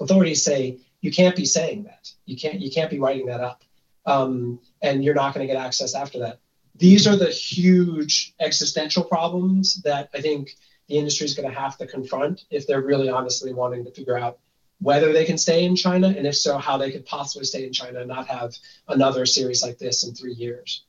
authorities 0.00 0.42
say 0.42 0.78
you 1.00 1.10
can't 1.10 1.36
be 1.36 1.44
saying 1.44 1.84
that, 1.84 2.10
you 2.24 2.36
can't, 2.36 2.60
you 2.60 2.70
can't 2.70 2.90
be 2.90 2.98
writing 2.98 3.26
that 3.26 3.40
up, 3.40 3.62
um, 4.06 4.60
and 4.82 5.04
you're 5.04 5.14
not 5.14 5.34
going 5.34 5.46
to 5.46 5.52
get 5.52 5.62
access 5.62 5.94
after 5.94 6.18
that. 6.20 6.40
These 6.76 7.06
are 7.06 7.16
the 7.16 7.30
huge 7.30 8.34
existential 8.40 9.04
problems 9.04 9.82
that 9.82 10.08
I 10.14 10.20
think 10.20 10.56
the 10.88 10.98
industry 10.98 11.24
is 11.26 11.34
going 11.34 11.48
to 11.48 11.58
have 11.58 11.76
to 11.78 11.86
confront 11.86 12.44
if 12.50 12.66
they're 12.66 12.82
really 12.82 13.08
honestly 13.08 13.52
wanting 13.52 13.84
to 13.84 13.90
figure 13.90 14.18
out 14.18 14.38
whether 14.80 15.12
they 15.12 15.24
can 15.24 15.38
stay 15.38 15.64
in 15.64 15.76
China, 15.76 16.08
and 16.08 16.26
if 16.26 16.36
so, 16.36 16.58
how 16.58 16.76
they 16.76 16.90
could 16.90 17.06
possibly 17.06 17.44
stay 17.44 17.64
in 17.64 17.72
China 17.72 18.00
and 18.00 18.08
not 18.08 18.26
have 18.26 18.54
another 18.88 19.24
series 19.24 19.62
like 19.62 19.78
this 19.78 20.04
in 20.04 20.14
three 20.14 20.34
years. 20.34 20.84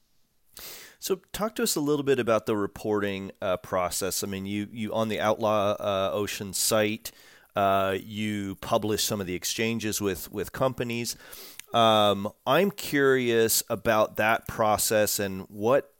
So, 1.05 1.19
talk 1.33 1.53
to 1.57 1.61
us 1.61 1.75
a 1.75 1.81
little 1.81 2.01
bit 2.01 2.17
about 2.17 2.47
the 2.47 2.57
reporting 2.57 3.29
uh, 3.39 3.57
process. 3.57 4.23
I 4.23 4.27
mean, 4.27 4.47
you 4.47 4.67
you 4.71 4.91
on 4.91 5.07
the 5.07 5.19
Outlaw 5.19 5.75
uh, 5.79 6.09
Ocean 6.11 6.51
site, 6.51 7.11
uh, 7.55 7.95
you 8.03 8.55
publish 8.55 9.03
some 9.03 9.21
of 9.21 9.27
the 9.27 9.35
exchanges 9.35 10.01
with 10.01 10.31
with 10.31 10.51
companies. 10.51 11.15
Um, 11.75 12.31
I'm 12.47 12.71
curious 12.71 13.61
about 13.69 14.15
that 14.15 14.47
process 14.47 15.19
and 15.19 15.41
what 15.41 15.93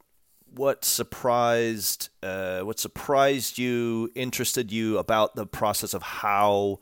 what 0.50 0.84
surprised 0.84 2.10
uh, 2.24 2.62
what 2.62 2.80
surprised 2.80 3.60
you, 3.60 4.12
interested 4.15 4.72
you 4.72 4.98
about 4.98 5.36
the 5.36 5.46
process 5.46 5.94
of 5.94 6.02
how 6.02 6.80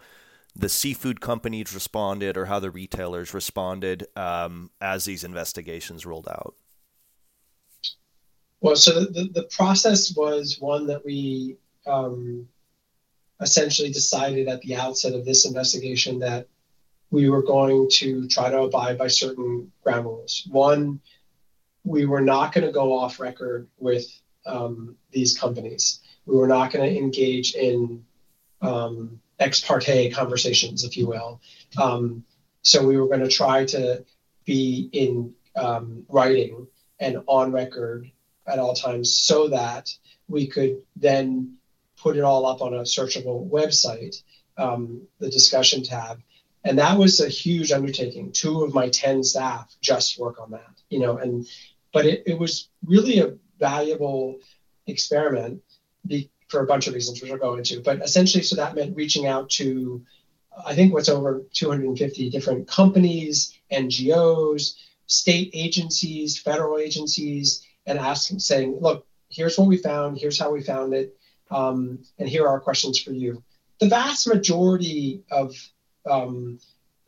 the 0.56 0.70
seafood 0.70 1.20
companies 1.20 1.74
responded 1.74 2.38
or 2.38 2.46
how 2.46 2.62
the 2.62 2.72
retailers 2.72 3.34
responded 3.34 4.08
um, 4.16 4.72
as 4.80 5.04
these 5.04 5.26
investigations 5.26 6.06
rolled 6.06 6.30
out. 6.30 6.56
Well, 8.64 8.78
so 8.78 9.02
the, 9.02 9.30
the 9.34 9.44
process 9.44 10.16
was 10.16 10.58
one 10.58 10.88
that 10.88 11.04
we 11.04 11.58
um, 11.86 12.48
essentially 13.42 13.92
decided 13.92 14.48
at 14.48 14.62
the 14.62 14.78
outset 14.78 15.14
of 15.14 15.26
this 15.26 15.46
investigation 15.46 16.20
that 16.20 16.48
we 17.12 17.30
were 17.30 17.44
going 17.44 17.90
to 17.96 18.26
try 18.30 18.50
to 18.50 18.62
abide 18.62 18.98
by 18.98 19.10
certain 19.10 19.70
ground 19.84 20.06
rules. 20.06 20.48
One, 20.50 21.02
we 21.84 22.06
were 22.06 22.22
not 22.22 22.54
going 22.54 22.66
to 22.66 22.72
go 22.72 22.98
off 22.98 23.20
record 23.20 23.68
with 23.80 24.08
um, 24.46 24.96
these 25.12 25.38
companies. 25.38 26.00
We 26.26 26.38
were 26.38 26.48
not 26.48 26.72
going 26.72 26.90
to 26.90 26.98
engage 26.98 27.56
in 27.56 28.06
um, 28.62 29.20
ex 29.40 29.60
parte 29.60 30.10
conversations, 30.12 30.86
if 30.86 30.96
you 30.96 31.06
will. 31.06 31.42
Um, 31.76 32.24
so 32.62 32.88
we 32.88 32.96
were 32.96 33.08
going 33.08 33.20
to 33.20 33.28
try 33.28 33.66
to 33.66 34.06
be 34.46 34.88
in 34.94 35.34
um, 35.58 36.06
writing 36.08 36.66
and 37.02 37.22
on 37.28 37.52
record 37.52 38.10
at 38.48 38.60
all 38.60 38.74
times 38.74 39.14
so 39.14 39.50
that 39.50 39.90
we 40.28 40.48
could 40.48 40.82
then 40.96 41.58
put 41.98 42.18
it 42.18 42.24
all 42.24 42.46
up 42.46 42.62
on 42.62 42.74
a 42.74 42.82
searchable 42.82 43.50
website, 43.50 44.22
um, 44.58 45.08
the 45.20 45.30
discussion 45.30 45.84
tab. 45.84 46.22
And 46.66 46.80
that 46.80 46.98
was 46.98 47.20
a 47.20 47.30
huge 47.30 47.72
undertaking. 47.72 48.32
Two 48.32 48.64
of 48.64 48.74
my 48.74 48.90
10 48.90 49.24
staff 49.24 49.74
just 49.82 50.20
work 50.20 50.40
on 50.40 50.52
that, 50.52 50.82
you 50.90 51.00
know, 51.00 51.18
and, 51.18 51.46
but 51.92 52.06
it, 52.06 52.24
it 52.26 52.40
was 52.40 52.70
really 52.86 53.20
a 53.20 53.36
valuable 53.60 54.40
experiment 54.88 55.62
be, 56.06 56.30
for 56.48 56.62
a 56.62 56.66
bunch 56.66 56.88
of 56.88 56.94
reasons, 56.94 57.22
which 57.22 57.32
I'll 57.32 57.38
go 57.38 57.56
into. 57.56 57.82
But 57.82 58.02
essentially, 58.02 58.44
so 58.44 58.56
that 58.58 58.76
meant 58.76 58.96
reaching 58.96 59.28
out 59.28 59.50
to, 59.52 60.04
I 60.66 60.76
think, 60.76 60.94
what's 60.94 61.10
over 61.10 61.44
250 61.54 62.30
different 62.30 62.68
companies, 62.68 63.58
NGOs, 63.72 64.76
state 65.08 65.52
agencies, 65.54 66.40
federal 66.40 66.78
agencies, 66.78 67.66
and 67.86 68.00
asking, 68.00 68.40
saying, 68.40 68.78
look, 68.80 69.06
here's 69.30 69.58
what 69.58 69.68
we 69.68 69.78
found, 69.78 70.18
here's 70.18 70.40
how 70.40 70.52
we 70.52 70.62
found 70.62 70.94
it, 70.94 71.18
um, 71.52 72.00
and 72.18 72.30
here 72.30 72.48
are 72.48 72.60
questions 72.60 73.00
for 73.00 73.12
you. 73.12 73.44
The 73.80 73.90
vast 73.90 74.28
majority 74.28 75.24
of 75.32 75.56
um, 76.10 76.60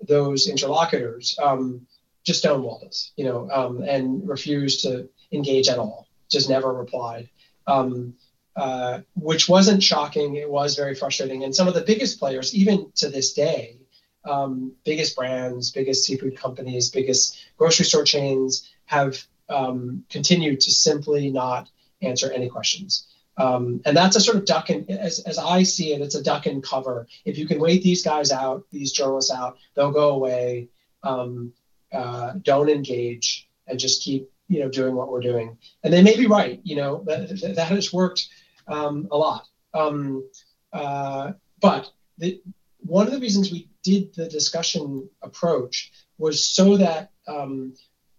those 0.08 0.48
interlocutors 0.48 1.38
um, 1.42 1.88
just 2.24 2.44
stonewalled 2.44 2.88
us, 2.88 3.12
you 3.16 3.26
know, 3.26 3.50
um, 3.52 3.84
and 3.84 4.28
refused 4.28 4.82
to 4.84 5.10
engage 5.32 5.70
at 5.70 5.80
all, 5.80 6.08
just 6.30 6.50
never 6.50 6.74
replied. 6.74 7.30
Um, 7.68 8.16
uh, 8.56 9.02
which 9.16 9.50
wasn't 9.50 9.84
shocking. 9.84 10.36
It 10.36 10.50
was 10.50 10.76
very 10.78 10.96
frustrating. 10.96 11.44
And 11.44 11.54
some 11.54 11.68
of 11.68 11.74
the 11.74 11.82
biggest 11.82 12.20
players, 12.20 12.56
even 12.56 12.90
to 12.96 13.10
this 13.10 13.34
day, 13.34 13.76
um, 14.24 14.72
biggest 14.86 15.16
brands, 15.16 15.72
biggest 15.72 16.06
seafood 16.06 16.38
companies, 16.38 16.90
biggest 16.90 17.38
grocery 17.58 17.86
store 17.86 18.06
chains 18.06 18.70
have 18.86 19.26
um, 19.50 20.04
continue 20.10 20.56
to 20.56 20.72
simply 20.72 21.30
not 21.30 21.70
answer 22.02 22.32
any 22.32 22.50
questions. 22.50 23.08
Um, 23.38 23.82
and 23.86 23.98
that's 23.98 24.16
a 24.16 24.22
sort 24.22 24.38
of 24.38 24.46
duck 24.46 24.70
and 24.70 24.90
as, 24.90 25.20
as 25.20 25.38
I 25.38 25.64
see 25.64 25.94
it, 25.94 26.02
it's 26.02 26.16
a 26.16 26.24
duck 26.24 26.46
and 26.46 26.64
cover. 26.64 27.08
If 27.26 27.38
you 27.38 27.48
can 27.48 27.60
wait 27.60 27.84
these 27.84 28.04
guys 28.04 28.32
out, 28.32 28.64
these 28.72 28.94
journalists 28.94 29.32
out, 29.32 29.58
they'll 29.76 29.92
go 29.92 30.12
away. 30.12 30.70
Um, 31.04 31.54
uh, 31.92 32.34
don't 32.42 32.70
engage 32.70 33.48
and 33.68 33.80
just 33.80 34.02
keep 34.02 34.32
you 34.48 34.60
know 34.60 34.70
doing 34.70 34.96
what 34.96 35.12
we're 35.12 35.22
doing. 35.22 35.58
And 35.84 35.94
they 35.94 36.04
may 36.04 36.18
be 36.18 36.28
right. 36.28 36.60
You 36.64 36.76
know 36.78 37.04
that, 37.06 37.56
that 37.56 37.68
has 37.70 37.94
worked 37.94 38.28
um, 38.68 39.08
a 39.12 39.18
lot. 39.18 39.48
Um, 39.74 40.30
uh, 40.74 41.34
but 41.62 41.92
the, 42.18 42.42
one 42.80 43.06
of 43.06 43.14
the 43.14 43.20
reasons 43.20 43.52
we 43.52 43.70
did 43.84 44.14
the 44.16 44.28
discussion 44.28 45.10
approach 45.22 45.92
was 46.18 46.44
so 46.44 46.78
that 46.78 47.12
um, 47.28 47.74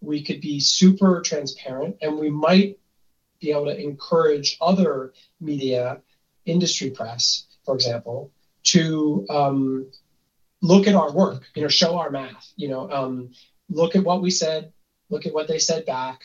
we 0.06 0.22
could 0.22 0.40
be 0.40 0.60
super 0.60 1.20
transparent 1.20 1.96
and 2.00 2.16
we 2.16 2.30
might 2.30 2.78
be 3.40 3.50
able 3.50 3.66
to 3.66 3.78
encourage 3.78 4.56
other 4.60 5.12
media, 5.40 6.00
industry 6.46 6.90
press, 6.90 7.46
for 7.64 7.74
example, 7.74 8.30
to 8.62 9.26
um, 9.28 9.86
look 10.62 10.86
at 10.86 10.94
our 10.94 11.12
work, 11.12 11.42
you 11.54 11.62
know, 11.62 11.68
show 11.68 11.98
our 11.98 12.10
math, 12.10 12.52
you 12.56 12.68
know, 12.68 12.90
um, 12.90 13.30
look 13.68 13.96
at 13.96 14.04
what 14.04 14.22
we 14.22 14.30
said, 14.30 14.72
look 15.10 15.26
at 15.26 15.34
what 15.34 15.48
they 15.48 15.58
said 15.58 15.84
back, 15.84 16.20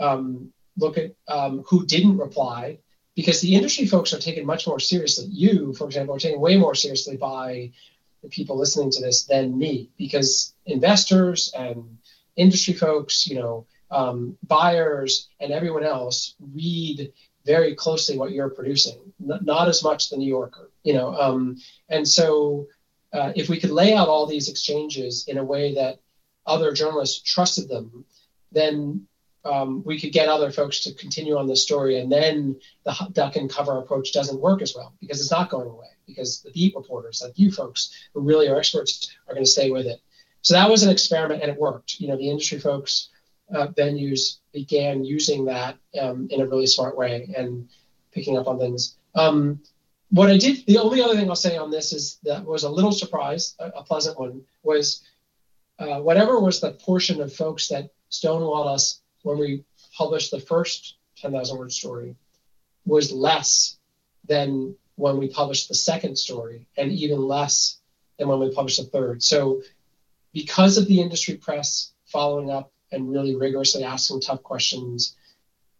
um, 0.00 0.52
look 0.76 0.96
at 0.96 1.12
um, 1.28 1.64
who 1.68 1.84
didn't 1.86 2.18
reply, 2.18 2.78
because 3.14 3.40
the 3.40 3.54
industry 3.54 3.86
folks 3.86 4.12
are 4.12 4.18
taken 4.18 4.46
much 4.46 4.66
more 4.66 4.80
seriously. 4.80 5.26
You, 5.26 5.72
for 5.74 5.86
example, 5.86 6.14
are 6.14 6.18
taken 6.18 6.40
way 6.40 6.56
more 6.56 6.74
seriously 6.74 7.16
by 7.16 7.72
the 8.22 8.28
people 8.28 8.58
listening 8.58 8.90
to 8.90 9.02
this 9.02 9.24
than 9.24 9.56
me, 9.56 9.90
because 9.98 10.54
investors 10.66 11.52
and 11.56 11.98
industry 12.36 12.74
folks, 12.74 13.26
you 13.26 13.36
know, 13.36 13.66
um, 13.90 14.36
buyers 14.46 15.28
and 15.40 15.52
everyone 15.52 15.84
else 15.84 16.34
read 16.54 17.12
very 17.44 17.74
closely 17.74 18.16
what 18.16 18.32
you're 18.32 18.50
producing, 18.50 18.98
N- 19.20 19.40
not 19.42 19.68
as 19.68 19.82
much 19.84 20.10
the 20.10 20.16
New 20.16 20.28
Yorker, 20.28 20.70
you 20.82 20.94
know. 20.94 21.14
Um, 21.14 21.58
and 21.88 22.06
so, 22.06 22.66
uh, 23.12 23.32
if 23.36 23.48
we 23.48 23.60
could 23.60 23.70
lay 23.70 23.94
out 23.94 24.08
all 24.08 24.26
these 24.26 24.48
exchanges 24.48 25.26
in 25.28 25.38
a 25.38 25.44
way 25.44 25.74
that 25.74 26.00
other 26.46 26.72
journalists 26.72 27.22
trusted 27.22 27.68
them, 27.68 28.04
then 28.50 29.06
um, 29.44 29.82
we 29.84 30.00
could 30.00 30.12
get 30.12 30.28
other 30.28 30.50
folks 30.50 30.80
to 30.80 30.94
continue 30.94 31.36
on 31.36 31.46
the 31.46 31.56
story, 31.56 32.00
and 32.00 32.10
then 32.10 32.56
the 32.84 32.94
duck 33.12 33.36
and 33.36 33.50
cover 33.50 33.78
approach 33.78 34.12
doesn't 34.12 34.40
work 34.40 34.62
as 34.62 34.74
well 34.74 34.94
because 35.00 35.20
it's 35.20 35.30
not 35.30 35.50
going 35.50 35.68
away. 35.68 35.86
Because 36.06 36.42
the 36.42 36.50
beat 36.50 36.74
reporters, 36.76 37.22
like 37.24 37.38
you 37.38 37.50
folks, 37.50 37.90
who 38.12 38.20
really 38.20 38.48
are 38.48 38.56
experts, 38.56 39.14
are 39.26 39.34
going 39.34 39.44
to 39.44 39.50
stay 39.50 39.70
with 39.70 39.86
it. 39.86 40.00
So 40.44 40.52
that 40.54 40.68
was 40.68 40.82
an 40.82 40.90
experiment, 40.90 41.42
and 41.42 41.50
it 41.50 41.58
worked. 41.58 41.98
You 41.98 42.08
know, 42.08 42.18
the 42.18 42.28
industry 42.28 42.58
folks, 42.58 43.08
uh, 43.52 43.68
venues 43.68 44.38
began 44.52 45.02
using 45.02 45.46
that 45.46 45.78
um, 46.00 46.28
in 46.30 46.42
a 46.42 46.46
really 46.46 46.66
smart 46.66 46.96
way 46.96 47.32
and 47.34 47.68
picking 48.12 48.36
up 48.36 48.46
on 48.46 48.58
things. 48.58 48.96
Um, 49.14 49.60
what 50.10 50.30
I 50.30 50.36
did, 50.36 50.66
the 50.66 50.78
only 50.78 51.02
other 51.02 51.16
thing 51.16 51.30
I'll 51.30 51.34
say 51.34 51.56
on 51.56 51.70
this 51.70 51.94
is 51.94 52.18
that 52.24 52.44
was 52.44 52.64
a 52.64 52.68
little 52.68 52.92
surprise, 52.92 53.54
a, 53.58 53.68
a 53.68 53.82
pleasant 53.84 54.18
one, 54.18 54.42
was 54.62 55.02
uh, 55.78 56.00
whatever 56.00 56.38
was 56.38 56.60
the 56.60 56.72
portion 56.72 57.22
of 57.22 57.32
folks 57.32 57.68
that 57.68 57.90
stonewalled 58.10 58.66
us 58.66 59.00
when 59.22 59.38
we 59.38 59.64
published 59.96 60.30
the 60.30 60.40
first 60.40 60.96
10,000 61.16 61.58
word 61.58 61.72
story 61.72 62.16
was 62.84 63.10
less 63.10 63.78
than 64.28 64.76
when 64.96 65.16
we 65.16 65.28
published 65.28 65.68
the 65.68 65.74
second 65.74 66.16
story 66.16 66.66
and 66.76 66.92
even 66.92 67.18
less 67.18 67.80
than 68.18 68.28
when 68.28 68.38
we 68.38 68.52
published 68.52 68.78
the 68.78 68.86
third. 68.90 69.22
So 69.22 69.62
because 70.34 70.76
of 70.76 70.86
the 70.86 71.00
industry 71.00 71.36
press 71.36 71.92
following 72.06 72.50
up 72.50 72.72
and 72.92 73.10
really 73.10 73.34
rigorously 73.34 73.84
asking 73.84 74.20
tough 74.20 74.42
questions, 74.42 75.16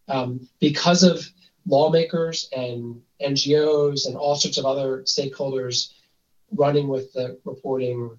um, 0.09 0.49
because 0.61 1.03
of 1.03 1.29
lawmakers 1.67 2.49
and 2.57 3.03
NGOs 3.21 4.07
and 4.07 4.17
all 4.17 4.37
sorts 4.37 4.59
of 4.59 4.65
other 4.65 5.03
stakeholders 5.03 5.93
running 6.53 6.89
with 6.89 7.13
the 7.13 7.39
reporting, 7.45 8.19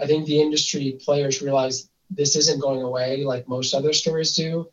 I 0.00 0.06
think 0.06 0.26
the 0.26 0.40
industry 0.40 0.98
players 1.04 1.42
realized 1.42 1.90
this 2.10 2.36
isn't 2.36 2.60
going 2.60 2.82
away 2.82 3.24
like 3.24 3.48
most 3.48 3.74
other 3.74 3.92
stories 3.92 4.34
do. 4.34 4.68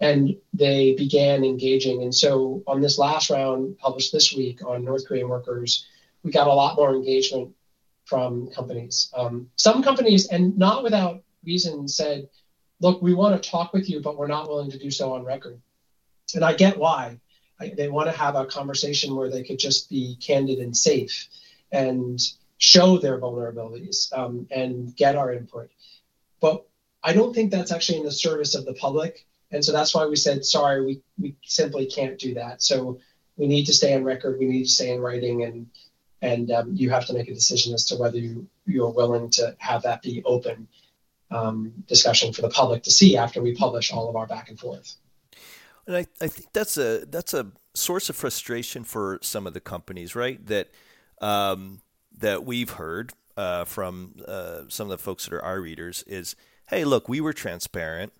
And 0.00 0.36
they 0.52 0.94
began 0.94 1.44
engaging. 1.44 2.02
And 2.02 2.14
so 2.14 2.62
on 2.66 2.80
this 2.80 2.98
last 2.98 3.30
round, 3.30 3.78
published 3.78 4.12
this 4.12 4.32
week 4.32 4.60
on 4.66 4.84
North 4.84 5.06
Korean 5.06 5.28
workers, 5.28 5.86
we 6.24 6.32
got 6.32 6.48
a 6.48 6.52
lot 6.52 6.76
more 6.76 6.94
engagement 6.94 7.54
from 8.04 8.48
companies. 8.48 9.10
Um, 9.14 9.48
some 9.56 9.82
companies, 9.82 10.28
and 10.28 10.56
not 10.58 10.82
without 10.82 11.22
reason, 11.44 11.88
said, 11.88 12.28
look, 12.80 13.00
we 13.00 13.14
want 13.14 13.40
to 13.40 13.50
talk 13.50 13.72
with 13.72 13.88
you, 13.88 14.00
but 14.00 14.16
we're 14.16 14.26
not 14.26 14.48
willing 14.48 14.70
to 14.70 14.78
do 14.78 14.90
so 14.90 15.12
on 15.12 15.24
record. 15.24 15.60
And 16.34 16.44
I 16.44 16.54
get 16.54 16.78
why. 16.78 17.20
I, 17.60 17.72
they 17.76 17.88
want 17.88 18.10
to 18.10 18.16
have 18.16 18.34
a 18.34 18.46
conversation 18.46 19.14
where 19.14 19.30
they 19.30 19.44
could 19.44 19.58
just 19.58 19.88
be 19.88 20.16
candid 20.20 20.58
and 20.58 20.76
safe 20.76 21.28
and 21.70 22.20
show 22.58 22.98
their 22.98 23.20
vulnerabilities 23.20 24.12
um, 24.16 24.46
and 24.50 24.94
get 24.96 25.16
our 25.16 25.32
input. 25.32 25.70
But 26.40 26.66
I 27.02 27.12
don't 27.12 27.34
think 27.34 27.50
that's 27.50 27.72
actually 27.72 27.98
in 27.98 28.04
the 28.04 28.12
service 28.12 28.54
of 28.54 28.64
the 28.64 28.74
public. 28.74 29.26
And 29.50 29.64
so 29.64 29.72
that's 29.72 29.94
why 29.94 30.06
we 30.06 30.16
said, 30.16 30.44
sorry, 30.44 30.84
we, 30.84 31.02
we 31.18 31.36
simply 31.44 31.86
can't 31.86 32.18
do 32.18 32.34
that. 32.34 32.62
So 32.62 33.00
we 33.36 33.46
need 33.46 33.66
to 33.66 33.72
stay 33.72 33.94
on 33.94 34.04
record, 34.04 34.38
we 34.38 34.46
need 34.46 34.64
to 34.64 34.70
stay 34.70 34.92
in 34.92 35.00
writing, 35.00 35.44
and 35.44 35.66
and 36.22 36.50
um, 36.52 36.70
you 36.74 36.88
have 36.90 37.04
to 37.06 37.12
make 37.12 37.28
a 37.28 37.34
decision 37.34 37.74
as 37.74 37.84
to 37.86 37.96
whether 37.96 38.16
you, 38.16 38.46
you're 38.64 38.90
willing 38.90 39.28
to 39.30 39.54
have 39.58 39.82
that 39.82 40.00
be 40.02 40.22
open 40.24 40.68
um, 41.32 41.72
discussion 41.88 42.32
for 42.32 42.42
the 42.42 42.48
public 42.48 42.84
to 42.84 42.90
see 42.90 43.16
after 43.16 43.42
we 43.42 43.54
publish 43.54 43.92
all 43.92 44.08
of 44.08 44.16
our 44.16 44.26
back 44.26 44.48
and 44.48 44.58
forth. 44.58 44.96
And 45.86 45.96
I, 45.96 46.06
I 46.20 46.28
think 46.28 46.52
that's 46.52 46.76
a 46.76 47.04
that's 47.06 47.34
a 47.34 47.50
source 47.74 48.08
of 48.08 48.14
frustration 48.14 48.84
for 48.84 49.18
some 49.22 49.46
of 49.46 49.54
the 49.54 49.60
companies, 49.60 50.14
right? 50.14 50.44
That 50.46 50.70
um, 51.20 51.80
that 52.18 52.44
we've 52.44 52.70
heard 52.70 53.12
uh, 53.36 53.64
from 53.64 54.14
uh, 54.26 54.62
some 54.68 54.90
of 54.90 54.98
the 54.98 55.02
folks 55.02 55.24
that 55.24 55.34
are 55.34 55.44
our 55.44 55.60
readers 55.60 56.04
is, 56.06 56.36
hey, 56.66 56.84
look, 56.84 57.08
we 57.08 57.20
were 57.20 57.32
transparent, 57.32 58.12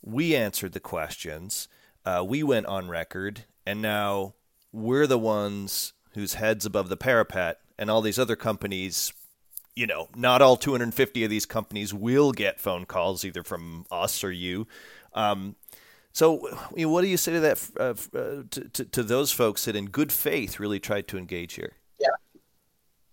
we 0.00 0.36
answered 0.36 0.74
the 0.74 0.80
questions, 0.80 1.66
uh, 2.04 2.24
we 2.26 2.44
went 2.44 2.66
on 2.66 2.88
record, 2.88 3.44
and 3.66 3.82
now 3.82 4.34
we're 4.70 5.06
the 5.06 5.18
ones 5.18 5.94
whose 6.18 6.34
heads 6.34 6.66
above 6.66 6.88
the 6.88 6.96
parapet, 6.96 7.60
and 7.78 7.90
all 7.90 8.02
these 8.02 8.18
other 8.18 8.36
companies 8.36 9.12
you 9.78 9.86
know, 9.86 10.08
not 10.16 10.42
all 10.42 10.56
250 10.56 11.22
of 11.22 11.30
these 11.30 11.46
companies 11.46 11.94
will 11.94 12.32
get 12.32 12.60
phone 12.60 12.84
calls 12.84 13.24
either 13.24 13.44
from 13.44 13.86
us 13.92 14.24
or 14.24 14.32
you. 14.32 14.66
Um, 15.14 15.54
so, 16.12 16.48
you 16.74 16.86
know, 16.86 16.92
what 16.92 17.02
do 17.02 17.06
you 17.06 17.16
say 17.16 17.34
to 17.34 17.40
that 17.40 17.70
uh, 17.78 17.94
uh, 18.18 18.42
to, 18.50 18.68
to, 18.72 18.84
to, 18.86 19.02
those 19.04 19.30
folks 19.30 19.66
that, 19.66 19.76
in 19.76 19.86
good 19.86 20.10
faith, 20.10 20.58
really 20.58 20.80
tried 20.80 21.06
to 21.08 21.16
engage 21.16 21.54
here? 21.54 21.74
Yeah, 22.00 22.08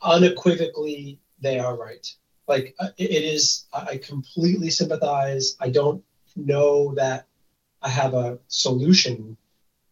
unequivocally, 0.01 1.20
they 1.39 1.60
are 1.60 1.78
right. 1.78 2.12
Like 2.47 2.74
uh, 2.80 2.89
it 2.97 3.12
is, 3.12 3.66
I 3.72 3.97
completely 3.97 4.72
sympathize. 4.72 5.56
I 5.60 5.70
don't 5.70 6.03
know 6.36 6.95
that 6.95 7.28
I 7.84 7.89
have 7.89 8.16
a 8.16 8.39
solution, 8.47 9.38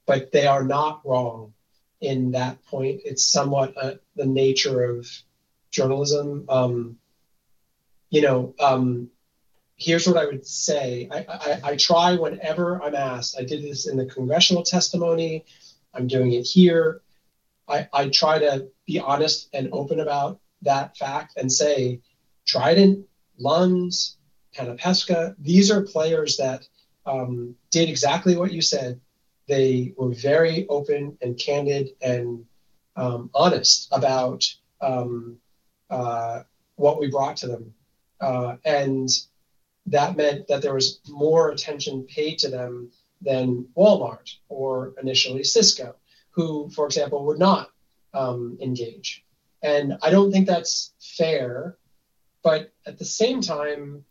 but 0.07 0.31
they 0.31 0.47
are 0.47 0.63
not 0.63 1.01
wrong 1.05 1.53
in 2.03 2.31
that 2.31 2.63
point. 2.65 3.01
It's 3.05 3.25
somewhat 3.25 3.73
uh, 3.77 3.93
the 4.15 4.25
nature 4.25 4.83
of 4.83 5.07
journalism. 5.71 6.45
Um, 6.49 6.97
you 8.09 8.21
know, 8.21 8.53
um, 8.59 9.09
here's 9.77 10.07
what 10.07 10.17
I 10.17 10.25
would 10.25 10.45
say. 10.45 11.09
I, 11.11 11.25
I, 11.29 11.61
I, 11.71 11.75
try 11.77 12.15
whenever 12.15 12.81
I'm 12.83 12.93
asked. 12.93 13.35
I 13.39 13.43
did 13.43 13.63
this 13.63 13.87
in 13.87 13.97
the 13.97 14.05
congressional 14.05 14.63
testimony. 14.63 15.45
I'm 15.93 16.07
doing 16.07 16.33
it 16.33 16.43
here. 16.43 17.01
I, 17.67 17.87
I 17.93 18.09
try 18.09 18.39
to 18.39 18.67
be 18.85 18.99
honest 18.99 19.49
and 19.53 19.69
open 19.71 19.99
about 19.99 20.39
that 20.61 20.97
fact 20.97 21.37
and 21.37 21.51
say, 21.51 22.01
Trident, 22.45 23.05
Lunds, 23.41 24.17
Panapesca, 24.55 25.35
these 25.39 25.71
are 25.71 25.81
players 25.81 26.37
that 26.37 26.67
um, 27.05 27.55
did 27.71 27.89
exactly 27.89 28.35
what 28.35 28.51
you 28.51 28.61
said. 28.61 28.99
They 29.47 29.93
were 29.97 30.13
very 30.13 30.67
open 30.67 31.17
and 31.21 31.37
candid 31.37 31.89
and 32.01 32.45
um, 32.95 33.29
honest 33.33 33.89
about 33.91 34.43
um, 34.81 35.37
uh, 35.89 36.43
what 36.75 36.99
we 36.99 37.09
brought 37.09 37.37
to 37.37 37.47
them. 37.47 37.73
Uh, 38.21 38.55
and 38.63 39.09
that 39.87 40.15
meant 40.15 40.47
that 40.47 40.61
there 40.61 40.73
was 40.73 40.99
more 41.09 41.51
attention 41.51 42.03
paid 42.03 42.39
to 42.39 42.49
them 42.49 42.91
than 43.21 43.67
Walmart 43.75 44.35
or 44.49 44.93
initially 45.01 45.41
Sysco, 45.41 45.95
who, 46.31 46.69
for 46.69 46.85
example, 46.85 47.25
would 47.25 47.39
not 47.39 47.69
um, 48.13 48.57
engage. 48.61 49.23
And 49.61 49.97
I 50.01 50.09
don't 50.09 50.31
think 50.31 50.47
that's 50.47 50.93
fair. 50.99 51.77
But 52.43 52.73
at 52.85 52.99
the 52.99 53.05
same 53.05 53.41
time, 53.41 54.03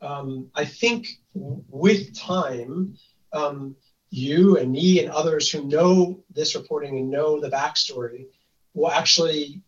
um, 0.00 0.50
I 0.54 0.64
think 0.64 1.20
with 1.34 2.16
time, 2.16 2.96
um, 3.32 3.76
you 4.10 4.56
and 4.56 4.72
me 4.72 5.00
and 5.00 5.10
others 5.10 5.50
who 5.50 5.64
know 5.64 6.22
this 6.32 6.54
reporting 6.54 6.98
and 6.98 7.10
know 7.10 7.40
the 7.40 7.50
backstory 7.50 8.26
will 8.74 8.90
actually 8.90 9.62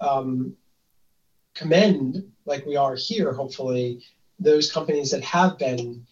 um, 0.00 0.54
commend, 1.54 2.30
like 2.44 2.64
we 2.66 2.76
are 2.76 2.94
here, 2.94 3.32
hopefully, 3.32 4.02
those 4.38 4.72
companies 4.72 5.10
that 5.10 5.22
have 5.22 5.58
been 5.58 6.06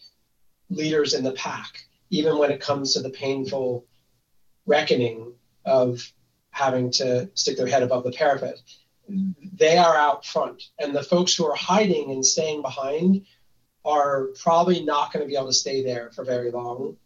leaders 0.69 1.13
in 1.13 1.23
the 1.23 1.31
pack, 1.31 1.85
even 2.09 2.37
when 2.37 2.51
it 2.51 2.61
comes 2.61 2.93
to 2.93 3.01
the 3.01 3.09
painful 3.09 3.85
reckoning 4.65 5.33
of 5.65 6.11
having 6.51 6.91
to 6.91 7.29
stick 7.33 7.57
their 7.57 7.67
head 7.67 7.83
above 7.83 8.03
the 8.03 8.11
parapet. 8.11 8.59
They 9.07 9.77
are 9.77 9.95
out 9.95 10.25
front. 10.25 10.63
And 10.79 10.95
the 10.95 11.03
folks 11.03 11.33
who 11.33 11.45
are 11.45 11.55
hiding 11.55 12.11
and 12.11 12.25
staying 12.25 12.61
behind 12.61 13.25
are 13.85 14.27
probably 14.39 14.83
not 14.83 15.11
going 15.11 15.23
to 15.23 15.27
be 15.27 15.35
able 15.35 15.47
to 15.47 15.53
stay 15.53 15.83
there 15.83 16.11
for 16.11 16.23
very 16.23 16.51
long. 16.51 16.97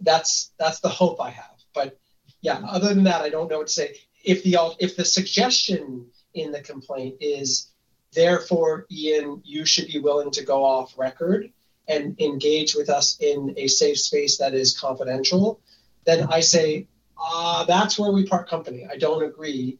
That's 0.00 0.52
that's 0.58 0.80
the 0.80 0.88
hope 0.88 1.20
I 1.20 1.30
have. 1.30 1.56
But 1.74 1.98
yeah, 2.40 2.60
other 2.66 2.92
than 2.94 3.04
that, 3.04 3.22
I 3.22 3.28
don't 3.28 3.50
know 3.50 3.58
what 3.58 3.68
to 3.68 3.72
say. 3.72 3.96
If 4.24 4.42
the 4.42 4.58
if 4.78 4.96
the 4.96 5.04
suggestion 5.04 6.06
in 6.34 6.52
the 6.52 6.60
complaint 6.60 7.16
is 7.20 7.70
therefore, 8.12 8.86
Ian, 8.90 9.42
you 9.44 9.64
should 9.64 9.88
be 9.88 9.98
willing 9.98 10.30
to 10.32 10.44
go 10.44 10.64
off 10.64 10.98
record 10.98 11.52
and 11.88 12.20
engage 12.20 12.74
with 12.74 12.90
us 12.90 13.16
in 13.20 13.54
a 13.56 13.68
safe 13.68 13.98
space 13.98 14.38
that 14.38 14.54
is 14.54 14.78
confidential, 14.78 15.60
then 16.04 16.26
I 16.30 16.40
say, 16.40 16.88
uh, 17.22 17.64
that's 17.64 17.98
where 17.98 18.10
we 18.10 18.26
part 18.26 18.48
company. 18.48 18.86
I 18.90 18.96
don't 18.96 19.22
agree. 19.22 19.78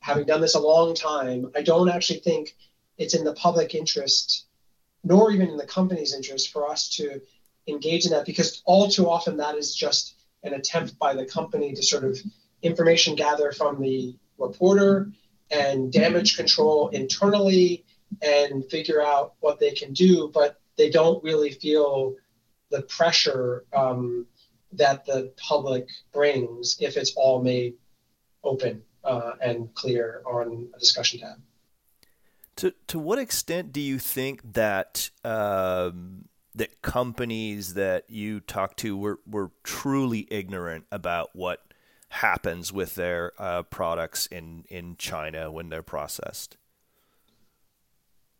Having 0.00 0.26
done 0.26 0.40
this 0.40 0.54
a 0.54 0.60
long 0.60 0.94
time, 0.94 1.50
I 1.54 1.62
don't 1.62 1.90
actually 1.90 2.20
think 2.20 2.56
it's 2.96 3.14
in 3.14 3.24
the 3.24 3.34
public 3.34 3.74
interest 3.74 4.46
nor 5.04 5.30
even 5.32 5.48
in 5.48 5.56
the 5.56 5.66
company's 5.66 6.14
interest 6.14 6.52
for 6.52 6.68
us 6.68 6.88
to 6.88 7.20
engage 7.68 8.04
in 8.06 8.12
that 8.12 8.26
because 8.26 8.62
all 8.64 8.88
too 8.88 9.08
often 9.08 9.36
that 9.36 9.56
is 9.56 9.74
just 9.74 10.14
an 10.42 10.54
attempt 10.54 10.98
by 10.98 11.14
the 11.14 11.24
company 11.24 11.72
to 11.72 11.82
sort 11.82 12.04
of 12.04 12.18
information 12.62 13.14
gather 13.14 13.52
from 13.52 13.80
the 13.80 14.16
reporter 14.38 15.10
and 15.50 15.92
damage 15.92 16.36
control 16.36 16.88
internally 16.88 17.84
and 18.20 18.64
figure 18.70 19.02
out 19.02 19.34
what 19.40 19.58
they 19.58 19.70
can 19.70 19.92
do, 19.92 20.30
but 20.32 20.60
they 20.76 20.90
don't 20.90 21.22
really 21.22 21.52
feel 21.52 22.14
the 22.70 22.82
pressure 22.82 23.64
um, 23.74 24.26
that 24.72 25.04
the 25.04 25.32
public 25.36 25.88
brings 26.12 26.76
if 26.80 26.96
it's 26.96 27.12
all 27.16 27.42
made 27.42 27.74
open 28.42 28.82
uh, 29.04 29.32
and 29.40 29.72
clear 29.74 30.22
on 30.26 30.68
a 30.74 30.78
discussion 30.78 31.20
tab. 31.20 31.40
To 32.56 32.74
to 32.88 32.98
what 32.98 33.18
extent 33.18 33.72
do 33.72 33.80
you 33.80 33.98
think 33.98 34.52
that 34.52 35.10
um, 35.24 36.26
that 36.54 36.82
companies 36.82 37.74
that 37.74 38.08
you 38.08 38.40
talk 38.40 38.76
to 38.76 38.96
were 38.96 39.20
were 39.26 39.50
truly 39.62 40.26
ignorant 40.30 40.84
about 40.92 41.30
what 41.34 41.60
happens 42.08 42.72
with 42.72 42.94
their 42.94 43.32
uh, 43.38 43.62
products 43.62 44.26
in 44.26 44.64
in 44.68 44.96
China 44.96 45.50
when 45.50 45.68
they're 45.68 45.82
processed? 45.82 46.56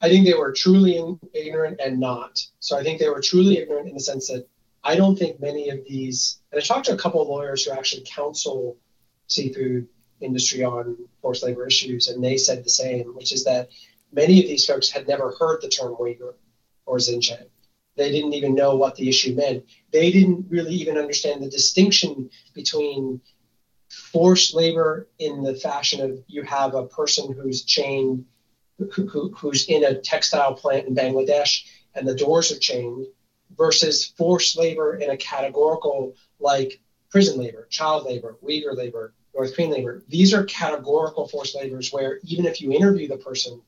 I 0.00 0.08
think 0.08 0.26
they 0.26 0.34
were 0.34 0.52
truly 0.52 1.00
ignorant 1.32 1.80
and 1.80 2.00
not. 2.00 2.44
So 2.58 2.76
I 2.76 2.82
think 2.82 2.98
they 2.98 3.08
were 3.08 3.20
truly 3.20 3.58
ignorant 3.58 3.88
in 3.88 3.94
the 3.94 4.00
sense 4.00 4.26
that 4.28 4.46
I 4.84 4.96
don't 4.96 5.16
think 5.16 5.40
many 5.40 5.68
of 5.68 5.84
these, 5.88 6.38
and 6.50 6.60
I 6.60 6.64
talked 6.64 6.86
to 6.86 6.92
a 6.92 6.98
couple 6.98 7.22
of 7.22 7.28
lawyers 7.28 7.64
who 7.64 7.70
actually 7.70 8.02
counsel 8.04 8.76
seafood 9.28 9.86
industry 10.20 10.64
on 10.64 10.96
forced 11.20 11.44
labor 11.44 11.66
issues, 11.66 12.08
and 12.08 12.22
they 12.22 12.36
said 12.36 12.64
the 12.64 12.70
same, 12.70 13.14
which 13.14 13.32
is 13.32 13.44
that 13.44 13.70
many 14.12 14.40
of 14.40 14.48
these 14.48 14.66
folks 14.66 14.90
had 14.90 15.06
never 15.06 15.34
heard 15.38 15.62
the 15.62 15.68
term 15.68 15.94
Uyghur 15.94 16.34
or 16.84 16.96
Xinjiang. 16.98 17.46
They 17.96 18.10
didn't 18.10 18.34
even 18.34 18.54
know 18.54 18.76
what 18.76 18.94
the 18.94 19.08
issue 19.08 19.34
meant. 19.34 19.64
They 19.92 20.10
didn't 20.10 20.46
really 20.48 20.74
even 20.74 20.96
understand 20.96 21.42
the 21.42 21.50
distinction 21.50 22.30
between 22.54 23.20
forced 23.90 24.54
labor 24.54 25.08
in 25.18 25.42
the 25.42 25.54
fashion 25.54 26.00
of 26.00 26.18
you 26.26 26.42
have 26.42 26.74
a 26.74 26.86
person 26.86 27.32
who's 27.32 27.62
chained, 27.62 28.24
who, 28.78 29.06
who, 29.06 29.32
who's 29.34 29.66
in 29.66 29.84
a 29.84 30.00
textile 30.00 30.54
plant 30.54 30.86
in 30.86 30.94
Bangladesh 30.94 31.64
and 31.94 32.08
the 32.08 32.14
doors 32.14 32.50
are 32.50 32.58
chained, 32.58 33.06
versus 33.56 34.06
forced 34.16 34.56
labor 34.56 34.94
in 34.94 35.10
a 35.10 35.16
categorical 35.16 36.14
like 36.40 36.80
prison 37.10 37.38
labor, 37.38 37.66
child 37.70 38.04
labor, 38.04 38.38
Uyghur 38.42 38.74
labor, 38.74 39.12
North 39.34 39.54
Korean 39.54 39.70
labor. 39.70 40.02
These 40.08 40.32
are 40.32 40.44
categorical 40.44 41.28
forced 41.28 41.54
labors 41.54 41.92
where 41.92 42.18
even 42.24 42.46
if 42.46 42.60
you 42.60 42.72
interview 42.72 43.08
the 43.08 43.18
person, 43.18 43.60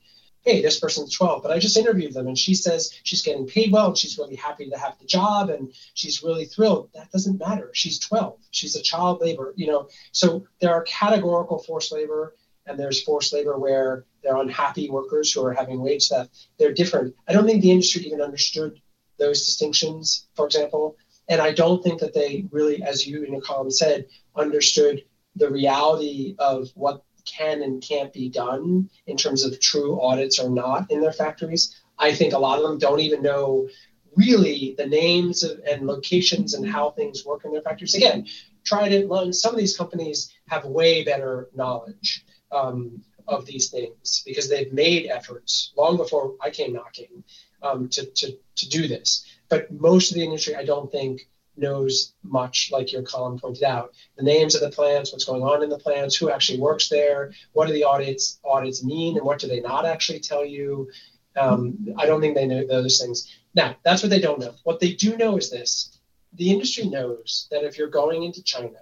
hey, 0.45 0.61
this 0.61 0.79
person's 0.79 1.15
12, 1.15 1.43
but 1.43 1.51
I 1.51 1.59
just 1.59 1.77
interviewed 1.77 2.13
them 2.13 2.27
and 2.27 2.39
she 2.39 2.55
says 2.55 2.93
she's 3.03 3.23
getting 3.23 3.47
paid 3.47 3.73
well 3.73 3.89
and 3.89 3.99
she's 3.99 4.19
really 4.19 4.37
happy 4.37 4.69
to 4.69 4.79
have 4.79 4.99
the 4.99 5.07
job 5.07 5.49
and 5.49 5.73
she's 5.95 6.23
really 6.23 6.45
thrilled. 6.45 6.91
That 6.95 7.11
doesn't 7.11 7.39
matter. 7.39 7.71
She's 7.73 7.99
12. 7.99 8.39
She's 8.51 8.77
a 8.77 8.83
child 8.83 9.21
labor, 9.23 9.55
you 9.57 9.67
know. 9.67 9.89
So 10.13 10.47
there 10.61 10.75
are 10.75 10.83
categorical 10.83 11.59
forced 11.61 11.93
labor 11.93 12.35
and 12.67 12.79
there's 12.79 13.03
forced 13.03 13.33
labor 13.33 13.59
where 13.59 14.05
they're 14.23 14.37
unhappy 14.37 14.91
workers 14.91 15.33
who 15.33 15.45
are 15.45 15.53
having 15.53 15.81
wage 15.81 16.09
theft. 16.09 16.49
They're 16.59 16.73
different. 16.73 17.15
I 17.27 17.33
don't 17.33 17.47
think 17.47 17.63
the 17.63 17.71
industry 17.71 18.03
even 18.03 18.21
understood 18.21 18.81
those 19.19 19.47
distinctions, 19.47 20.27
for 20.35 20.47
example. 20.47 20.97
And 21.29 21.41
I 21.41 21.53
don't 21.53 21.83
think 21.83 22.01
that 22.01 22.13
they 22.13 22.47
really, 22.51 22.83
as 22.83 23.07
you 23.07 23.23
in 23.23 23.33
your 23.33 23.41
column 23.41 23.71
said, 23.71 24.07
understood 24.37 25.05
the 25.37 25.51
reality 25.51 26.35
of 26.39 26.69
what 26.75 27.03
can 27.25 27.63
and 27.63 27.83
can't 27.83 28.13
be 28.13 28.29
done 28.29 28.91
in 29.07 29.17
terms 29.17 29.45
of 29.45 29.61
true 29.61 30.01
audits 30.01 30.39
or 30.39 30.51
not 30.51 30.91
in 30.91 31.01
their 31.01 31.13
factories. 31.13 31.81
I 31.99 32.13
think 32.13 32.33
a 32.33 32.39
lot 32.39 32.59
of 32.59 32.65
them 32.69 32.79
don't 32.79 33.01
even 33.01 33.23
know 33.23 33.69
really 34.17 34.75
the 34.77 34.87
names 34.87 35.43
of, 35.43 35.61
and 35.69 35.87
locations 35.87 36.55
and 36.55 36.69
how 36.69 36.91
things 36.91 37.25
work 37.25 37.45
in 37.45 37.53
their 37.53 37.63
factories. 37.63 37.95
Again, 37.95 38.27
try 38.65 38.89
to 38.89 39.07
learn. 39.07 39.33
Some 39.33 39.55
of 39.55 39.59
these 39.59 39.77
companies 39.77 40.33
have 40.49 40.65
way 40.65 41.05
better 41.05 41.49
knowledge 41.55 42.25
um, 42.53 43.03
of 43.27 43.47
these 43.47 43.71
things 43.71 44.23
because 44.25 44.49
they've 44.49 44.73
made 44.73 45.07
efforts 45.07 45.73
long 45.77 45.97
before 45.97 46.35
I 46.41 46.51
came 46.51 46.73
knocking 46.73 47.25
um, 47.63 47.89
to, 47.91 48.07
to, 48.07 48.39
to 48.57 48.69
do 48.69 48.87
this. 48.87 49.25
But 49.49 49.73
most 49.73 50.11
of 50.11 50.17
the 50.17 50.25
industry, 50.25 50.55
I 50.55 50.65
don't 50.65 50.91
think, 50.91 51.29
knows 51.57 52.15
much, 52.23 52.71
like 52.73 52.93
your 52.93 53.03
column 53.03 53.39
pointed 53.39 53.65
out. 53.65 53.93
The 54.17 54.23
names 54.23 54.55
of 54.55 54.61
the 54.61 54.71
plants, 54.71 55.13
what's 55.13 55.25
going 55.25 55.43
on 55.43 55.63
in 55.63 55.69
the 55.69 55.79
plants, 55.79 56.17
who 56.17 56.31
actually 56.31 56.59
works 56.59 56.89
there, 56.89 57.33
what 57.53 57.67
do 57.67 57.73
the 57.73 57.85
audits 57.85 58.39
audits 58.45 58.85
mean, 58.85 59.17
and 59.17 59.27
what 59.27 59.39
do 59.39 59.49
they 59.49 59.61
not 59.61 59.87
actually 59.87 60.21
tell 60.21 60.45
you? 60.45 60.91
Um, 61.37 61.87
I 61.97 62.07
don't 62.07 62.21
think 62.21 62.35
they 62.35 62.47
know 62.47 62.67
those 62.67 63.01
things. 63.01 63.33
Now, 63.55 63.77
that's 63.85 64.03
what 64.03 64.11
they 64.11 64.21
don't 64.21 64.41
know. 64.41 64.55
What 64.65 64.81
they 64.81 64.93
do 64.93 65.17
know 65.17 65.37
is 65.37 65.51
this: 65.51 65.99
the 66.33 66.51
industry 66.51 66.89
knows 66.89 67.49
that 67.51 67.65
if 67.65 67.79
you're 67.79 67.89
going 67.89 68.25
into 68.25 68.43
China, 68.43 68.79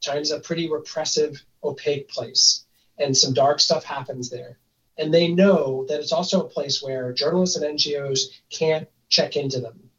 China's 0.00 0.30
a 0.30 0.40
pretty 0.40 0.70
repressive, 0.70 1.42
opaque 1.62 2.08
place, 2.08 2.64
and 2.98 3.16
some 3.16 3.34
dark 3.34 3.60
stuff 3.60 3.84
happens 3.84 4.30
there. 4.30 4.58
And 4.98 5.12
they 5.12 5.28
know 5.28 5.86
that 5.88 6.00
it's 6.00 6.12
also 6.12 6.42
a 6.42 6.48
place 6.48 6.82
where 6.82 7.12
journalists 7.12 7.56
and 7.56 7.78
NGOs 7.78 8.24
can't 8.50 8.88
check 9.08 9.36
into 9.36 9.60
them. 9.60 9.90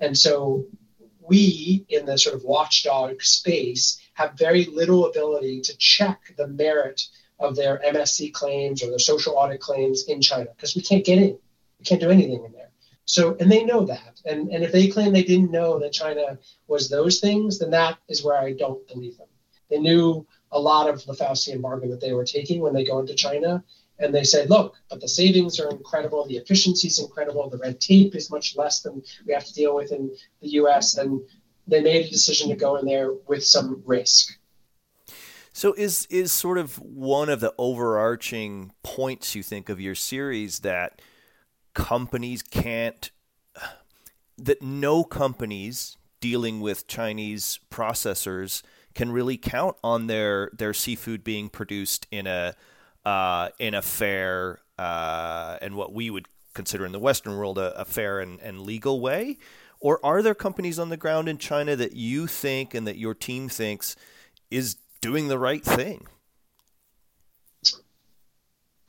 And 0.00 0.16
so 0.16 0.66
we 1.30 1.86
in 1.88 2.04
the 2.04 2.18
sort 2.18 2.34
of 2.34 2.42
watchdog 2.42 3.22
space 3.22 4.00
have 4.14 4.36
very 4.36 4.64
little 4.66 5.06
ability 5.06 5.60
to 5.62 5.76
check 5.78 6.34
the 6.36 6.48
merit 6.48 7.00
of 7.38 7.56
their 7.56 7.80
MSC 7.86 8.32
claims 8.32 8.82
or 8.82 8.90
their 8.90 8.98
social 8.98 9.36
audit 9.36 9.60
claims 9.60 10.04
in 10.08 10.20
China 10.20 10.50
because 10.54 10.74
we 10.74 10.82
can't 10.82 11.04
get 11.04 11.18
in. 11.18 11.38
We 11.78 11.84
can't 11.84 12.00
do 12.00 12.10
anything 12.10 12.44
in 12.44 12.52
there. 12.52 12.70
So, 13.06 13.36
and 13.40 13.50
they 13.50 13.64
know 13.64 13.86
that. 13.86 14.20
And, 14.26 14.48
and 14.50 14.62
if 14.62 14.72
they 14.72 14.88
claim 14.88 15.12
they 15.12 15.22
didn't 15.22 15.50
know 15.50 15.78
that 15.78 15.92
China 15.92 16.38
was 16.66 16.88
those 16.90 17.20
things, 17.20 17.58
then 17.58 17.70
that 17.70 17.98
is 18.08 18.22
where 18.22 18.36
I 18.36 18.52
don't 18.52 18.86
believe 18.88 19.16
them. 19.16 19.28
They 19.70 19.78
knew 19.78 20.26
a 20.52 20.60
lot 20.60 20.88
of 20.88 21.04
the 21.06 21.14
Faustian 21.14 21.62
bargain 21.62 21.90
that 21.90 22.00
they 22.00 22.12
were 22.12 22.24
taking 22.24 22.60
when 22.60 22.74
they 22.74 22.84
go 22.84 22.98
into 22.98 23.14
China 23.14 23.64
and 24.00 24.14
they 24.14 24.24
said, 24.24 24.50
look, 24.50 24.74
but 24.88 25.00
the 25.00 25.08
savings 25.08 25.60
are 25.60 25.70
incredible, 25.70 26.26
the 26.26 26.38
efficiency 26.38 26.88
is 26.88 26.98
incredible, 26.98 27.48
the 27.48 27.58
red 27.58 27.80
tape 27.80 28.14
is 28.14 28.30
much 28.30 28.56
less 28.56 28.80
than 28.80 29.02
we 29.26 29.34
have 29.34 29.44
to 29.44 29.54
deal 29.54 29.74
with 29.74 29.92
in 29.92 30.10
the 30.40 30.48
US. 30.60 30.96
And 30.96 31.20
they 31.66 31.82
made 31.82 32.06
a 32.06 32.10
decision 32.10 32.48
to 32.48 32.56
go 32.56 32.76
in 32.76 32.86
there 32.86 33.12
with 33.28 33.44
some 33.44 33.82
risk. 33.86 34.36
So 35.52 35.74
is 35.76 36.06
is 36.10 36.32
sort 36.32 36.58
of 36.58 36.76
one 36.78 37.28
of 37.28 37.40
the 37.40 37.52
overarching 37.58 38.72
points 38.82 39.34
you 39.34 39.42
think 39.42 39.68
of 39.68 39.80
your 39.80 39.94
series 39.94 40.60
that 40.60 41.02
companies 41.74 42.42
can't 42.42 43.10
that 44.38 44.62
no 44.62 45.04
companies 45.04 45.96
dealing 46.20 46.60
with 46.60 46.86
Chinese 46.86 47.58
processors 47.70 48.62
can 48.94 49.12
really 49.12 49.36
count 49.36 49.76
on 49.82 50.06
their 50.06 50.50
their 50.56 50.72
seafood 50.72 51.24
being 51.24 51.48
produced 51.48 52.06
in 52.10 52.26
a 52.26 52.54
uh, 53.04 53.48
in 53.58 53.74
a 53.74 53.82
fair 53.82 54.60
uh, 54.78 55.58
and 55.60 55.74
what 55.76 55.92
we 55.92 56.10
would 56.10 56.26
consider 56.54 56.84
in 56.86 56.92
the 56.92 56.98
Western 56.98 57.36
world 57.36 57.58
a, 57.58 57.78
a 57.78 57.84
fair 57.84 58.20
and, 58.20 58.40
and 58.40 58.62
legal 58.62 59.00
way? 59.00 59.38
Or 59.80 60.04
are 60.04 60.22
there 60.22 60.34
companies 60.34 60.78
on 60.78 60.90
the 60.90 60.96
ground 60.96 61.28
in 61.28 61.38
China 61.38 61.74
that 61.76 61.94
you 61.94 62.26
think 62.26 62.74
and 62.74 62.86
that 62.86 62.98
your 62.98 63.14
team 63.14 63.48
thinks 63.48 63.96
is 64.50 64.76
doing 65.00 65.28
the 65.28 65.38
right 65.38 65.64
thing? 65.64 66.06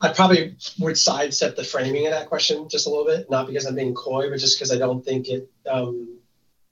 I 0.02 0.12
probably 0.12 0.56
would 0.80 0.98
sidestep 0.98 1.56
the 1.56 1.64
framing 1.64 2.06
of 2.06 2.12
that 2.12 2.28
question 2.28 2.68
just 2.68 2.86
a 2.86 2.90
little 2.90 3.06
bit, 3.06 3.30
not 3.30 3.46
because 3.46 3.66
I'm 3.66 3.76
being 3.76 3.94
coy, 3.94 4.28
but 4.28 4.40
just 4.40 4.58
because 4.58 4.72
I 4.72 4.78
don't 4.78 5.04
think 5.04 5.28
it 5.28 5.48
um, 5.70 6.18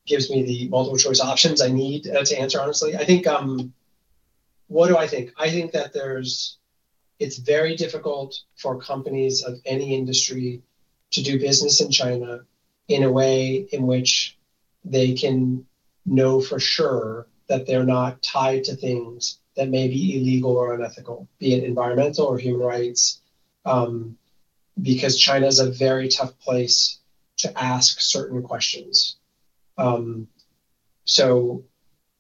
gives 0.05 0.29
me 0.31 0.43
the 0.43 0.69
multiple 0.69 0.99
choice 0.99 1.21
options 1.21 1.63
I 1.63 1.69
need 1.69 2.09
uh, 2.09 2.25
to 2.25 2.39
answer 2.39 2.61
honestly. 2.61 2.97
I 2.97 3.05
think, 3.05 3.27
um, 3.29 3.73
what 4.67 4.89
do 4.89 4.97
I 4.97 5.07
think? 5.07 5.33
I 5.39 5.49
think 5.49 5.73
that 5.73 5.93
there's 5.93 6.59
it's 7.21 7.37
very 7.37 7.77
difficult 7.77 8.41
for 8.57 8.81
companies 8.81 9.45
of 9.45 9.61
any 9.67 9.95
industry 9.95 10.63
to 11.13 11.23
do 11.23 11.39
business 11.39 11.81
in 11.81 11.91
China 11.91 12.41
in 12.89 13.05
a 13.05 13.13
way 13.13 13.69
in 13.71 13.87
which 13.87 14.39
they 14.85 15.13
can 15.13 15.67
know 16.07 16.41
for 16.41 16.59
sure 16.59 17.27
that 17.49 17.67
they're 17.67 17.85
not 17.85 18.23
tied 18.23 18.65
to 18.65 18.75
things 18.75 19.39
that 19.55 19.69
may 19.69 19.87
be 19.89 20.19
illegal 20.19 20.53
or 20.53 20.75
unethical, 20.75 21.29
be 21.39 21.53
it 21.53 21.65
environmental 21.65 22.27
or 22.27 22.39
human 22.39 22.67
rights, 22.67 23.21
um, 23.67 24.17
because 24.81 25.19
China 25.19 25.47
is 25.47 25.59
a 25.59 25.71
very 25.71 26.09
tough 26.09 26.39
place 26.39 27.01
to 27.37 27.63
ask 27.63 28.01
certain 28.01 28.43
questions. 28.43 29.17
Um, 29.77 30.29
so, 31.05 31.65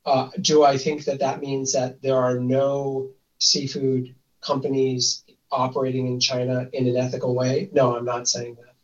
uh, 0.05 0.30
do 0.40 0.62
I 0.62 0.76
think 0.76 1.05
that 1.05 1.20
that 1.20 1.40
means 1.40 1.72
that 1.72 2.03
there 2.03 2.16
are 2.16 2.38
no 2.38 3.11
seafood 3.38 4.14
companies 4.41 5.24
operating 5.51 6.07
in 6.07 6.20
China 6.20 6.68
in 6.72 6.86
an 6.86 6.97
ethical 6.97 7.34
way. 7.34 7.68
No, 7.72 7.97
I'm 7.97 8.05
not 8.05 8.28
saying 8.28 8.57
that 8.57 8.74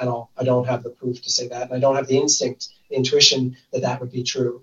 at 0.00 0.08
all. 0.08 0.30
I 0.36 0.44
don't 0.44 0.66
have 0.66 0.82
the 0.82 0.90
proof 0.90 1.22
to 1.22 1.30
say 1.30 1.48
that. 1.48 1.68
And 1.68 1.74
I 1.74 1.80
don't 1.80 1.96
have 1.96 2.06
the 2.06 2.18
instinct, 2.18 2.68
intuition 2.90 3.56
that 3.72 3.82
that 3.82 4.00
would 4.00 4.10
be 4.10 4.22
true. 4.22 4.62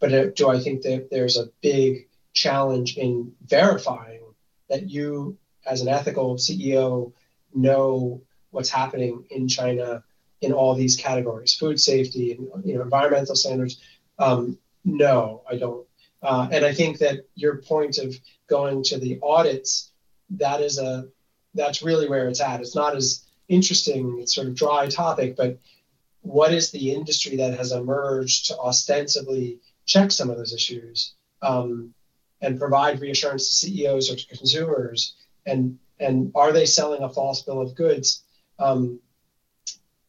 But 0.00 0.12
uh, 0.12 0.26
do 0.34 0.48
I 0.48 0.60
think 0.60 0.82
that 0.82 1.08
there's 1.10 1.38
a 1.38 1.50
big 1.62 2.08
challenge 2.32 2.96
in 2.96 3.32
verifying 3.46 4.22
that 4.68 4.90
you, 4.90 5.38
as 5.64 5.80
an 5.80 5.88
ethical 5.88 6.36
CEO, 6.36 7.12
know 7.54 8.20
what's 8.50 8.68
happening 8.68 9.24
in 9.30 9.48
China 9.48 10.02
in 10.42 10.52
all 10.52 10.74
these 10.74 10.96
categories, 10.96 11.54
food 11.54 11.80
safety 11.80 12.32
and 12.32 12.48
you 12.64 12.74
know 12.74 12.82
environmental 12.82 13.34
standards. 13.34 13.80
Um, 14.18 14.58
no, 14.84 15.42
I 15.50 15.56
don't. 15.56 15.86
Uh, 16.22 16.48
and 16.50 16.64
I 16.64 16.72
think 16.72 16.98
that 16.98 17.26
your 17.34 17.58
point 17.58 17.98
of 17.98 18.14
going 18.48 18.82
to 18.84 18.98
the 18.98 19.18
audits, 19.22 19.92
that 20.30 20.60
is 20.60 20.78
a 20.78 21.08
that's 21.54 21.82
really 21.82 22.08
where 22.08 22.28
it's 22.28 22.40
at. 22.40 22.60
It's 22.60 22.74
not 22.74 22.96
as 22.96 23.24
interesting, 23.48 24.18
it's 24.20 24.34
sort 24.34 24.48
of 24.48 24.54
dry 24.54 24.88
topic, 24.88 25.36
but 25.36 25.58
what 26.20 26.52
is 26.52 26.70
the 26.70 26.92
industry 26.92 27.36
that 27.36 27.56
has 27.56 27.72
emerged 27.72 28.46
to 28.46 28.58
ostensibly 28.58 29.60
check 29.86 30.10
some 30.10 30.28
of 30.28 30.36
those 30.36 30.52
issues 30.52 31.14
um, 31.42 31.94
and 32.40 32.58
provide 32.58 33.00
reassurance 33.00 33.48
to 33.48 33.54
CEOs 33.54 34.10
or 34.10 34.16
to 34.16 34.36
consumers? 34.36 35.16
And 35.46 35.78
and 35.98 36.32
are 36.34 36.52
they 36.52 36.66
selling 36.66 37.02
a 37.02 37.08
false 37.08 37.42
bill 37.42 37.60
of 37.60 37.74
goods? 37.74 38.22
Um, 38.58 39.00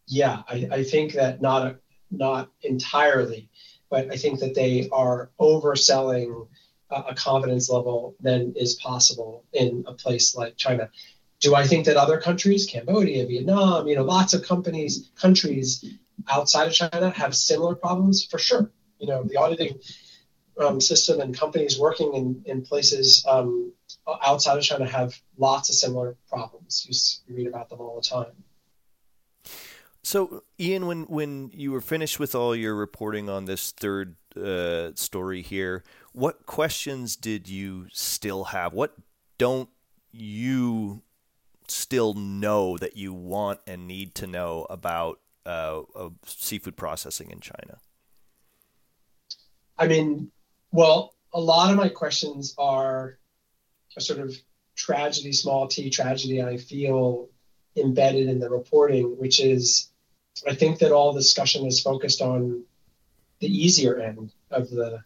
yeah, 0.07 0.41
I, 0.47 0.67
I 0.71 0.83
think 0.83 1.13
that 1.13 1.41
not 1.41 1.77
not 2.09 2.49
entirely, 2.61 3.49
but 3.89 4.11
I 4.11 4.17
think 4.17 4.39
that 4.39 4.55
they 4.55 4.89
are 4.91 5.29
overselling 5.39 6.47
a, 6.89 6.95
a 7.09 7.15
confidence 7.15 7.69
level 7.69 8.15
than 8.19 8.53
is 8.55 8.75
possible 8.75 9.45
in 9.53 9.83
a 9.87 9.93
place 9.93 10.35
like 10.35 10.57
China. 10.57 10.89
Do 11.39 11.55
I 11.55 11.67
think 11.67 11.85
that 11.85 11.97
other 11.97 12.19
countries, 12.19 12.65
Cambodia, 12.65 13.25
Vietnam, 13.27 13.87
you 13.87 13.95
know, 13.95 14.03
lots 14.03 14.33
of 14.33 14.43
companies, 14.43 15.11
countries 15.15 15.85
outside 16.27 16.67
of 16.67 16.73
China 16.73 17.11
have 17.11 17.35
similar 17.35 17.75
problems? 17.75 18.25
For 18.25 18.39
sure. 18.39 18.71
You 18.99 19.07
know, 19.07 19.23
the 19.23 19.37
auditing 19.37 19.79
um, 20.59 20.81
system 20.81 21.19
and 21.21 21.37
companies 21.37 21.79
working 21.79 22.13
in, 22.15 22.41
in 22.45 22.63
places 22.63 23.23
um, 23.27 23.71
outside 24.23 24.57
of 24.57 24.63
China 24.63 24.87
have 24.87 25.19
lots 25.37 25.69
of 25.69 25.75
similar 25.75 26.17
problems. 26.27 27.21
You, 27.27 27.35
read 27.35 27.47
about 27.47 27.69
them 27.69 27.79
all 27.79 28.01
the 28.01 28.07
time. 28.07 28.33
So, 30.07 30.45
Ian, 30.57 30.87
when 30.87 31.03
when 31.07 31.51
you 31.53 31.73
were 31.73 31.81
finished 31.81 32.17
with 32.17 32.33
all 32.33 32.55
your 32.55 32.73
reporting 32.73 33.27
on 33.27 33.43
this 33.43 33.71
third 33.71 34.15
uh, 34.37 34.91
story 34.95 35.41
here, 35.41 35.83
what 36.13 36.45
questions 36.45 37.17
did 37.17 37.49
you 37.49 37.87
still 37.91 38.45
have? 38.45 38.71
What 38.71 38.95
don't 39.37 39.67
you 40.13 41.01
still 41.67 42.13
know 42.13 42.77
that 42.77 42.95
you 42.95 43.13
want 43.13 43.59
and 43.67 43.85
need 43.85 44.15
to 44.15 44.27
know 44.27 44.65
about 44.69 45.19
uh, 45.45 45.81
seafood 46.25 46.77
processing 46.77 47.29
in 47.29 47.41
China? 47.41 47.79
I 49.77 49.89
mean, 49.89 50.31
well, 50.71 51.15
a 51.33 51.41
lot 51.41 51.69
of 51.69 51.75
my 51.75 51.89
questions 51.89 52.55
are 52.57 53.19
a 53.97 53.99
sort 53.99 54.19
of 54.19 54.33
tragedy, 54.73 55.33
small 55.33 55.67
t 55.67 55.89
tragedy 55.89 56.41
I 56.41 56.55
feel 56.55 57.27
embedded 57.75 58.29
in 58.29 58.39
the 58.39 58.49
reporting, 58.49 59.17
which 59.17 59.41
is 59.41 59.89
I 60.47 60.55
think 60.55 60.79
that 60.79 60.91
all 60.91 61.13
discussion 61.13 61.65
is 61.65 61.81
focused 61.81 62.21
on 62.21 62.63
the 63.39 63.47
easier 63.47 63.99
end 63.99 64.31
of 64.51 64.69
the 64.69 65.03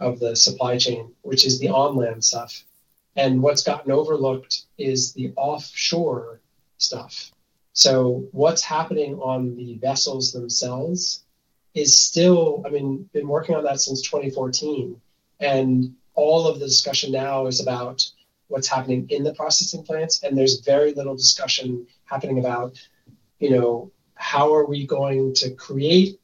of 0.00 0.18
the 0.18 0.34
supply 0.34 0.78
chain, 0.78 1.12
which 1.22 1.44
is 1.44 1.58
the 1.58 1.68
on-land 1.68 2.24
stuff. 2.24 2.64
And 3.16 3.42
what's 3.42 3.62
gotten 3.62 3.92
overlooked 3.92 4.62
is 4.78 5.12
the 5.12 5.32
offshore 5.36 6.40
stuff. 6.78 7.30
So 7.74 8.24
what's 8.32 8.62
happening 8.62 9.16
on 9.16 9.56
the 9.56 9.74
vessels 9.76 10.32
themselves 10.32 11.22
is 11.74 11.98
still, 11.98 12.62
I 12.66 12.70
mean, 12.70 13.08
been 13.12 13.28
working 13.28 13.54
on 13.54 13.64
that 13.64 13.80
since 13.80 14.02
2014. 14.02 15.00
And 15.38 15.94
all 16.14 16.46
of 16.46 16.58
the 16.58 16.66
discussion 16.66 17.12
now 17.12 17.46
is 17.46 17.60
about 17.60 18.04
what's 18.48 18.68
happening 18.68 19.06
in 19.10 19.22
the 19.22 19.34
processing 19.34 19.84
plants. 19.84 20.22
And 20.22 20.36
there's 20.36 20.60
very 20.60 20.92
little 20.94 21.14
discussion 21.14 21.86
happening 22.06 22.38
about, 22.38 22.80
you 23.38 23.50
know, 23.50 23.92
how 24.20 24.54
are 24.54 24.66
we 24.66 24.86
going 24.86 25.32
to 25.32 25.50
create 25.54 26.20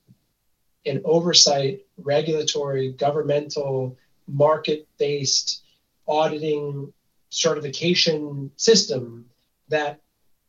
an 0.84 1.00
oversight, 1.06 1.80
regulatory, 1.96 2.92
governmental, 2.92 3.96
market 4.28 4.86
based 4.98 5.62
auditing 6.06 6.92
certification 7.30 8.50
system 8.56 9.24
that 9.70 10.00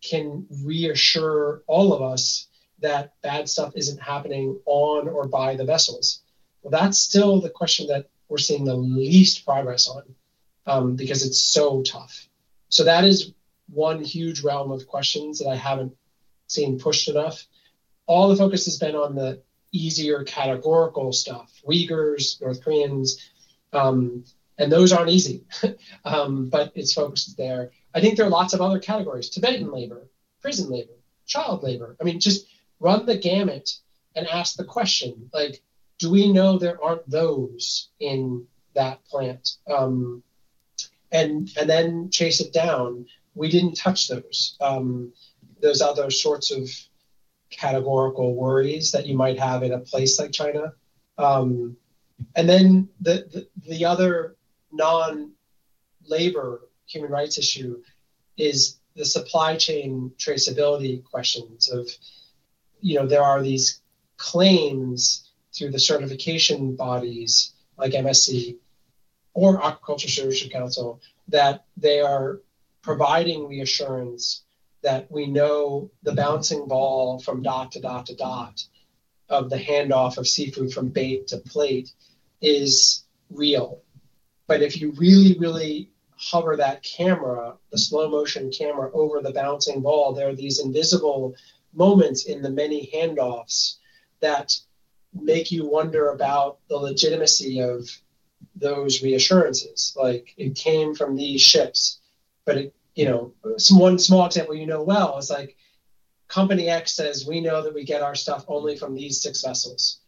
can 0.03 0.45
reassure 0.63 1.63
all 1.67 1.93
of 1.93 2.01
us 2.01 2.47
that 2.79 3.13
bad 3.21 3.47
stuff 3.49 3.71
isn't 3.75 4.01
happening 4.01 4.59
on 4.65 5.07
or 5.07 5.25
by 5.25 5.55
the 5.55 5.65
vessels? 5.65 6.21
Well, 6.61 6.71
that's 6.71 6.99
still 6.99 7.39
the 7.39 7.49
question 7.49 7.87
that 7.87 8.09
we're 8.27 8.39
seeing 8.39 8.65
the 8.65 8.75
least 8.75 9.45
progress 9.45 9.87
on 9.87 10.03
um, 10.65 10.95
because 10.97 11.25
it's 11.25 11.41
so 11.41 11.81
tough. 11.81 12.27
So 12.67 12.83
that 12.83 13.05
is 13.05 13.31
one 13.69 14.03
huge 14.03 14.43
realm 14.43 14.69
of 14.71 14.85
questions 14.85 15.39
that 15.39 15.47
I 15.47 15.55
haven't 15.55 15.95
seen 16.47 16.79
pushed 16.79 17.07
enough. 17.07 17.45
All 18.05 18.29
the 18.29 18.35
focus 18.35 18.65
has 18.65 18.77
been 18.77 18.95
on 18.95 19.15
the 19.15 19.41
easier 19.71 20.23
categorical 20.23 21.11
stuff, 21.11 21.51
Uyghurs, 21.67 22.41
North 22.41 22.63
Koreans, 22.63 23.29
um, 23.73 24.23
and 24.57 24.71
those 24.71 24.91
aren't 24.91 25.11
easy, 25.11 25.45
um, 26.05 26.49
but 26.49 26.71
it's 26.75 26.93
focused 26.93 27.37
there. 27.37 27.71
I 27.93 28.01
think 28.01 28.17
there 28.17 28.25
are 28.25 28.29
lots 28.29 28.53
of 28.53 28.61
other 28.61 28.79
categories: 28.79 29.29
Tibetan 29.29 29.71
labor, 29.71 30.09
prison 30.41 30.69
labor, 30.69 30.93
child 31.25 31.63
labor. 31.63 31.95
I 31.99 32.03
mean, 32.03 32.19
just 32.19 32.47
run 32.79 33.05
the 33.05 33.17
gamut 33.17 33.77
and 34.15 34.27
ask 34.27 34.55
the 34.55 34.63
question: 34.63 35.29
like, 35.33 35.61
do 35.99 36.09
we 36.09 36.31
know 36.31 36.57
there 36.57 36.83
aren't 36.83 37.09
those 37.09 37.89
in 37.99 38.47
that 38.73 39.03
plant? 39.05 39.57
Um, 39.67 40.23
and 41.11 41.49
and 41.59 41.69
then 41.69 42.09
chase 42.09 42.39
it 42.39 42.53
down. 42.53 43.05
We 43.35 43.49
didn't 43.49 43.75
touch 43.75 44.07
those. 44.07 44.57
Um, 44.59 45.13
those 45.61 45.81
other 45.81 46.09
sorts 46.09 46.51
of 46.51 46.69
categorical 47.49 48.35
worries 48.35 48.91
that 48.91 49.05
you 49.05 49.15
might 49.15 49.39
have 49.39 49.63
in 49.63 49.73
a 49.73 49.79
place 49.79 50.19
like 50.19 50.31
China. 50.31 50.73
Um, 51.17 51.77
and 52.35 52.49
then 52.49 52.89
the, 53.01 53.25
the, 53.31 53.69
the 53.69 53.85
other 53.85 54.35
non 54.71 55.31
labor 56.07 56.61
human 56.85 57.11
rights 57.11 57.37
issue 57.37 57.81
is 58.37 58.79
the 58.95 59.05
supply 59.05 59.55
chain 59.55 60.11
traceability 60.17 61.03
questions 61.03 61.69
of, 61.69 61.89
you 62.79 62.95
know, 62.95 63.05
there 63.05 63.23
are 63.23 63.41
these 63.41 63.81
claims 64.17 65.31
through 65.53 65.71
the 65.71 65.79
certification 65.79 66.75
bodies 66.75 67.53
like 67.77 67.93
MSC 67.93 68.57
or 69.33 69.59
Aquaculture 69.59 70.09
Stewardship 70.09 70.51
Council 70.51 71.01
that 71.27 71.65
they 71.75 71.99
are 71.99 72.41
providing 72.81 73.47
reassurance 73.47 74.43
that 74.83 75.11
we 75.11 75.27
know 75.27 75.89
the 76.03 76.13
bouncing 76.13 76.67
ball 76.67 77.19
from 77.19 77.41
dot 77.41 77.71
to 77.73 77.81
dot 77.81 78.05
to 78.07 78.15
dot 78.15 78.63
of 79.29 79.49
the 79.49 79.57
handoff 79.57 80.17
of 80.17 80.27
seafood 80.27 80.71
from 80.71 80.89
bait 80.89 81.27
to 81.27 81.37
plate 81.37 81.91
is 82.41 83.03
real. 83.29 83.81
But 84.47 84.61
if 84.61 84.79
you 84.79 84.91
really, 84.91 85.37
really 85.37 85.91
hover 86.15 86.55
that 86.55 86.83
camera, 86.83 87.55
the 87.71 87.77
slow 87.77 88.09
motion 88.09 88.51
camera 88.51 88.89
over 88.93 89.21
the 89.21 89.33
bouncing 89.33 89.81
ball, 89.81 90.13
there 90.13 90.29
are 90.29 90.35
these 90.35 90.59
invisible 90.59 91.35
moments 91.73 92.25
in 92.25 92.41
the 92.41 92.49
many 92.49 92.89
handoffs 92.93 93.75
that 94.21 94.53
make 95.13 95.51
you 95.51 95.67
wonder 95.67 96.09
about 96.09 96.59
the 96.69 96.77
legitimacy 96.77 97.61
of 97.61 97.89
those 98.55 99.03
reassurances. 99.03 99.93
Like 99.95 100.33
it 100.37 100.55
came 100.55 100.95
from 100.95 101.15
these 101.15 101.41
ships, 101.41 101.99
but 102.45 102.57
it 102.57 102.73
you 102.97 103.05
know, 103.05 103.31
some 103.57 103.77
one 103.77 103.99
small 103.99 104.25
example 104.25 104.55
you 104.55 104.65
know 104.65 104.81
well 104.81 105.19
is 105.19 105.29
like 105.29 105.55
company 106.27 106.67
X 106.67 106.95
says 106.95 107.27
we 107.27 107.39
know 107.39 107.61
that 107.61 107.73
we 107.73 107.83
get 107.83 108.01
our 108.01 108.15
stuff 108.15 108.43
only 108.47 108.75
from 108.75 108.95
these 108.95 109.21
six 109.21 109.43
vessels. 109.43 109.99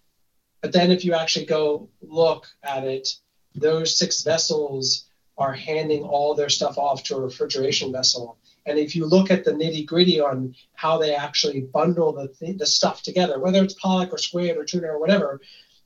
But 0.63 0.71
then 0.71 0.89
if 0.89 1.05
you 1.05 1.13
actually 1.13 1.45
go 1.45 1.87
look 2.01 2.47
at 2.63 2.83
it, 2.83 3.07
those 3.53 3.95
six 3.95 4.23
vessels 4.23 5.05
are 5.37 5.53
handing 5.53 6.03
all 6.03 6.33
their 6.33 6.49
stuff 6.49 6.79
off 6.79 7.03
to 7.03 7.15
a 7.15 7.21
refrigeration 7.21 7.91
vessel. 7.91 8.39
And 8.65 8.79
if 8.79 8.95
you 8.95 9.05
look 9.05 9.29
at 9.29 9.45
the 9.45 9.51
nitty 9.51 9.85
gritty 9.85 10.19
on 10.19 10.55
how 10.73 10.97
they 10.97 11.13
actually 11.13 11.61
bundle 11.61 12.11
the, 12.11 12.27
th- 12.27 12.57
the 12.57 12.65
stuff 12.65 13.03
together, 13.03 13.39
whether 13.39 13.63
it's 13.63 13.75
pollock 13.75 14.11
or 14.11 14.17
squid 14.17 14.57
or 14.57 14.65
tuna 14.65 14.87
or 14.87 14.99
whatever, 14.99 15.39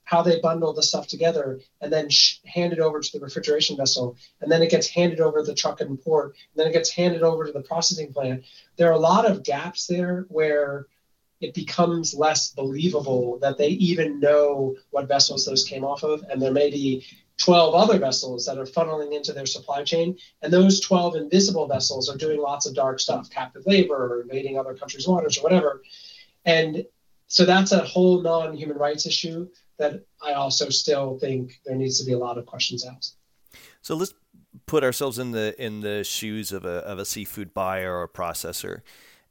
how 0.04 0.22
they 0.22 0.39
bundle 0.39 0.74
the 0.74 0.84
stuff 0.84 1.08
together 1.08 1.60
and 1.82 1.91
then 1.91 2.10
sh- 2.10 2.39
hand 2.45 2.74
it 2.74 2.80
over 2.80 2.99
to 2.99 3.12
the 3.12 3.24
refrigeration 3.24 3.78
vessel. 3.78 4.18
And 4.41 4.51
then 4.51 4.62
it 4.62 4.70
gets 4.70 4.88
handed 4.88 5.20
over 5.20 5.39
to 5.39 5.43
the 5.43 5.56
truck 5.56 5.82
and 5.82 6.01
port. 6.01 6.36
And 6.54 6.60
then 6.60 6.68
it 6.68 6.74
gets 6.74 6.89
handed 6.89 7.24
over 7.24 7.45
to 7.45 7.51
the 7.51 7.62
processing 7.62 8.12
plant. 8.12 8.43
There 8.76 8.89
are 8.89 8.93
a 8.93 8.99
lot 8.99 9.30
of 9.30 9.43
gaps 9.43 9.88
there 9.88 10.26
where 10.30 10.88
it 11.39 11.54
becomes 11.54 12.14
less 12.14 12.51
believable 12.51 13.38
that 13.39 13.58
they 13.58 13.70
even 13.70 14.20
know 14.20 14.76
what 14.91 15.08
vessels 15.08 15.45
those 15.45 15.66
came 15.66 15.84
off 15.84 16.04
of. 16.04 16.24
And 16.30 16.41
there 16.41 16.54
may 16.54 16.70
be 16.70 17.06
12 17.38 17.74
other 17.74 17.99
vessels 17.99 18.45
that 18.45 18.58
are 18.58 18.66
funneling 18.66 19.14
into 19.14 19.34
their 19.34 19.45
supply 19.45 19.84
chain. 19.84 20.18
And 20.41 20.54
those 20.54 20.80
12 20.80 21.16
invisible 21.16 21.68
vessels 21.68 22.10
are 22.10 22.18
doing 22.18 22.39
lots 22.39 22.66
of 22.66 22.76
dark 22.76 22.99
stuff 22.99 23.30
captive 23.30 23.64
labor 23.66 23.95
or 23.95 24.22
invading 24.22 24.58
other 24.58 24.74
countries 24.74 25.08
waters 25.08 25.38
or 25.38 25.43
whatever. 25.43 25.82
And 26.45 26.86
so 27.34 27.45
that's 27.45 27.71
a 27.71 27.79
whole 27.79 28.21
non-human 28.21 28.77
rights 28.77 29.07
issue 29.07 29.47
that 29.79 30.05
I 30.23 30.34
also 30.34 30.69
still 30.69 31.17
think 31.17 31.59
there 31.65 31.75
needs 31.75 31.99
to 31.99 32.05
be 32.05 32.13
a 32.13 32.17
lot 32.19 32.38
of 32.38 32.45
questions 32.45 32.86
asked. 32.86 33.17
So 33.81 33.95
let's 33.95 34.13
put 34.67 34.84
ourselves 34.84 35.17
in 35.17 35.31
the 35.31 35.55
in 35.57 35.81
the 35.81 36.03
shoes 36.03 36.51
of 36.51 36.63
a 36.63 36.77
of 36.86 36.99
a 36.99 37.05
seafood 37.05 37.51
buyer 37.51 37.97
or 37.97 38.07
processor, 38.07 38.81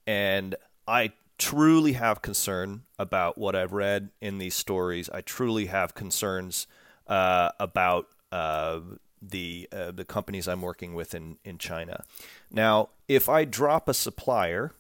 and 0.05 0.57
I 0.89 1.13
truly 1.39 1.93
have 1.93 2.23
concern 2.23 2.83
about 2.99 3.39
what 3.39 3.55
I've 3.55 3.73
read 3.73 4.11
in 4.21 4.39
these 4.39 4.57
stories. 4.57 5.09
I 5.09 5.21
truly 5.21 5.67
have 5.67 5.95
concerns 5.95 6.67
uh, 7.07 7.51
about 7.61 8.09
uh, 8.33 8.81
the 9.23 9.69
uh, 9.71 9.93
the 9.93 10.05
companies 10.05 10.49
I'm 10.49 10.61
working 10.61 10.95
with 10.95 11.15
in 11.15 11.39
in 11.45 11.57
China. 11.57 12.03
Now, 12.51 12.89
if 13.07 13.29
I 13.29 13.45
drop 13.45 13.89
a 13.89 13.95
supplier, 13.95 14.73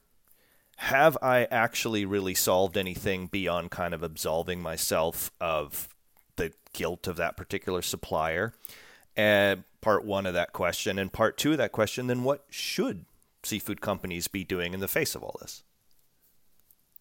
have 0.82 1.16
I 1.22 1.44
actually 1.44 2.04
really 2.04 2.34
solved 2.34 2.76
anything 2.76 3.28
beyond 3.28 3.70
kind 3.70 3.94
of 3.94 4.02
absolving 4.02 4.60
myself 4.60 5.30
of 5.40 5.88
the 6.34 6.52
guilt 6.72 7.06
of 7.06 7.14
that 7.18 7.36
particular 7.36 7.82
supplier? 7.82 8.52
Part 9.16 10.04
one 10.04 10.26
of 10.26 10.34
that 10.34 10.52
question, 10.52 10.98
and 10.98 11.12
part 11.12 11.38
two 11.38 11.52
of 11.52 11.58
that 11.58 11.70
question, 11.70 12.08
then 12.08 12.24
what 12.24 12.44
should 12.50 13.04
seafood 13.44 13.80
companies 13.80 14.26
be 14.26 14.42
doing 14.42 14.74
in 14.74 14.80
the 14.80 14.88
face 14.88 15.14
of 15.14 15.22
all 15.22 15.36
this? 15.40 15.62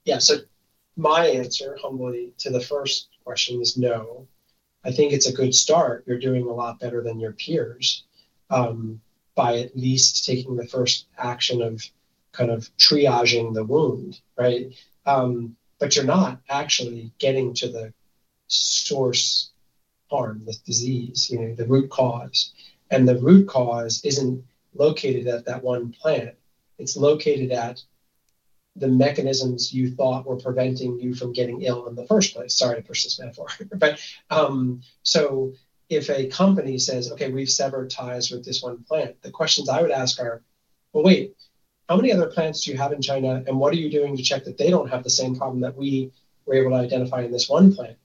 Yeah, 0.05 0.19
so 0.19 0.37
my 0.95 1.25
answer, 1.25 1.75
humbly, 1.81 2.33
to 2.37 2.51
the 2.51 2.61
first 2.61 3.07
question 3.23 3.61
is 3.61 3.77
no. 3.77 4.27
I 4.83 4.91
think 4.91 5.11
it's 5.11 5.27
a 5.27 5.33
good 5.33 5.55
start. 5.55 6.03
You're 6.05 6.19
doing 6.19 6.43
a 6.43 6.53
lot 6.53 6.79
better 6.79 7.01
than 7.01 7.19
your 7.19 7.33
peers 7.33 8.03
um, 8.51 9.01
by 9.33 9.57
at 9.57 9.75
least 9.75 10.23
taking 10.23 10.55
the 10.55 10.67
first 10.67 11.07
action 11.17 11.63
of 11.63 11.83
kind 12.31 12.51
of 12.51 12.69
triaging 12.77 13.53
the 13.53 13.63
wound, 13.63 14.19
right? 14.37 14.73
Um, 15.05 15.55
but 15.79 15.95
you're 15.95 16.05
not 16.05 16.39
actually 16.49 17.11
getting 17.19 17.53
to 17.55 17.67
the 17.67 17.93
source 18.47 19.51
harm, 20.09 20.43
the 20.45 20.55
disease, 20.65 21.29
you 21.29 21.39
know, 21.39 21.55
the 21.55 21.65
root 21.65 21.89
cause. 21.89 22.53
And 22.89 23.07
the 23.07 23.17
root 23.17 23.47
cause 23.47 24.01
isn't 24.03 24.43
located 24.75 25.27
at 25.27 25.45
that 25.45 25.63
one 25.63 25.91
plant. 25.93 26.35
It's 26.77 26.97
located 26.97 27.51
at 27.51 27.81
the 28.75 28.87
mechanisms 28.87 29.73
you 29.73 29.91
thought 29.91 30.25
were 30.25 30.37
preventing 30.37 30.99
you 30.99 31.13
from 31.13 31.33
getting 31.33 31.61
ill 31.61 31.87
in 31.87 31.95
the 31.95 32.07
first 32.07 32.33
place. 32.33 32.57
Sorry 32.57 32.75
to 32.75 32.87
push 32.87 33.03
this 33.03 33.19
metaphor, 33.19 33.47
but 33.75 33.99
um, 34.29 34.81
so 35.03 35.53
if 35.89 36.09
a 36.09 36.27
company 36.27 36.77
says, 36.77 37.11
"Okay, 37.11 37.31
we've 37.31 37.49
severed 37.49 37.89
ties 37.89 38.31
with 38.31 38.45
this 38.45 38.63
one 38.63 38.83
plant," 38.83 39.21
the 39.21 39.31
questions 39.31 39.67
I 39.67 39.81
would 39.81 39.91
ask 39.91 40.21
are, 40.21 40.41
"Well, 40.93 41.03
wait, 41.03 41.35
how 41.91 41.97
many 41.97 42.13
other 42.13 42.27
plants 42.27 42.63
do 42.63 42.71
you 42.71 42.77
have 42.77 42.93
in 42.93 43.01
China, 43.01 43.43
and 43.45 43.59
what 43.59 43.73
are 43.73 43.77
you 43.77 43.91
doing 43.91 44.15
to 44.15 44.23
check 44.23 44.45
that 44.45 44.57
they 44.57 44.69
don't 44.69 44.89
have 44.89 45.03
the 45.03 45.09
same 45.09 45.35
problem 45.35 45.59
that 45.59 45.75
we 45.75 46.09
were 46.45 46.53
able 46.53 46.69
to 46.69 46.77
identify 46.77 47.21
in 47.21 47.31
this 47.33 47.49
one 47.49 47.75
plant?" 47.75 47.97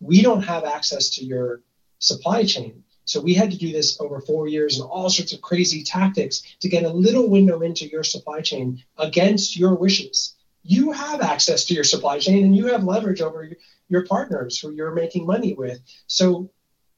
We 0.00 0.22
don't 0.22 0.40
have 0.40 0.64
access 0.64 1.10
to 1.10 1.24
your 1.26 1.60
supply 1.98 2.44
chain. 2.44 2.84
So 3.04 3.20
we 3.20 3.34
had 3.34 3.50
to 3.50 3.58
do 3.58 3.70
this 3.70 4.00
over 4.00 4.22
four 4.22 4.48
years 4.48 4.78
and 4.78 4.88
all 4.88 5.10
sorts 5.10 5.34
of 5.34 5.42
crazy 5.42 5.82
tactics 5.82 6.42
to 6.60 6.70
get 6.70 6.84
a 6.84 6.88
little 6.88 7.28
window 7.28 7.60
into 7.60 7.86
your 7.86 8.02
supply 8.02 8.40
chain 8.40 8.82
against 8.96 9.58
your 9.58 9.74
wishes. 9.74 10.36
You 10.62 10.92
have 10.92 11.20
access 11.20 11.66
to 11.66 11.74
your 11.74 11.84
supply 11.84 12.20
chain 12.20 12.46
and 12.46 12.56
you 12.56 12.68
have 12.68 12.84
leverage 12.84 13.20
over 13.20 13.46
your 13.90 14.06
partners 14.06 14.58
who 14.58 14.70
you're 14.70 14.94
making 14.94 15.26
money 15.26 15.52
with. 15.52 15.80
So 16.06 16.48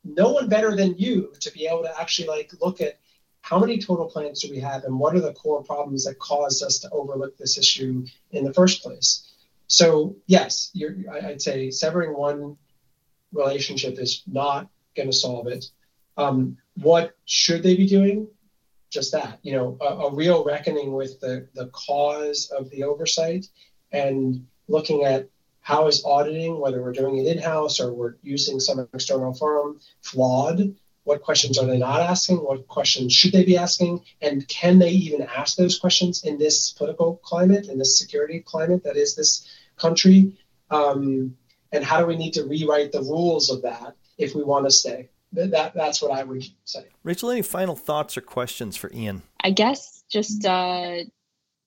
no 0.04 0.30
one 0.30 0.48
better 0.48 0.76
than 0.76 0.96
you 0.96 1.32
to 1.40 1.50
be 1.50 1.66
able 1.66 1.82
to 1.82 2.00
actually 2.00 2.28
like 2.28 2.52
look 2.60 2.80
at 2.80 3.00
how 3.46 3.60
many 3.60 3.78
total 3.78 4.06
plants 4.06 4.42
do 4.42 4.50
we 4.50 4.58
have 4.58 4.82
and 4.82 4.98
what 4.98 5.14
are 5.14 5.20
the 5.20 5.32
core 5.32 5.62
problems 5.62 6.04
that 6.04 6.18
caused 6.18 6.64
us 6.64 6.80
to 6.80 6.90
overlook 6.90 7.38
this 7.38 7.56
issue 7.56 8.04
in 8.32 8.42
the 8.42 8.52
first 8.52 8.82
place. 8.82 9.32
So 9.68 10.16
yes, 10.26 10.72
I'd 11.12 11.40
say 11.40 11.70
severing 11.70 12.16
one 12.18 12.56
relationship 13.32 14.00
is 14.00 14.24
not 14.26 14.68
going 14.96 15.08
to 15.08 15.16
solve 15.16 15.46
it. 15.46 15.66
Um, 16.16 16.56
what 16.74 17.14
should 17.24 17.62
they 17.62 17.76
be 17.76 17.86
doing? 17.86 18.26
Just 18.90 19.12
that, 19.12 19.38
you 19.42 19.52
know, 19.52 19.78
a, 19.80 20.06
a, 20.06 20.14
real 20.14 20.44
reckoning 20.44 20.92
with 20.92 21.20
the, 21.20 21.46
the 21.54 21.68
cause 21.68 22.50
of 22.50 22.68
the 22.70 22.82
oversight 22.82 23.46
and 23.92 24.44
looking 24.66 25.04
at 25.04 25.28
how 25.60 25.86
is 25.86 26.04
auditing, 26.04 26.58
whether 26.58 26.82
we're 26.82 26.92
doing 26.92 27.18
it 27.18 27.28
in 27.28 27.38
house 27.40 27.78
or 27.78 27.92
we're 27.92 28.16
using 28.24 28.58
some 28.58 28.88
external 28.92 29.34
firm, 29.34 29.78
flawed. 30.02 30.74
What 31.06 31.22
questions 31.22 31.56
are 31.56 31.66
they 31.66 31.78
not 31.78 32.00
asking? 32.00 32.38
What 32.38 32.66
questions 32.66 33.12
should 33.12 33.30
they 33.30 33.44
be 33.44 33.56
asking? 33.56 34.04
And 34.20 34.46
can 34.48 34.80
they 34.80 34.90
even 34.90 35.22
ask 35.22 35.56
those 35.56 35.78
questions 35.78 36.24
in 36.24 36.36
this 36.36 36.72
political 36.72 37.20
climate, 37.22 37.68
in 37.68 37.78
this 37.78 37.96
security 37.96 38.40
climate 38.40 38.82
that 38.82 38.96
is 38.96 39.14
this 39.14 39.48
country? 39.76 40.36
Um, 40.68 41.36
and 41.70 41.84
how 41.84 42.00
do 42.00 42.06
we 42.06 42.16
need 42.16 42.32
to 42.32 42.42
rewrite 42.42 42.90
the 42.90 43.02
rules 43.02 43.50
of 43.50 43.62
that 43.62 43.94
if 44.18 44.34
we 44.34 44.42
want 44.42 44.66
to 44.66 44.70
stay? 44.72 45.08
That 45.32 45.74
that's 45.74 46.02
what 46.02 46.10
I 46.10 46.24
would 46.24 46.44
say. 46.64 46.86
Rachel, 47.04 47.30
any 47.30 47.42
final 47.42 47.76
thoughts 47.76 48.16
or 48.16 48.20
questions 48.20 48.76
for 48.76 48.90
Ian? 48.92 49.22
I 49.40 49.50
guess 49.50 50.02
just 50.10 50.44
uh, 50.44 51.04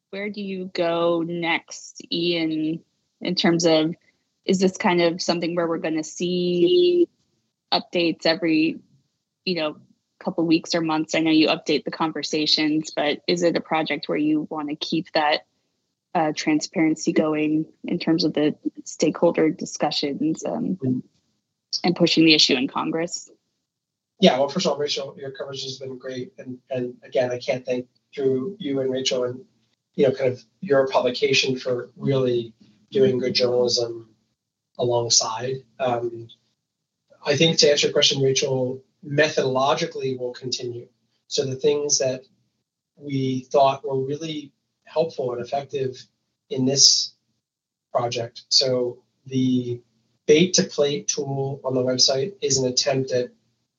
where 0.09 0.29
do 0.29 0.41
you 0.41 0.69
go 0.73 1.23
next, 1.25 2.05
Ian? 2.11 2.83
In 3.21 3.35
terms 3.35 3.65
of, 3.65 3.95
is 4.43 4.59
this 4.59 4.75
kind 4.75 5.01
of 5.01 5.21
something 5.21 5.55
where 5.55 5.67
we're 5.67 5.77
going 5.77 5.95
to 5.95 6.03
see 6.03 7.07
updates 7.71 8.25
every, 8.25 8.79
you 9.49 9.55
know, 9.55 9.69
a 9.69 10.23
couple 10.23 10.45
weeks 10.45 10.75
or 10.75 10.81
months? 10.81 11.15
I 11.15 11.19
know 11.19 11.31
you 11.31 11.47
update 11.47 11.83
the 11.83 11.91
conversations, 11.91 12.91
but 12.95 13.21
is 13.27 13.43
it 13.43 13.57
a 13.57 13.61
project 13.61 14.07
where 14.07 14.17
you 14.17 14.47
want 14.49 14.69
to 14.69 14.75
keep 14.75 15.11
that 15.13 15.41
uh, 16.13 16.33
transparency 16.35 17.13
going 17.13 17.65
in 17.83 17.99
terms 17.99 18.23
of 18.23 18.33
the 18.33 18.55
stakeholder 18.83 19.49
discussions 19.49 20.43
um, 20.45 21.03
and 21.83 21.95
pushing 21.95 22.25
the 22.25 22.33
issue 22.33 22.55
in 22.55 22.67
Congress? 22.67 23.29
Yeah, 24.19 24.37
well, 24.37 24.49
first 24.49 24.65
of 24.65 24.73
all, 24.73 24.77
Rachel, 24.77 25.15
your 25.17 25.31
coverage 25.31 25.63
has 25.63 25.79
been 25.79 25.97
great, 25.97 26.33
and 26.37 26.57
and 26.69 26.95
again, 27.03 27.31
I 27.31 27.39
can't 27.39 27.65
thank 27.65 27.87
through 28.13 28.57
you 28.59 28.81
and 28.81 28.91
Rachel 28.91 29.23
and 29.23 29.45
you 29.95 30.07
know 30.07 30.13
kind 30.13 30.33
of 30.33 30.43
your 30.59 30.87
publication 30.87 31.57
for 31.57 31.89
really 31.95 32.53
doing 32.91 33.17
good 33.17 33.33
journalism 33.33 34.09
alongside. 34.77 35.55
Um, 35.79 36.27
I 37.25 37.35
think 37.35 37.59
to 37.59 37.69
answer 37.69 37.87
your 37.87 37.93
question, 37.93 38.21
Rachel, 38.21 38.83
methodologically 39.05 40.17
will 40.17 40.33
continue. 40.33 40.87
So 41.27 41.45
the 41.45 41.55
things 41.55 41.99
that 41.99 42.21
we 42.95 43.47
thought 43.51 43.85
were 43.85 44.03
really 44.03 44.51
helpful 44.85 45.33
and 45.33 45.41
effective 45.41 45.95
in 46.49 46.65
this 46.65 47.13
project. 47.93 48.43
So 48.49 49.03
the 49.25 49.81
bait 50.25 50.53
to 50.55 50.63
plate 50.63 51.07
tool 51.07 51.61
on 51.63 51.73
the 51.73 51.83
website 51.83 52.33
is 52.41 52.57
an 52.57 52.67
attempt 52.67 53.11
at 53.11 53.29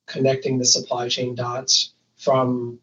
connecting 0.07 0.57
the 0.57 0.65
supply 0.65 1.07
chain 1.07 1.35
dots 1.35 1.93
from 2.17 2.79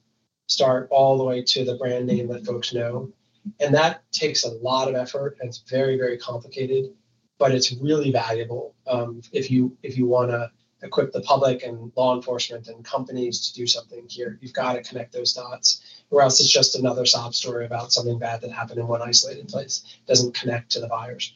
start 0.47 0.89
all 0.91 1.19
the 1.19 1.25
way 1.25 1.43
to 1.43 1.65
the 1.65 1.77
brand 1.77 2.07
name 2.07 2.29
that 2.29 2.47
folks 2.47 2.73
know. 2.73 3.13
And 3.61 3.75
that 3.75 4.03
takes 4.13 4.45
a 4.45 4.51
lot 4.51 4.89
of 4.89 4.95
effort 4.95 5.37
and 5.41 5.49
it's 5.49 5.59
very, 5.69 5.97
very 5.97 6.19
complicated, 6.19 6.93
but 7.39 7.53
it's 7.53 7.73
really 7.73 8.11
valuable 8.11 8.75
um, 8.87 9.23
if 9.33 9.51
you 9.51 9.77
if 9.83 9.97
you 9.97 10.07
want 10.07 10.31
to 10.31 10.51
equip 10.83 11.13
the 11.13 11.21
public 11.23 11.63
and 11.63 11.93
law 11.97 12.15
enforcement 12.15 12.69
and 12.69 12.85
companies 12.85 13.49
to 13.49 13.55
do 13.55 13.67
something 13.67 14.07
here. 14.09 14.39
You've 14.41 14.53
got 14.53 14.75
to 14.75 14.83
connect 14.83 15.13
those 15.13 15.33
dots, 15.33 16.05
or 16.11 16.23
else 16.23 16.41
it's 16.41 16.53
just 16.53 16.77
another 16.77 17.05
sob 17.05 17.35
story 17.35 17.67
about 17.67 17.93
something 17.93 18.19
bad 18.19 18.41
that 18.43 18.53
happened 18.53 18.79
in 18.79 18.87
one 18.87 19.03
isolated 19.03 19.49
place. 19.49 19.83
It 19.85 20.07
doesn't 20.07 20.35
connect 20.35 20.71
to 20.73 20.81
the 20.81 20.89
buyers. 20.89 21.33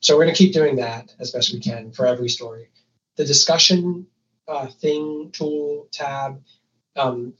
So 0.00 0.16
we're 0.16 0.24
going 0.24 0.34
to 0.34 0.38
keep 0.38 0.54
doing 0.54 0.76
that 0.76 1.14
as 1.18 1.32
best 1.32 1.52
we 1.52 1.60
can 1.60 1.92
for 1.92 2.06
every 2.06 2.28
story. 2.28 2.68
The 3.16 3.24
discussion 3.24 4.06
uh, 4.46 4.68
thing, 4.68 5.30
tool, 5.32 5.88
tab 5.90 6.42
um, 6.96 7.34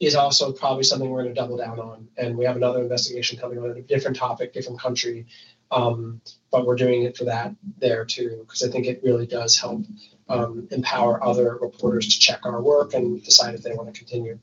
is 0.00 0.14
also 0.14 0.52
probably 0.52 0.82
something 0.82 1.08
we're 1.08 1.22
going 1.22 1.34
to 1.34 1.40
double 1.40 1.56
down 1.56 1.78
on. 1.78 2.08
And 2.16 2.36
we 2.36 2.44
have 2.44 2.56
another 2.56 2.82
investigation 2.82 3.38
coming 3.38 3.58
on 3.58 3.70
a 3.70 3.80
different 3.80 4.16
topic, 4.16 4.52
different 4.52 4.80
country. 4.80 5.26
Um, 5.70 6.20
but 6.50 6.66
we're 6.66 6.76
doing 6.76 7.04
it 7.04 7.16
for 7.16 7.24
that 7.24 7.54
there 7.78 8.04
too, 8.04 8.38
because 8.40 8.62
I 8.62 8.70
think 8.70 8.86
it 8.86 9.00
really 9.02 9.26
does 9.26 9.58
help 9.58 9.84
um, 10.28 10.68
empower 10.70 11.22
other 11.22 11.58
reporters 11.60 12.08
to 12.08 12.18
check 12.18 12.40
our 12.44 12.62
work 12.62 12.94
and 12.94 13.22
decide 13.22 13.54
if 13.54 13.62
they 13.62 13.74
want 13.74 13.92
to 13.92 13.98
continue 13.98 14.38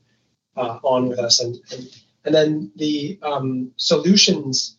uh, 0.56 0.78
on 0.82 1.08
with 1.08 1.18
us. 1.18 1.40
And, 1.40 1.58
and, 1.72 1.88
and 2.24 2.34
then 2.34 2.72
the 2.76 3.18
um, 3.22 3.72
solutions 3.76 4.78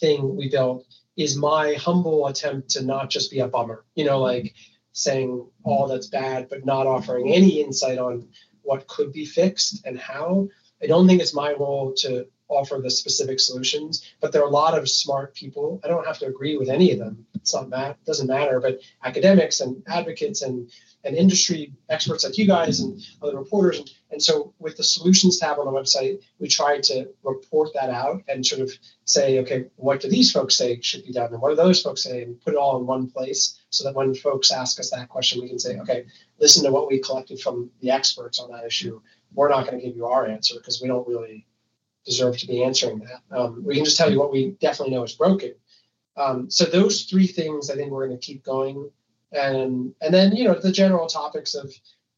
thing 0.00 0.36
we 0.36 0.48
built 0.48 0.86
is 1.16 1.36
my 1.36 1.74
humble 1.74 2.26
attempt 2.28 2.70
to 2.70 2.84
not 2.84 3.10
just 3.10 3.30
be 3.30 3.40
a 3.40 3.48
bummer, 3.48 3.84
you 3.94 4.04
know, 4.04 4.20
like 4.20 4.54
saying 4.92 5.46
all 5.64 5.86
that's 5.86 6.06
bad, 6.06 6.48
but 6.48 6.64
not 6.64 6.86
offering 6.86 7.32
any 7.32 7.60
insight 7.60 7.98
on 7.98 8.28
what 8.62 8.86
could 8.86 9.12
be 9.12 9.24
fixed 9.24 9.84
and 9.84 9.98
how. 9.98 10.48
I 10.82 10.86
don't 10.86 11.08
think 11.08 11.20
it's 11.20 11.34
my 11.34 11.52
role 11.52 11.92
to 11.98 12.26
offer 12.48 12.80
the 12.82 12.90
specific 12.90 13.40
solutions, 13.40 14.14
but 14.20 14.32
there 14.32 14.42
are 14.42 14.48
a 14.48 14.50
lot 14.50 14.76
of 14.76 14.88
smart 14.88 15.34
people. 15.34 15.80
I 15.84 15.88
don't 15.88 16.06
have 16.06 16.18
to 16.20 16.26
agree 16.26 16.56
with 16.56 16.68
any 16.68 16.92
of 16.92 16.98
them. 16.98 17.26
It's 17.34 17.54
not 17.54 17.68
mat 17.68 17.98
doesn't 18.04 18.26
matter, 18.26 18.60
but 18.60 18.80
academics 19.04 19.60
and 19.60 19.82
advocates 19.86 20.42
and 20.42 20.70
and 21.04 21.16
industry 21.16 21.72
experts 21.88 22.24
like 22.24 22.36
you 22.36 22.46
guys 22.46 22.80
and 22.80 23.00
other 23.22 23.38
reporters. 23.38 23.78
And, 23.78 23.90
and 24.10 24.22
so 24.22 24.52
with 24.58 24.76
the 24.76 24.82
solutions 24.82 25.38
tab 25.38 25.58
on 25.58 25.66
the 25.66 25.72
website, 25.72 26.20
we 26.38 26.48
try 26.48 26.80
to 26.80 27.08
report 27.22 27.70
that 27.74 27.90
out 27.90 28.22
and 28.28 28.44
sort 28.44 28.62
of 28.62 28.72
say, 29.04 29.38
okay, 29.38 29.66
what 29.76 30.00
do 30.00 30.08
these 30.08 30.32
folks 30.32 30.56
say 30.56 30.80
should 30.80 31.04
be 31.04 31.12
done? 31.12 31.32
And 31.32 31.40
what 31.40 31.50
do 31.50 31.56
those 31.56 31.82
folks 31.82 32.02
say? 32.02 32.22
And 32.22 32.40
put 32.40 32.54
it 32.54 32.58
all 32.58 32.78
in 32.78 32.86
one 32.86 33.10
place 33.10 33.60
so 33.70 33.84
that 33.84 33.94
when 33.94 34.14
folks 34.14 34.50
ask 34.50 34.80
us 34.80 34.90
that 34.90 35.08
question, 35.08 35.40
we 35.40 35.48
can 35.48 35.58
say, 35.58 35.78
okay, 35.78 36.04
listen 36.40 36.64
to 36.64 36.72
what 36.72 36.88
we 36.88 36.98
collected 36.98 37.40
from 37.40 37.70
the 37.80 37.90
experts 37.90 38.40
on 38.40 38.50
that 38.50 38.66
issue. 38.66 39.00
We're 39.32 39.50
not 39.50 39.66
going 39.66 39.78
to 39.78 39.86
give 39.86 39.96
you 39.96 40.06
our 40.06 40.26
answer 40.26 40.54
because 40.58 40.82
we 40.82 40.88
don't 40.88 41.06
really 41.06 41.46
deserve 42.04 42.38
to 42.38 42.46
be 42.46 42.62
answering 42.62 43.00
that. 43.00 43.36
Um, 43.36 43.64
we 43.64 43.74
can 43.74 43.84
just 43.84 43.96
tell 43.96 44.10
you 44.10 44.18
what 44.18 44.32
we 44.32 44.52
definitely 44.60 44.94
know 44.94 45.02
is 45.02 45.12
broken. 45.12 45.54
Um, 46.16 46.50
so 46.50 46.64
those 46.64 47.04
three 47.04 47.26
things, 47.26 47.70
I 47.70 47.76
think 47.76 47.90
we're 47.90 48.06
going 48.06 48.18
to 48.18 48.26
keep 48.26 48.44
going, 48.44 48.90
and 49.32 49.94
and 50.00 50.12
then 50.12 50.34
you 50.34 50.44
know 50.44 50.54
the 50.54 50.72
general 50.72 51.06
topics 51.06 51.54
of 51.54 51.72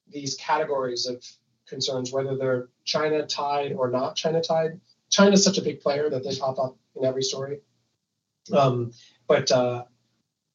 these 0.09 0.37
categories 0.37 1.07
of 1.07 1.24
concerns, 1.68 2.12
whether 2.12 2.37
they're 2.37 2.68
China 2.85 3.26
tied 3.26 3.72
or 3.72 3.91
not 3.91 4.16
China 4.16 4.41
tied. 4.41 4.81
China 5.11 5.33
is 5.33 5.45
such 5.45 5.59
a 5.59 5.62
big 5.62 5.81
player 5.81 6.09
that 6.09 6.24
they 6.24 6.35
pop 6.37 6.59
up 6.59 6.76
in 6.97 7.05
every 7.05 7.22
story. 7.22 7.61
Um, 8.53 8.93
but 9.28 9.51
uh, 9.51 9.85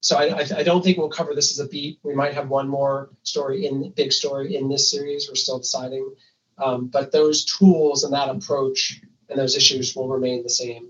so 0.02 0.18
I, 0.18 0.46
I, 0.58 0.64
don't 0.64 0.84
think 0.84 0.98
we'll 0.98 1.10
cover 1.10 1.34
this 1.34 1.52
as 1.52 1.66
a 1.66 1.70
beat. 1.70 2.00
We 2.04 2.14
might 2.14 2.34
have 2.34 2.50
one 2.50 2.68
more 2.68 3.10
story 3.24 3.66
in 3.66 3.90
big 3.92 4.12
story 4.12 4.56
in 4.56 4.70
this 4.70 4.92
series. 4.92 5.28
We're 5.28 5.36
still 5.36 5.60
deciding. 5.60 6.14
Um, 6.58 6.88
but 6.88 7.12
those 7.12 7.46
tools 7.46 8.04
and 8.04 8.14
that 8.14 8.30
approach 8.30 9.02
and 9.30 9.40
those 9.40 9.56
issues 9.56 9.96
will 9.96 10.08
remain 10.08 10.44
the 10.44 10.50
same. 10.50 10.90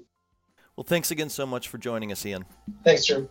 Well, 0.76 0.84
thanks 0.84 1.12
again 1.12 1.30
so 1.30 1.46
much 1.46 1.70
for 1.70 1.78
joining 1.78 2.12
us, 2.12 2.26
Ian. 2.26 2.46
Thanks, 2.84 3.06
Drew. 3.06 3.30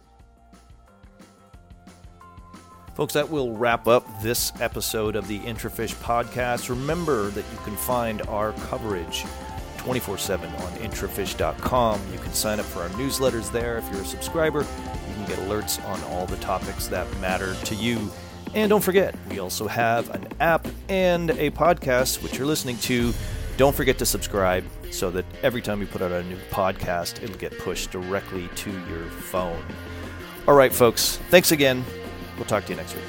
Folks, 2.95 3.13
that 3.15 3.29
will 3.29 3.53
wrap 3.53 3.89
up 3.89 4.07
this 4.23 4.53
episode 4.61 5.17
of 5.17 5.27
the 5.27 5.41
IntraFish 5.41 5.95
podcast. 5.97 6.69
Remember 6.69 7.29
that 7.31 7.45
you 7.53 7.59
can 7.65 7.77
find 7.77 8.23
our 8.23 8.53
coverage 8.53 9.25
24 9.79 10.17
7 10.17 10.49
on 10.49 10.73
intrafish.com. 10.75 12.01
You 12.13 12.19
can 12.19 12.33
sign 12.33 12.61
up 12.61 12.67
for 12.67 12.83
our 12.83 12.89
newsletters 12.91 13.51
there 13.51 13.79
if 13.79 13.91
you're 13.91 14.03
a 14.03 14.07
subscriber. 14.07 14.61
You 14.61 15.15
can 15.15 15.27
get 15.27 15.39
alerts 15.41 15.85
on 15.87 16.03
all 16.05 16.27
the 16.27 16.37
topics 16.37 16.87
that 16.87 17.07
matter 17.19 17.55
to 17.65 17.75
you. 17.75 18.11
And 18.55 18.71
don't 18.71 18.81
forget, 18.81 19.17
we 19.29 19.41
also 19.41 19.67
have 19.67 20.09
an 20.11 20.29
app 20.39 20.67
and 20.89 21.31
a 21.31 21.51
podcast 21.51 22.23
which 22.23 22.39
you're 22.39 22.47
listening 22.47 22.79
to. 22.79 23.13
Don't 23.57 23.75
forget 23.75 23.99
to 23.99 24.07
subscribe 24.07 24.65
so 24.91 25.11
that 25.11 25.25
every 25.43 25.63
time 25.63 25.79
we 25.79 25.87
put 25.87 26.03
out 26.03 26.11
a 26.11 26.23
new 26.25 26.37
podcast, 26.51 27.23
it'll 27.23 27.37
get 27.37 27.57
pushed 27.59 27.91
directly 27.93 28.49
to 28.57 28.71
your 28.71 29.05
phone. 29.07 29.63
All 30.49 30.55
right, 30.55 30.73
folks, 30.73 31.17
thanks 31.31 31.53
again. 31.53 31.85
We'll 32.37 32.47
talk 32.47 32.65
to 32.65 32.71
you 32.71 32.77
next 32.77 32.95
week. 32.95 33.05